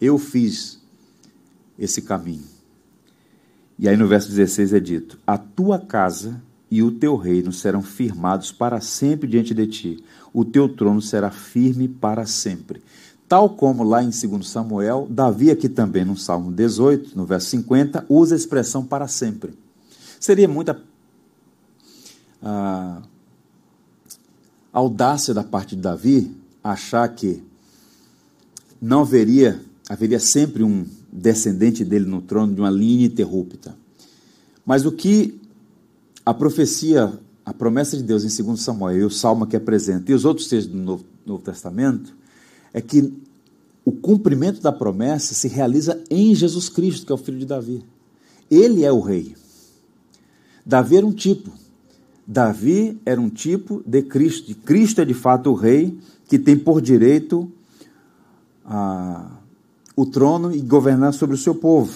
eu 0.00 0.18
fiz 0.18 0.77
esse 1.78 2.02
caminho. 2.02 2.44
E 3.78 3.88
aí 3.88 3.96
no 3.96 4.08
verso 4.08 4.28
16 4.28 4.72
é 4.72 4.80
dito: 4.80 5.18
A 5.26 5.38
tua 5.38 5.78
casa 5.78 6.42
e 6.70 6.82
o 6.82 6.90
teu 6.90 7.16
reino 7.16 7.52
serão 7.52 7.82
firmados 7.82 8.52
para 8.52 8.80
sempre 8.80 9.28
diante 9.28 9.54
de 9.54 9.66
ti, 9.66 10.04
o 10.32 10.44
teu 10.44 10.68
trono 10.68 11.00
será 11.00 11.30
firme 11.30 11.88
para 11.88 12.26
sempre. 12.26 12.82
Tal 13.28 13.50
como 13.50 13.84
lá 13.84 14.02
em 14.02 14.10
2 14.10 14.48
Samuel, 14.48 15.06
Davi 15.10 15.50
aqui 15.50 15.68
também 15.68 16.04
no 16.04 16.16
Salmo 16.16 16.50
18, 16.50 17.16
no 17.16 17.26
verso 17.26 17.48
50, 17.50 18.06
usa 18.08 18.34
a 18.34 18.38
expressão 18.38 18.84
para 18.84 19.06
sempre. 19.06 19.52
Seria 20.18 20.48
muita 20.48 20.80
ah, 22.42 23.02
audácia 24.72 25.34
da 25.34 25.44
parte 25.44 25.76
de 25.76 25.82
Davi 25.82 26.34
achar 26.64 27.06
que 27.08 27.42
não 28.80 29.00
haveria, 29.00 29.60
haveria 29.88 30.18
sempre 30.18 30.62
um 30.62 30.86
descendente 31.10 31.84
dele 31.84 32.04
no 32.04 32.20
trono 32.20 32.54
de 32.54 32.60
uma 32.60 32.70
linha 32.70 33.06
ininterrupta. 33.06 33.74
Mas 34.64 34.84
o 34.84 34.92
que 34.92 35.40
a 36.24 36.34
profecia, 36.34 37.12
a 37.44 37.54
promessa 37.54 37.96
de 37.96 38.02
Deus 38.02 38.22
em 38.22 38.44
2 38.44 38.60
Samuel 38.60 38.98
e 38.98 39.04
o 39.04 39.10
Salmo 39.10 39.46
que 39.46 39.56
apresenta, 39.56 40.10
e 40.10 40.14
os 40.14 40.24
outros 40.24 40.48
textos 40.48 40.72
do 40.72 40.78
Novo, 40.78 41.04
Novo 41.24 41.42
Testamento, 41.42 42.14
é 42.72 42.80
que 42.80 43.12
o 43.84 43.92
cumprimento 43.92 44.60
da 44.60 44.70
promessa 44.70 45.34
se 45.34 45.48
realiza 45.48 46.02
em 46.10 46.34
Jesus 46.34 46.68
Cristo, 46.68 47.06
que 47.06 47.12
é 47.12 47.14
o 47.14 47.18
filho 47.18 47.38
de 47.38 47.46
Davi. 47.46 47.82
Ele 48.50 48.84
é 48.84 48.92
o 48.92 49.00
rei. 49.00 49.34
Davi 50.64 50.96
era 50.96 51.06
um 51.06 51.12
tipo. 51.12 51.50
Davi 52.26 53.00
era 53.06 53.18
um 53.18 53.30
tipo 53.30 53.82
de 53.86 54.02
Cristo. 54.02 54.50
E 54.50 54.54
Cristo 54.54 55.00
é 55.00 55.04
de 55.06 55.14
fato 55.14 55.50
o 55.50 55.54
rei 55.54 55.98
que 56.28 56.38
tem 56.38 56.58
por 56.58 56.82
direito 56.82 57.50
a, 58.62 59.37
o 60.00 60.06
trono 60.06 60.54
e 60.54 60.60
governar 60.60 61.12
sobre 61.12 61.34
o 61.34 61.38
seu 61.38 61.54
povo. 61.54 61.92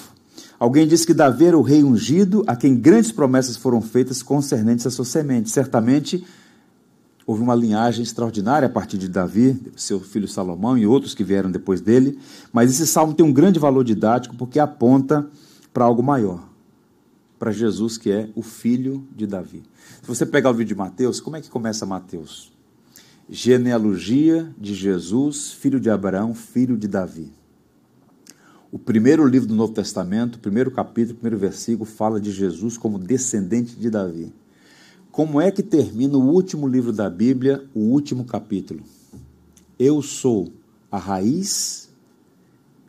Alguém 0.58 0.88
disse 0.88 1.06
que 1.06 1.14
Davi 1.14 1.46
era 1.46 1.58
o 1.58 1.62
rei 1.62 1.84
ungido, 1.84 2.42
a 2.46 2.56
quem 2.56 2.74
grandes 2.74 3.12
promessas 3.12 3.56
foram 3.56 3.80
feitas 3.80 4.22
concernentes 4.22 4.86
à 4.86 4.90
sua 4.90 5.04
semente. 5.04 5.50
Certamente 5.50 6.24
Houve 7.24 7.40
uma 7.40 7.54
linhagem 7.54 8.02
extraordinária 8.02 8.66
a 8.66 8.68
partir 8.68 8.98
de 8.98 9.08
Davi, 9.08 9.56
seu 9.76 10.00
filho 10.00 10.26
Salomão 10.26 10.76
e 10.76 10.84
outros 10.86 11.14
que 11.14 11.22
vieram 11.22 11.52
depois 11.52 11.80
dele, 11.80 12.18
mas 12.52 12.68
esse 12.68 12.84
salmo 12.84 13.14
tem 13.14 13.24
um 13.24 13.32
grande 13.32 13.60
valor 13.60 13.84
didático 13.84 14.34
porque 14.36 14.58
aponta 14.58 15.28
para 15.72 15.84
algo 15.84 16.02
maior, 16.02 16.42
para 17.38 17.52
Jesus 17.52 17.96
que 17.96 18.10
é 18.10 18.28
o 18.34 18.42
filho 18.42 19.06
de 19.14 19.24
Davi. 19.24 19.62
Se 20.02 20.08
você 20.08 20.26
pegar 20.26 20.50
o 20.50 20.54
vídeo 20.54 20.74
de 20.74 20.78
Mateus, 20.78 21.20
como 21.20 21.36
é 21.36 21.40
que 21.40 21.48
começa 21.48 21.86
Mateus? 21.86 22.52
Genealogia 23.30 24.52
de 24.58 24.74
Jesus, 24.74 25.52
filho 25.52 25.78
de 25.78 25.88
Abraão, 25.88 26.34
filho 26.34 26.76
de 26.76 26.88
Davi. 26.88 27.30
O 28.72 28.78
primeiro 28.78 29.26
livro 29.26 29.46
do 29.46 29.54
Novo 29.54 29.74
Testamento, 29.74 30.36
o 30.36 30.38
primeiro 30.38 30.70
capítulo, 30.70 31.12
o 31.12 31.16
primeiro 31.18 31.36
versículo, 31.36 31.84
fala 31.84 32.18
de 32.18 32.32
Jesus 32.32 32.78
como 32.78 32.98
descendente 32.98 33.76
de 33.76 33.90
Davi. 33.90 34.32
Como 35.10 35.38
é 35.38 35.50
que 35.50 35.62
termina 35.62 36.16
o 36.16 36.26
último 36.26 36.66
livro 36.66 36.90
da 36.90 37.10
Bíblia, 37.10 37.62
o 37.74 37.80
último 37.80 38.24
capítulo? 38.24 38.80
Eu 39.78 40.00
sou 40.00 40.50
a 40.90 40.96
raiz 40.96 41.90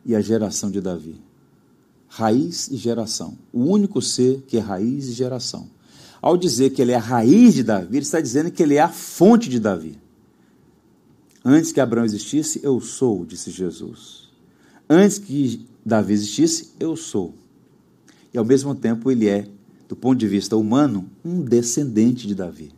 e 0.06 0.16
a 0.16 0.22
geração 0.22 0.70
de 0.70 0.80
Davi. 0.80 1.20
Raiz 2.08 2.68
e 2.68 2.76
geração. 2.76 3.36
O 3.52 3.64
único 3.64 4.00
ser 4.00 4.42
que 4.48 4.56
é 4.56 4.60
raiz 4.60 5.08
e 5.08 5.12
geração. 5.12 5.68
Ao 6.22 6.34
dizer 6.34 6.70
que 6.70 6.80
ele 6.80 6.92
é 6.92 6.96
a 6.96 6.98
raiz 6.98 7.52
de 7.52 7.62
Davi, 7.62 7.98
ele 7.98 8.06
está 8.06 8.22
dizendo 8.22 8.50
que 8.50 8.62
ele 8.62 8.76
é 8.76 8.80
a 8.80 8.88
fonte 8.88 9.50
de 9.50 9.60
Davi. 9.60 9.98
Antes 11.44 11.72
que 11.72 11.80
Abraão 11.80 12.06
existisse, 12.06 12.58
eu 12.62 12.80
sou, 12.80 13.26
disse 13.26 13.50
Jesus. 13.50 14.30
Antes 14.88 15.18
que 15.18 15.66
Davi 15.84 16.14
existisse, 16.14 16.72
eu 16.80 16.96
sou. 16.96 17.34
E 18.32 18.38
ao 18.38 18.44
mesmo 18.44 18.74
tempo 18.74 19.10
ele 19.10 19.28
é 19.28 19.46
do 19.88 19.94
ponto 19.94 20.18
de 20.18 20.26
vista 20.26 20.56
humano, 20.56 21.10
um 21.24 21.42
descendente 21.42 22.26
de 22.26 22.34
Davi. 22.34 22.72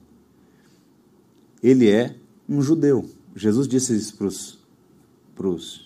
Ele 1.63 1.89
é 1.89 2.17
um 2.49 2.61
judeu. 2.61 3.09
Jesus 3.35 3.69
disse 3.69 3.97
isso 3.97 4.17
para 4.17 5.49
os 5.49 5.81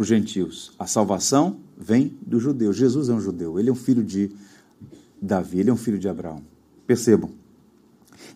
gentios. 0.00 0.72
A 0.78 0.86
salvação 0.86 1.60
vem 1.76 2.16
do 2.20 2.38
judeu. 2.38 2.72
Jesus 2.72 3.08
é 3.08 3.14
um 3.14 3.20
judeu. 3.20 3.58
Ele 3.58 3.70
é 3.70 3.72
um 3.72 3.76
filho 3.76 4.04
de 4.04 4.30
Davi. 5.20 5.60
Ele 5.60 5.70
é 5.70 5.72
um 5.72 5.76
filho 5.76 5.98
de 5.98 6.08
Abraão. 6.08 6.42
Percebam. 6.86 7.30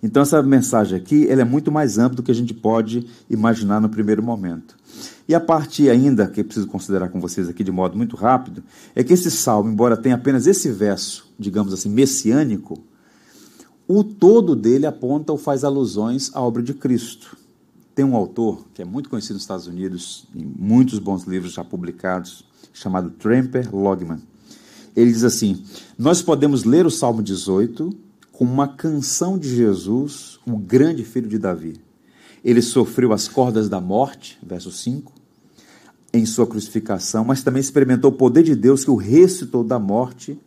Então, 0.03 0.22
essa 0.22 0.43
mensagem 0.43 0.99
aqui 0.99 1.28
ela 1.28 1.43
é 1.43 1.45
muito 1.45 1.70
mais 1.70 1.99
ampla 1.99 2.16
do 2.16 2.22
que 2.22 2.30
a 2.30 2.34
gente 2.34 2.55
pode 2.55 3.07
imaginar 3.28 3.80
no 3.80 3.88
primeiro 3.88 4.22
momento. 4.22 4.76
E 5.28 5.34
a 5.34 5.41
parte 5.41 5.88
ainda 5.88 6.26
que 6.26 6.41
eu 6.41 6.45
preciso 6.45 6.66
considerar 6.66 7.09
com 7.09 7.20
vocês 7.20 7.49
aqui 7.49 7.62
de 7.62 7.70
modo 7.70 7.97
muito 7.97 8.16
rápido 8.16 8.62
é 8.95 9.05
que 9.05 9.12
esse 9.12 9.30
salmo, 9.30 9.70
embora 9.70 9.97
tenha 9.97 10.16
apenas 10.16 10.47
esse 10.47 10.70
verso, 10.70 11.32
digamos 11.38 11.72
assim, 11.72 11.88
messiânico, 11.88 12.82
o 13.86 14.03
todo 14.03 14.57
dele 14.57 14.86
aponta 14.86 15.32
ou 15.32 15.38
faz 15.38 15.64
alusões 15.64 16.30
à 16.34 16.41
obra 16.41 16.62
de 16.62 16.74
Cristo. 16.74 17.36
Tem 17.95 18.05
um 18.05 18.16
autor 18.16 18.66
que 18.72 18.82
é 18.82 18.84
muito 18.84 19.09
conhecido 19.09 19.34
nos 19.34 19.43
Estados 19.43 19.66
Unidos, 19.66 20.26
em 20.34 20.45
muitos 20.45 20.99
bons 20.99 21.24
livros 21.24 21.53
já 21.53 21.64
publicados, 21.64 22.45
chamado 22.72 23.11
Tramper 23.11 23.74
Logman. 23.74 24.18
Ele 24.95 25.12
diz 25.12 25.24
assim: 25.24 25.62
Nós 25.99 26.22
podemos 26.22 26.64
ler 26.64 26.86
o 26.86 26.91
Salmo 26.91 27.22
18 27.22 28.09
como 28.41 28.55
uma 28.55 28.68
canção 28.68 29.36
de 29.36 29.55
Jesus, 29.55 30.41
o 30.47 30.57
grande 30.57 31.05
filho 31.05 31.28
de 31.28 31.38
Davi. 31.38 31.78
Ele 32.43 32.62
sofreu 32.62 33.12
as 33.12 33.28
cordas 33.28 33.68
da 33.68 33.82
morte, 33.82 34.38
verso 34.43 34.72
5, 34.72 35.12
em 36.11 36.24
sua 36.24 36.47
crucificação, 36.47 37.22
mas 37.22 37.43
também 37.43 37.61
experimentou 37.61 38.11
o 38.11 38.14
poder 38.16 38.43
de 38.43 38.57
Deus 38.57 38.82
que 38.82 38.91
o 38.91 38.97
ressuscitou 38.97 39.62
da 39.62 39.78
morte 39.78 40.41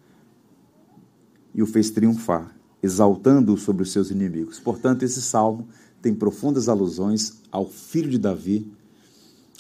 e 1.54 1.62
o 1.62 1.68
fez 1.68 1.92
triunfar, 1.92 2.56
exaltando-o 2.82 3.58
sobre 3.60 3.84
os 3.84 3.92
seus 3.92 4.10
inimigos. 4.10 4.60
Portanto, 4.60 5.04
esse 5.04 5.22
salmo 5.22 5.68
tem 6.02 6.16
profundas 6.16 6.68
alusões 6.68 7.42
ao 7.52 7.70
filho 7.70 8.10
de 8.10 8.18
Davi, 8.18 8.74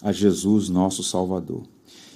a 0.02 0.12
Jesus, 0.12 0.70
nosso 0.70 1.04
Salvador. 1.04 1.62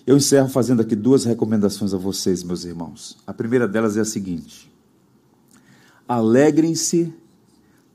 Eu 0.04 0.18
encerro 0.18 0.50
fazendo 0.50 0.82
aqui 0.82 0.96
duas 0.96 1.26
recomendações 1.26 1.94
a 1.94 1.98
vocês, 1.98 2.42
meus 2.42 2.66
irmãos. 2.66 3.20
A 3.28 3.34
primeira 3.36 3.68
delas 3.68 3.98
é 3.98 4.00
a 4.00 4.06
seguinte: 4.06 4.76
alegrem-se 6.08 7.14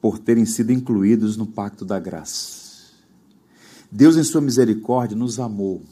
por 0.01 0.19
terem 0.19 0.45
sido 0.45 0.73
incluídos 0.73 1.37
no 1.37 1.47
pacto 1.47 1.85
da 1.85 1.99
graça. 1.99 2.61
Deus, 3.91 4.17
em 4.17 4.25
sua 4.25 4.41
misericórdia, 4.41 5.17
nos 5.17 5.39
amou 5.39 5.83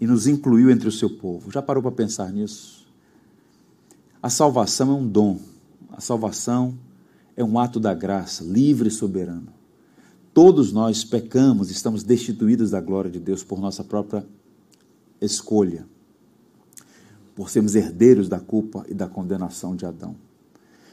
e 0.00 0.06
nos 0.06 0.26
incluiu 0.26 0.70
entre 0.70 0.88
o 0.88 0.92
seu 0.92 1.08
povo. 1.08 1.50
Já 1.50 1.62
parou 1.62 1.82
para 1.82 1.92
pensar 1.92 2.32
nisso? 2.32 2.86
A 4.22 4.28
salvação 4.28 4.90
é 4.90 4.94
um 4.94 5.06
dom. 5.06 5.38
A 5.90 6.00
salvação 6.00 6.76
é 7.36 7.44
um 7.44 7.58
ato 7.58 7.78
da 7.78 7.94
graça, 7.94 8.42
livre 8.42 8.88
e 8.88 8.92
soberano. 8.92 9.52
Todos 10.32 10.72
nós 10.72 11.04
pecamos, 11.04 11.70
estamos 11.70 12.02
destituídos 12.02 12.70
da 12.70 12.80
glória 12.80 13.10
de 13.10 13.18
Deus 13.18 13.42
por 13.42 13.60
nossa 13.60 13.82
própria 13.82 14.24
escolha, 15.20 15.86
por 17.34 17.50
sermos 17.50 17.74
herdeiros 17.74 18.28
da 18.28 18.40
culpa 18.40 18.84
e 18.88 18.94
da 18.94 19.06
condenação 19.08 19.76
de 19.76 19.84
Adão 19.84 20.16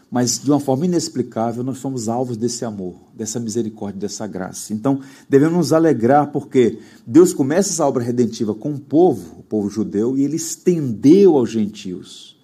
mas 0.10 0.40
de 0.40 0.50
uma 0.50 0.60
forma 0.60 0.86
inexplicável 0.86 1.64
nós 1.64 1.80
somos 1.80 2.08
alvos 2.08 2.38
desse 2.38 2.64
amor, 2.64 2.96
dessa 3.14 3.40
misericórdia, 3.40 4.00
dessa 4.00 4.26
graça. 4.26 4.74
Então, 4.74 5.02
devemos 5.30 5.58
nos 5.58 5.74
alegrar 5.74 6.32
porque 6.32 6.80
Deus 7.06 7.34
começa 7.34 7.72
essa 7.72 7.86
obra 7.86 8.04
redentiva 8.04 8.56
com 8.56 8.72
o 8.72 8.80
povo, 8.80 9.40
o 9.40 9.44
povo 9.44 9.70
judeu, 9.70 10.18
e 10.18 10.24
ele 10.24 10.38
estendeu 10.38 11.36
aos 11.36 11.50
gentios. 11.50 12.38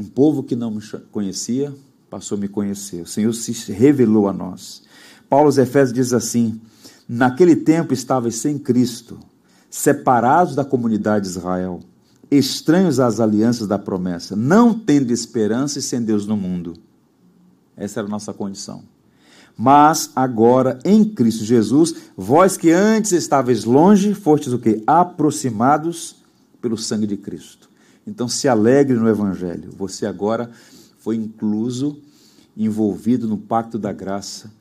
Um 0.00 0.04
povo 0.04 0.42
que 0.42 0.56
não 0.56 0.70
me 0.70 0.80
conhecia 1.10 1.74
passou 2.08 2.38
a 2.38 2.40
me 2.40 2.48
conhecer. 2.48 3.02
O 3.02 3.06
Senhor 3.06 3.32
se 3.34 3.72
revelou 3.72 4.28
a 4.28 4.32
nós. 4.32 4.82
Paulo 5.28 5.46
aos 5.46 5.58
Efésios 5.58 5.92
diz 5.92 6.12
assim: 6.12 6.60
Naquele 7.06 7.56
tempo 7.56 7.92
estavais 7.92 8.36
sem 8.36 8.58
Cristo, 8.58 9.18
separados 9.68 10.54
da 10.54 10.64
comunidade 10.64 11.24
de 11.24 11.30
Israel, 11.30 11.80
estranhos 12.30 13.00
às 13.00 13.20
alianças 13.20 13.66
da 13.66 13.78
promessa, 13.78 14.36
não 14.36 14.74
tendo 14.74 15.12
esperança 15.12 15.78
e 15.78 15.82
sem 15.82 16.02
Deus 16.02 16.26
no 16.26 16.36
mundo. 16.36 16.74
Essa 17.76 18.00
era 18.00 18.08
a 18.08 18.10
nossa 18.10 18.32
condição. 18.32 18.82
Mas 19.56 20.10
agora, 20.14 20.78
em 20.84 21.04
Cristo 21.04 21.44
Jesus, 21.44 21.94
vós 22.16 22.56
que 22.56 22.70
antes 22.70 23.12
estáveis 23.12 23.64
longe, 23.64 24.14
fostes 24.14 24.52
o 24.52 24.58
que? 24.58 24.82
Aproximados 24.86 26.16
pelo 26.60 26.76
sangue 26.76 27.06
de 27.06 27.16
Cristo. 27.16 27.68
Então 28.06 28.28
se 28.28 28.48
alegre 28.48 28.96
no 28.96 29.08
Evangelho. 29.08 29.70
Você 29.76 30.06
agora 30.06 30.50
foi 30.98 31.16
incluso, 31.16 32.00
envolvido 32.56 33.26
no 33.26 33.36
pacto 33.36 33.78
da 33.78 33.92
graça. 33.92 34.52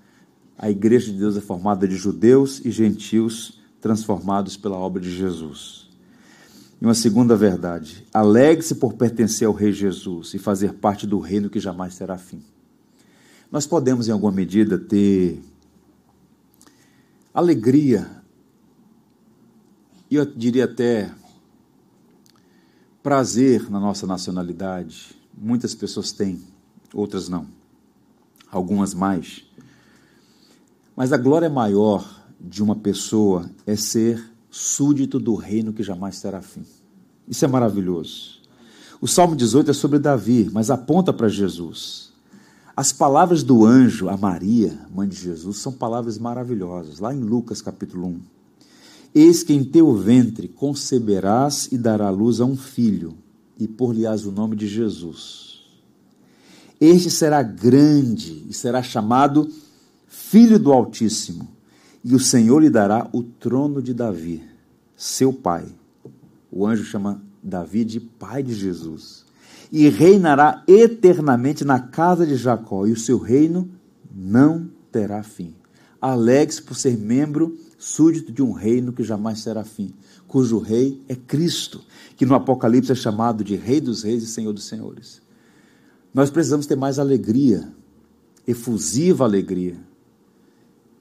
A 0.58 0.70
igreja 0.70 1.12
de 1.12 1.18
Deus 1.18 1.38
é 1.38 1.42
formada 1.42 1.88
de 1.88 1.96
judeus 1.96 2.62
e 2.66 2.72
gentios 2.72 3.60
transformados 3.80 4.58
pela 4.58 4.78
obra 4.78 5.02
de 5.02 5.16
Jesus. 5.16 5.87
E 6.80 6.86
uma 6.86 6.94
segunda 6.94 7.36
verdade: 7.36 8.06
alegre-se 8.14 8.76
por 8.76 8.94
pertencer 8.94 9.48
ao 9.48 9.54
Rei 9.54 9.72
Jesus 9.72 10.34
e 10.34 10.40
fazer 10.40 10.74
parte 10.74 11.08
do 11.08 11.20
reino 11.20 11.50
que 11.50 11.60
jamais 11.60 11.98
terá 11.98 12.18
fim. 12.18 12.44
Nós 13.52 13.66
podemos, 13.66 14.08
em 14.08 14.12
alguma 14.12 14.32
medida, 14.32 14.78
ter 14.78 15.42
alegria, 17.34 18.10
e 20.10 20.16
eu 20.16 20.26
diria 20.26 20.66
até 20.66 21.12
prazer 23.02 23.70
na 23.70 23.80
nossa 23.80 24.06
nacionalidade. 24.06 25.16
Muitas 25.38 25.74
pessoas 25.74 26.12
têm, 26.12 26.42
outras 26.94 27.30
não, 27.30 27.48
algumas 28.52 28.94
mais. 28.94 29.46
Mas 30.96 31.14
a 31.14 31.18
glória 31.18 31.50
maior 31.50 32.26
de 32.40 32.62
uma 32.62 32.76
pessoa 32.76 33.50
é 33.66 33.76
ser 33.76 34.37
súdito 34.58 35.20
do 35.20 35.36
reino 35.36 35.72
que 35.72 35.84
jamais 35.84 36.20
terá 36.20 36.42
fim. 36.42 36.66
Isso 37.28 37.46
é 37.46 37.48
maravilhoso. 37.48 38.42
O 39.00 39.08
Salmo 39.08 39.36
18 39.36 39.70
é 39.70 39.74
sobre 39.74 40.00
Davi, 40.00 40.50
mas 40.52 40.72
aponta 40.72 41.14
para 41.14 41.30
Jesus. 41.30 42.12
As 42.76 42.92
palavras 42.92 43.44
do 43.44 43.66
anjo 43.66 44.10
a 44.10 44.18
Maria, 44.18 44.78
mãe 44.94 45.08
de 45.08 45.16
Jesus, 45.16 45.58
são 45.58 45.72
palavras 45.72 46.18
maravilhosas, 46.18 47.00
lá 47.00 47.14
em 47.14 47.20
Lucas 47.20 47.62
capítulo 47.62 48.08
1. 48.08 48.20
Eis 49.14 49.44
que 49.44 49.54
em 49.54 49.64
teu 49.64 49.96
ventre 49.96 50.48
conceberás 50.48 51.70
e 51.72 51.78
dará 51.78 52.10
luz 52.10 52.42
a 52.42 52.46
um 52.46 52.58
filho, 52.58 53.16
e 53.60 53.68
por-lhe-ás 53.68 54.26
o 54.26 54.32
nome 54.32 54.56
de 54.56 54.68
Jesus. 54.68 55.62
Este 56.82 57.12
será 57.12 57.44
grande 57.44 58.44
e 58.50 58.54
será 58.54 58.82
chamado 58.82 59.52
Filho 60.08 60.58
do 60.58 60.72
Altíssimo, 60.72 61.57
e 62.04 62.16
o 62.16 62.20
Senhor 62.20 62.60
lhe 62.60 62.70
dará 62.70 63.10
o 63.12 63.24
trono 63.24 63.82
de 63.82 63.94
Davi, 63.94 64.44
seu 64.96 65.34
pai. 65.34 65.66
O 66.52 66.66
anjo 66.66 66.84
chama 66.84 67.22
Davi 67.44 67.84
de 67.84 68.00
pai 68.00 68.42
de 68.42 68.54
Jesus. 68.54 69.26
E 69.72 69.90
reinará 69.90 70.64
eternamente 70.68 71.66
na 71.66 71.80
casa 71.80 72.26
de 72.26 72.36
Jacó, 72.36 72.88
e 72.88 72.92
o 72.92 73.00
seu 73.00 73.18
reino 73.18 73.70
não 74.14 74.70
terá 74.92 75.22
fim. 75.24 75.54
Alegre-se 76.00 76.62
por 76.62 76.76
ser 76.76 76.98
membro 76.98 77.58
súdito 77.78 78.32
de 78.32 78.42
um 78.42 78.52
reino 78.52 78.92
que 78.92 79.04
jamais 79.04 79.40
será 79.40 79.64
fim, 79.64 79.94
cujo 80.28 80.58
rei 80.58 81.02
é 81.08 81.16
Cristo, 81.16 81.82
que 82.16 82.26
no 82.26 82.36
Apocalipse 82.36 82.92
é 82.92 82.96
chamado 82.96 83.44
de 83.44 83.56
Rei 83.56 83.80
dos 83.80 84.04
Reis 84.04 84.24
e 84.24 84.28
Senhor 84.28 84.54
dos 84.54 84.66
Senhores. 84.66 85.22
Nós 86.14 86.30
precisamos 86.30 86.66
ter 86.66 86.76
mais 86.76 86.98
alegria, 86.98 87.72
efusiva 88.48 89.24
alegria, 89.24 89.78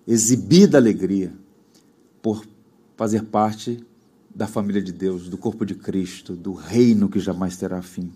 exibida 0.07 0.79
alegria, 0.79 1.33
por 2.23 2.45
fazer 2.97 3.25
parte 3.25 3.85
da 4.35 4.47
família 4.47 4.83
de 4.83 4.93
Deus, 4.93 5.29
do 5.29 5.39
corpo 5.39 5.65
de 5.65 5.75
Cristo, 5.75 6.35
do 6.35 6.53
reino 6.53 7.09
que 7.09 7.19
jamais 7.19 7.57
terá 7.57 7.81
fim. 7.83 8.13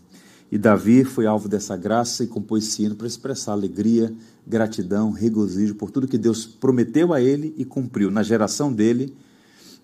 E 0.53 0.59
Davi 0.59 1.05
foi 1.05 1.27
alvo 1.27 1.49
dessa 1.49 1.77
graça 1.77 2.25
e 2.25 2.27
compôs 2.27 2.67
esse 2.67 2.83
hino 2.83 2.97
para 2.97 3.07
expressar 3.07 3.53
alegria, 3.53 4.13
gratidão, 4.47 5.13
regozijo 5.13 5.77
por 5.77 5.91
tudo 5.91 6.09
que 6.09 6.19
Deus 6.19 6.45
prometeu 6.45 7.15
a 7.15 7.21
ele 7.21 7.55
e 7.57 7.65
cumpriu 7.65 8.11
na 8.11 8.23
geração 8.23 8.73
dele 8.73 9.15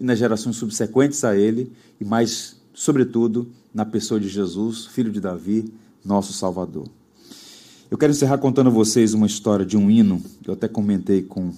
e 0.00 0.04
nas 0.04 0.18
gerações 0.18 0.56
subsequentes 0.56 1.24
a 1.24 1.36
ele, 1.36 1.72
e 2.00 2.04
mais, 2.04 2.56
sobretudo, 2.74 3.48
na 3.72 3.84
pessoa 3.84 4.20
de 4.20 4.28
Jesus, 4.28 4.86
filho 4.86 5.10
de 5.10 5.20
Davi, 5.20 5.72
nosso 6.04 6.32
Salvador. 6.32 6.88
Eu 7.90 7.96
quero 7.96 8.12
encerrar 8.12 8.38
contando 8.38 8.66
a 8.66 8.72
vocês 8.72 9.14
uma 9.14 9.26
história 9.26 9.64
de 9.64 9.76
um 9.76 9.90
hino, 9.90 10.20
eu 10.44 10.52
até 10.52 10.68
comentei 10.68 11.22
com 11.22 11.52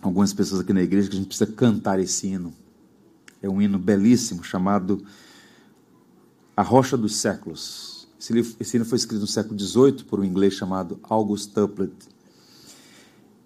algumas 0.00 0.32
pessoas 0.32 0.60
aqui 0.60 0.72
na 0.72 0.82
igreja 0.82 1.08
que 1.08 1.14
a 1.14 1.18
gente 1.18 1.28
precisa 1.28 1.50
cantar 1.50 1.98
esse 1.98 2.28
hino. 2.28 2.52
É 3.42 3.48
um 3.48 3.60
hino 3.60 3.78
belíssimo 3.78 4.42
chamado 4.42 5.04
A 6.56 6.62
Rocha 6.62 6.96
dos 6.96 7.16
Séculos. 7.16 8.08
Esse 8.18 8.32
livro, 8.32 8.56
esse 8.58 8.76
livro 8.76 8.88
foi 8.88 8.96
escrito 8.96 9.20
no 9.20 9.26
século 9.26 9.58
XVIII 9.58 10.04
por 10.04 10.20
um 10.20 10.24
inglês 10.24 10.54
chamado 10.54 10.98
August 11.02 11.52
Tuplet. 11.52 11.92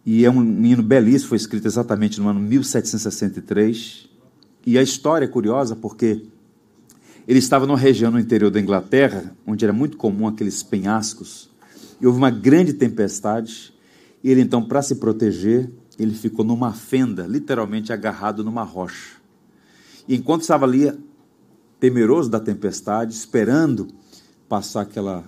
E 0.05 0.24
é 0.24 0.30
um 0.30 0.64
hino 0.64 0.82
belíssimo, 0.82 1.30
foi 1.30 1.36
escrito 1.36 1.66
exatamente 1.66 2.20
no 2.20 2.28
ano 2.28 2.40
1763. 2.40 4.09
E 4.66 4.78
a 4.78 4.82
história 4.82 5.24
é 5.24 5.28
curiosa 5.28 5.76
porque 5.76 6.22
ele 7.26 7.38
estava 7.38 7.66
numa 7.66 7.78
região 7.78 8.11
no 8.11 8.18
interior 8.18 8.51
da 8.51 8.61
Inglaterra, 8.61 9.34
onde 9.46 9.64
era 9.64 9.72
muito 9.72 9.96
comum 9.96 10.26
aqueles 10.26 10.62
penhascos, 10.62 11.48
e 12.01 12.07
houve 12.07 12.18
uma 12.18 12.30
grande 12.30 12.72
tempestade, 12.72 13.72
e 14.24 14.30
ele 14.30 14.40
então, 14.40 14.62
para 14.62 14.82
se 14.82 14.96
proteger, 14.96 15.70
ele 16.03 16.14
ficou 16.14 16.44
numa 16.44 16.72
fenda, 16.72 17.26
literalmente 17.26 17.92
agarrado 17.92 18.42
numa 18.42 18.62
rocha. 18.62 19.16
E 20.09 20.16
enquanto 20.16 20.42
estava 20.42 20.64
ali, 20.64 20.90
temeroso 21.78 22.30
da 22.30 22.40
tempestade, 22.40 23.14
esperando 23.14 23.88
passar 24.48 24.82
aquela, 24.82 25.24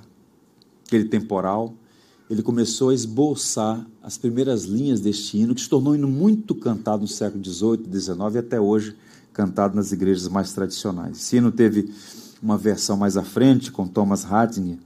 aquele 0.87 1.05
temporal, 1.05 1.75
ele 2.31 2.43
começou 2.43 2.89
a 2.89 2.95
esboçar 2.95 3.87
as 4.03 4.17
primeiras 4.17 4.65
linhas 4.65 5.01
deste 5.01 5.39
hino, 5.39 5.55
que 5.55 5.61
se 5.61 5.69
tornou 5.69 5.93
um 5.93 5.97
hino 5.97 6.09
muito 6.09 6.55
cantado 6.55 7.03
no 7.03 7.09
século 7.09 7.45
XVIII, 7.45 7.85
XIX 7.93 8.35
e 8.35 8.39
até 8.39 8.61
hoje 8.61 8.97
cantado 9.33 9.77
nas 9.77 9.93
igrejas 9.93 10.29
mais 10.29 10.53
tradicionais. 10.53 11.19
Esse 11.19 11.37
hino 11.37 11.53
teve 11.53 11.93
uma 12.43 12.57
versão 12.57 12.97
mais 12.97 13.17
à 13.17 13.23
frente, 13.23 13.71
com 13.71 13.87
Thomas 13.87 14.25
Ratzinger, 14.25 14.79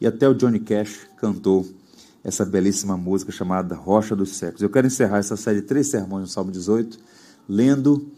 e 0.00 0.06
até 0.06 0.28
o 0.28 0.34
Johnny 0.34 0.60
Cash 0.60 1.00
cantou 1.16 1.66
essa 2.22 2.44
belíssima 2.44 2.96
música 2.96 3.32
chamada 3.32 3.74
Rocha 3.74 4.14
dos 4.14 4.36
Séculos. 4.36 4.62
Eu 4.62 4.70
quero 4.70 4.86
encerrar 4.86 5.18
essa 5.18 5.36
série 5.36 5.60
de 5.60 5.66
três 5.66 5.86
sermões 5.88 6.22
no 6.22 6.28
Salmo 6.28 6.50
18, 6.50 6.98
lendo 7.48 8.10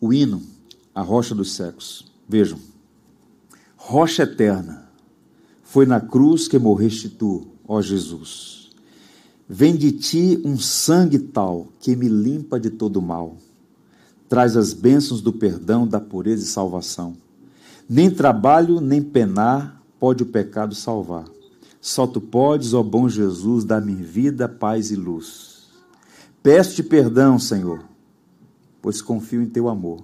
o 0.00 0.12
hino, 0.12 0.42
A 0.94 1.02
Rocha 1.02 1.34
dos 1.34 1.52
Séculos. 1.54 2.10
Vejam, 2.28 2.58
rocha 3.76 4.22
eterna, 4.22 4.88
foi 5.62 5.86
na 5.86 6.00
cruz 6.00 6.48
que 6.48 6.58
morreste 6.58 7.08
tu, 7.08 7.48
ó 7.66 7.80
Jesus. 7.80 8.70
Vem 9.48 9.76
de 9.76 9.92
ti 9.92 10.40
um 10.44 10.58
sangue 10.58 11.18
tal 11.18 11.68
que 11.80 11.96
me 11.96 12.08
limpa 12.08 12.58
de 12.58 12.70
todo 12.70 13.02
mal. 13.02 13.36
Traz 14.28 14.56
as 14.56 14.72
bênçãos 14.72 15.20
do 15.20 15.32
perdão, 15.32 15.86
da 15.86 16.00
pureza 16.00 16.44
e 16.44 16.46
salvação. 16.46 17.16
Nem 17.88 18.08
trabalho, 18.08 18.80
nem 18.80 19.02
penar 19.02 19.79
pode 20.00 20.22
o 20.22 20.26
pecado 20.26 20.74
salvar. 20.74 21.26
Só 21.80 22.06
tu 22.06 22.20
podes, 22.20 22.72
ó 22.72 22.82
bom 22.82 23.08
Jesus, 23.08 23.64
dar-me 23.64 23.94
vida, 23.94 24.48
paz 24.48 24.90
e 24.90 24.96
luz. 24.96 25.68
Peço-te 26.42 26.82
perdão, 26.82 27.38
Senhor, 27.38 27.84
pois 28.80 29.02
confio 29.02 29.42
em 29.42 29.46
teu 29.46 29.68
amor. 29.68 30.02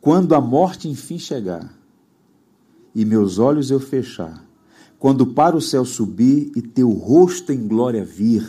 Quando 0.00 0.34
a 0.34 0.40
morte 0.40 0.88
enfim 0.88 1.18
chegar 1.18 1.72
e 2.92 3.04
meus 3.04 3.38
olhos 3.38 3.70
eu 3.70 3.78
fechar, 3.78 4.44
quando 4.98 5.26
para 5.26 5.56
o 5.56 5.60
céu 5.60 5.84
subir 5.84 6.50
e 6.56 6.60
teu 6.60 6.90
rosto 6.90 7.52
em 7.52 7.66
glória 7.66 8.04
vir, 8.04 8.48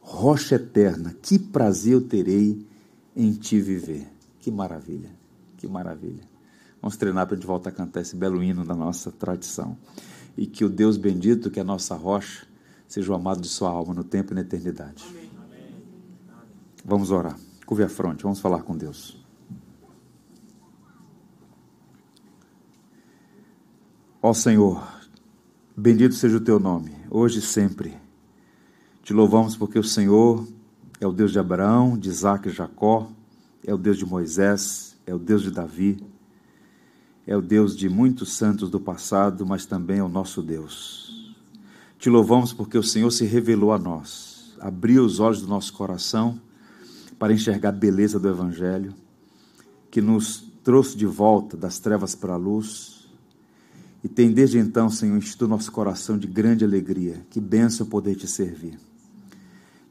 rocha 0.00 0.56
eterna, 0.56 1.16
que 1.22 1.38
prazer 1.38 1.94
eu 1.94 2.00
terei 2.02 2.66
em 3.16 3.32
te 3.32 3.60
viver. 3.60 4.06
Que 4.38 4.50
maravilha, 4.50 5.10
que 5.56 5.66
maravilha. 5.66 6.31
Vamos 6.82 6.96
treinar 6.96 7.28
para 7.28 7.36
de 7.36 7.46
volta 7.46 7.68
a 7.68 7.72
cantar 7.72 8.00
esse 8.00 8.16
belo 8.16 8.42
hino 8.42 8.64
da 8.64 8.74
nossa 8.74 9.12
tradição. 9.12 9.78
E 10.36 10.46
que 10.46 10.64
o 10.64 10.68
Deus 10.68 10.96
bendito, 10.96 11.48
que 11.48 11.60
é 11.60 11.62
a 11.62 11.64
nossa 11.64 11.94
rocha, 11.94 12.44
seja 12.88 13.12
o 13.12 13.14
amado 13.14 13.40
de 13.40 13.48
sua 13.48 13.70
alma 13.70 13.94
no 13.94 14.02
tempo 14.02 14.32
e 14.32 14.34
na 14.34 14.40
eternidade. 14.40 15.04
Amém. 15.08 15.30
Vamos 16.84 17.12
orar. 17.12 17.38
Curve 17.64 17.84
a 17.84 17.88
fronte, 17.88 18.24
vamos 18.24 18.40
falar 18.40 18.62
com 18.64 18.76
Deus. 18.76 19.16
Ó 24.20 24.32
Senhor, 24.32 24.86
bendito 25.76 26.14
seja 26.14 26.36
o 26.36 26.40
teu 26.40 26.58
nome, 26.58 26.94
hoje 27.10 27.38
e 27.38 27.42
sempre. 27.42 27.96
Te 29.02 29.12
louvamos 29.12 29.56
porque 29.56 29.78
o 29.78 29.84
Senhor 29.84 30.46
é 31.00 31.06
o 31.06 31.12
Deus 31.12 31.32
de 31.32 31.38
Abraão, 31.38 31.96
de 31.96 32.08
Isaac 32.08 32.48
e 32.48 32.52
Jacó, 32.52 33.10
é 33.64 33.72
o 33.72 33.78
Deus 33.78 33.98
de 33.98 34.04
Moisés, 34.04 34.96
é 35.06 35.14
o 35.14 35.18
Deus 35.18 35.42
de 35.42 35.50
Davi, 35.50 36.11
é 37.26 37.36
o 37.36 37.42
Deus 37.42 37.76
de 37.76 37.88
muitos 37.88 38.32
santos 38.32 38.68
do 38.68 38.80
passado, 38.80 39.46
mas 39.46 39.64
também 39.64 39.98
é 39.98 40.02
o 40.02 40.08
nosso 40.08 40.42
Deus. 40.42 41.34
Te 41.98 42.10
louvamos 42.10 42.52
porque 42.52 42.76
o 42.76 42.82
Senhor 42.82 43.10
se 43.10 43.24
revelou 43.24 43.72
a 43.72 43.78
nós, 43.78 44.54
abriu 44.58 45.04
os 45.04 45.20
olhos 45.20 45.40
do 45.40 45.46
nosso 45.46 45.72
coração 45.72 46.40
para 47.18 47.32
enxergar 47.32 47.68
a 47.68 47.72
beleza 47.72 48.18
do 48.18 48.28
Evangelho, 48.28 48.92
que 49.90 50.00
nos 50.00 50.44
trouxe 50.64 50.96
de 50.96 51.06
volta 51.06 51.56
das 51.56 51.78
trevas 51.78 52.14
para 52.14 52.32
a 52.32 52.36
luz. 52.36 53.08
E 54.02 54.08
tem 54.08 54.32
desde 54.32 54.58
então, 54.58 54.90
Senhor, 54.90 55.16
enchido 55.16 55.46
nosso 55.46 55.70
coração 55.70 56.18
de 56.18 56.26
grande 56.26 56.64
alegria. 56.64 57.24
Que 57.30 57.40
benção 57.40 57.86
poder 57.86 58.16
te 58.16 58.26
servir. 58.26 58.78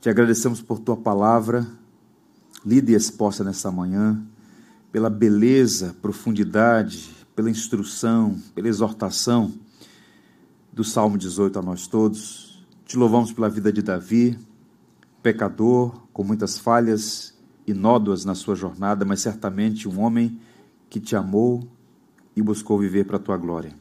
Te 0.02 0.10
agradecemos 0.10 0.62
por 0.62 0.80
tua 0.80 0.98
palavra, 0.98 1.66
lida 2.66 2.92
e 2.92 2.96
exposta 2.96 3.44
nessa 3.44 3.72
manhã, 3.72 4.22
pela 4.92 5.10
beleza, 5.10 5.96
profundidade, 6.02 7.21
pela 7.42 7.50
instrução, 7.50 8.40
pela 8.54 8.68
exortação 8.68 9.52
do 10.72 10.84
Salmo 10.84 11.18
18 11.18 11.58
a 11.58 11.62
nós 11.64 11.88
todos. 11.88 12.64
Te 12.86 12.96
louvamos 12.96 13.34
pela 13.34 13.50
vida 13.50 13.74
de 13.74 13.82
Davi, 13.82 14.38
pecador, 15.24 16.04
com 16.14 16.24
muitas 16.24 16.60
falhas 16.60 17.34
e 17.66 17.74
nódoas 17.74 18.26
na 18.26 18.36
sua 18.36 18.54
jornada, 18.54 19.04
mas 19.06 19.22
certamente 19.22 19.90
um 19.90 20.00
homem 20.02 20.40
que 20.88 21.00
te 21.00 21.16
amou 21.16 21.68
e 22.36 22.44
buscou 22.44 22.78
viver 22.78 23.06
para 23.06 23.16
a 23.16 23.20
tua 23.20 23.38
glória. 23.38 23.74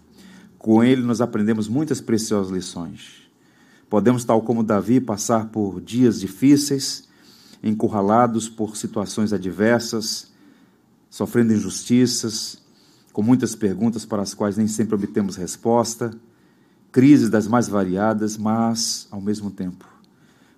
Com 0.57 0.83
ele 0.83 1.03
nós 1.03 1.21
aprendemos 1.21 1.69
muitas 1.69 2.01
preciosas 2.01 2.51
lições. 2.51 3.31
Podemos, 3.91 4.25
tal 4.25 4.41
como 4.41 4.63
Davi, 4.63 5.03
passar 5.03 5.51
por 5.51 5.83
dias 5.83 6.19
difíceis, 6.19 7.07
encurralados 7.63 8.49
por 8.49 8.75
situações 8.75 9.35
adversas, 9.35 10.33
sofrendo 11.11 11.53
injustiças, 11.53 12.60
com 13.21 13.25
muitas 13.25 13.55
perguntas 13.55 14.07
para 14.07 14.23
as 14.23 14.33
quais 14.33 14.57
nem 14.57 14.67
sempre 14.67 14.95
obtemos 14.95 15.37
resposta, 15.37 16.11
crises 16.91 17.29
das 17.29 17.47
mais 17.47 17.69
variadas, 17.69 18.39
mas, 18.39 19.07
ao 19.11 19.21
mesmo 19.21 19.51
tempo, 19.51 19.87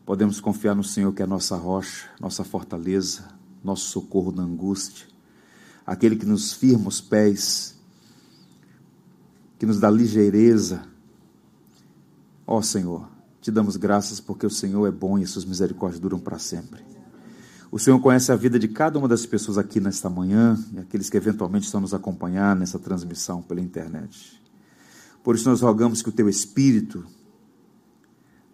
podemos 0.07 0.41
confiar 0.41 0.73
no 0.73 0.85
Senhor 0.85 1.13
que 1.13 1.25
é 1.25 1.27
nossa 1.27 1.57
rocha, 1.57 2.09
nossa 2.21 2.45
fortaleza, 2.45 3.25
nosso 3.65 3.87
socorro 3.87 4.31
na 4.31 4.45
angústia, 4.45 5.09
aquele 5.85 6.15
que 6.15 6.25
nos 6.25 6.53
firma 6.53 6.87
os 6.87 7.01
pés, 7.01 7.77
que 9.59 9.67
nos 9.67 9.81
dá 9.81 9.91
ligeireza. 9.91 10.85
Ó 12.47 12.63
Senhor, 12.63 13.09
te 13.41 13.51
damos 13.51 13.77
graças 13.77 14.21
porque 14.21 14.47
o 14.47 14.51
Senhor 14.51 14.87
é 14.87 14.93
bom 14.93 15.19
e 15.19 15.27
suas 15.27 15.45
misericórdias 15.45 15.99
duram 15.99 16.21
para 16.21 16.39
sempre. 16.39 16.92
O 17.73 17.79
Senhor 17.79 17.99
conhece 18.01 18.31
a 18.31 18.37
vida 18.37 18.59
de 18.59 18.69
cada 18.69 18.99
uma 18.99 19.09
das 19.09 19.25
pessoas 19.25 19.57
aqui 19.57 19.81
nesta 19.81 20.11
manhã 20.11 20.63
e 20.75 20.79
aqueles 20.79 21.09
que 21.09 21.17
eventualmente 21.17 21.65
estão 21.65 21.81
nos 21.81 21.95
acompanhando 21.95 22.59
nessa 22.59 22.79
transmissão 22.79 23.41
pela 23.41 23.63
internet. 23.63 24.39
Por 25.25 25.35
isso 25.35 25.49
nós 25.49 25.63
rogamos 25.63 26.03
que 26.03 26.11
o 26.11 26.13
teu 26.13 26.29
Espírito 26.29 27.03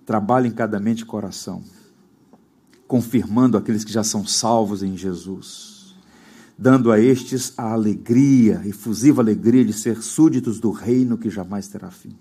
trabalhe 0.06 0.46
em 0.46 0.52
cada 0.52 0.78
mente 0.78 1.00
e 1.00 1.04
coração, 1.04 1.64
confirmando 2.86 3.56
aqueles 3.56 3.82
que 3.82 3.92
já 3.92 4.04
são 4.04 4.24
salvos 4.24 4.84
em 4.84 4.96
Jesus, 4.96 5.96
dando 6.56 6.92
a 6.92 7.00
estes 7.00 7.52
a 7.58 7.72
alegria, 7.72 8.62
efusiva 8.66 9.20
alegria 9.20 9.64
de 9.64 9.72
ser 9.72 10.00
súditos 10.00 10.60
do 10.60 10.70
reino 10.70 11.18
que 11.18 11.28
jamais 11.28 11.66
terá 11.66 11.90
fim. 11.90 12.16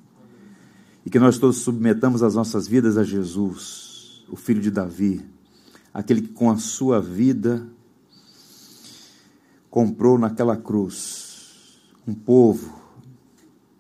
E 1.06 1.12
que 1.12 1.20
nós 1.20 1.38
todos 1.38 1.58
submetamos 1.58 2.24
as 2.24 2.34
nossas 2.34 2.68
vidas 2.68 2.98
a 2.98 3.04
Jesus, 3.04 4.26
o 4.28 4.36
filho 4.36 4.62
de 4.62 4.72
Davi, 4.72 5.37
aquele 5.98 6.22
que 6.22 6.28
com 6.28 6.52
a 6.52 6.58
sua 6.58 7.02
vida 7.02 7.68
comprou 9.68 10.16
naquela 10.20 10.56
cruz 10.56 11.80
um 12.08 12.14
povo 12.14 12.72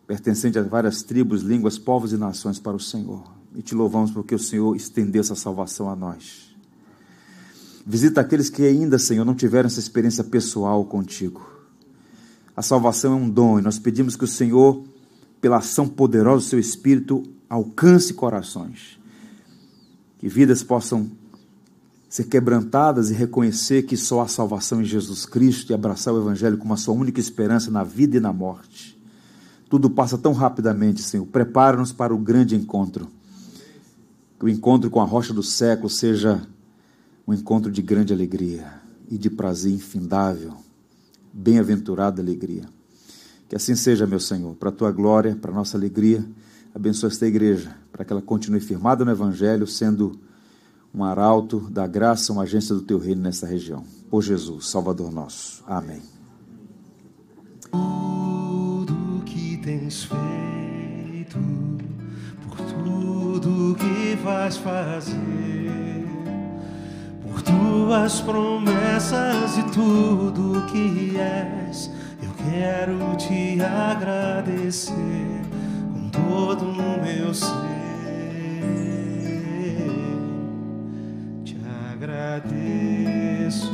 pertencente 0.07 0.57
a 0.57 0.63
várias 0.63 1.03
tribos, 1.03 1.43
línguas, 1.43 1.77
povos 1.77 2.11
e 2.11 2.17
nações 2.17 2.57
para 2.57 2.75
o 2.75 2.79
Senhor. 2.79 3.23
E 3.55 3.61
te 3.61 3.75
louvamos 3.75 4.09
porque 4.09 4.33
o 4.33 4.39
Senhor 4.39 4.75
estendeu 4.75 5.19
essa 5.19 5.35
salvação 5.35 5.91
a 5.91 5.95
nós. 5.95 6.55
Visita 7.85 8.21
aqueles 8.21 8.49
que 8.49 8.63
ainda, 8.63 8.97
Senhor, 8.97 9.23
não 9.23 9.35
tiveram 9.35 9.67
essa 9.67 9.79
experiência 9.79 10.23
pessoal 10.23 10.83
contigo. 10.85 11.47
A 12.55 12.63
salvação 12.63 13.13
é 13.13 13.15
um 13.15 13.29
dom 13.29 13.59
e 13.59 13.61
nós 13.61 13.77
pedimos 13.77 14.15
que 14.15 14.23
o 14.23 14.27
Senhor, 14.27 14.83
pela 15.39 15.57
ação 15.57 15.87
poderosa 15.87 16.45
do 16.45 16.49
seu 16.49 16.59
Espírito, 16.59 17.21
alcance 17.47 18.11
corações. 18.11 18.97
Que 20.17 20.27
vidas 20.27 20.63
possam 20.63 21.11
ser 22.09 22.25
quebrantadas 22.25 23.09
e 23.09 23.13
reconhecer 23.13 23.83
que 23.83 23.97
só 23.97 24.21
há 24.21 24.27
salvação 24.27 24.81
em 24.81 24.85
Jesus 24.85 25.25
Cristo 25.25 25.71
e 25.71 25.73
abraçar 25.73 26.13
o 26.13 26.21
Evangelho 26.21 26.57
como 26.57 26.73
a 26.73 26.77
sua 26.77 26.93
única 26.93 27.19
esperança 27.19 27.69
na 27.69 27.83
vida 27.83 28.17
e 28.17 28.19
na 28.19 28.31
morte. 28.31 28.97
Tudo 29.69 29.89
passa 29.89 30.17
tão 30.17 30.31
rapidamente, 30.31 31.01
Senhor. 31.01 31.25
Prepara-nos 31.25 31.91
para 31.91 32.15
o 32.15 32.17
grande 32.17 32.55
encontro. 32.55 33.09
Que 34.39 34.45
o 34.45 34.49
encontro 34.49 34.89
com 34.89 35.01
a 35.01 35.05
rocha 35.05 35.33
do 35.33 35.43
século 35.43 35.89
seja 35.89 36.41
um 37.27 37.33
encontro 37.33 37.69
de 37.69 37.81
grande 37.81 38.13
alegria 38.13 38.71
e 39.09 39.17
de 39.17 39.29
prazer 39.29 39.73
infindável. 39.73 40.53
Bem-aventurada 41.33 42.21
alegria. 42.21 42.63
Que 43.49 43.55
assim 43.55 43.75
seja, 43.75 44.07
meu 44.07 44.19
Senhor, 44.19 44.55
para 44.55 44.69
a 44.69 44.71
tua 44.71 44.91
glória, 44.91 45.35
para 45.35 45.51
a 45.51 45.53
nossa 45.53 45.77
alegria. 45.77 46.23
Abençoa 46.73 47.09
esta 47.09 47.25
igreja, 47.25 47.75
para 47.91 48.05
que 48.05 48.13
ela 48.13 48.21
continue 48.21 48.61
firmada 48.61 49.03
no 49.03 49.11
Evangelho, 49.11 49.67
sendo 49.67 50.19
um 50.93 51.03
arauto 51.03 51.59
da 51.69 51.85
graça, 51.85 52.33
uma 52.33 52.43
agência 52.43 52.73
do 52.73 52.81
teu 52.81 52.97
reino 52.97 53.21
nesta 53.21 53.45
região. 53.45 53.83
Por 54.09 54.21
Jesus, 54.21 54.69
Salvador 54.69 55.11
nosso. 55.11 55.63
Amém. 55.67 56.01
Tudo 57.71 59.23
que 59.25 59.57
tens 59.57 60.05
feito, 60.05 61.37
por 62.47 62.57
tudo 62.57 63.75
que 63.75 64.15
vais 64.23 64.57
fazer, 64.57 66.07
por 67.21 67.41
tuas 67.41 68.21
promessas 68.21 69.57
e 69.57 69.63
tudo 69.71 70.65
que 70.71 71.17
és, 71.17 71.91
eu 72.23 72.31
quero 72.49 73.15
te 73.17 73.61
agradecer 73.61 74.93
com 75.93 76.09
todo 76.09 76.65
o 76.65 77.03
meu 77.03 77.33
ser. 77.33 77.77
Agradeço, 82.37 83.71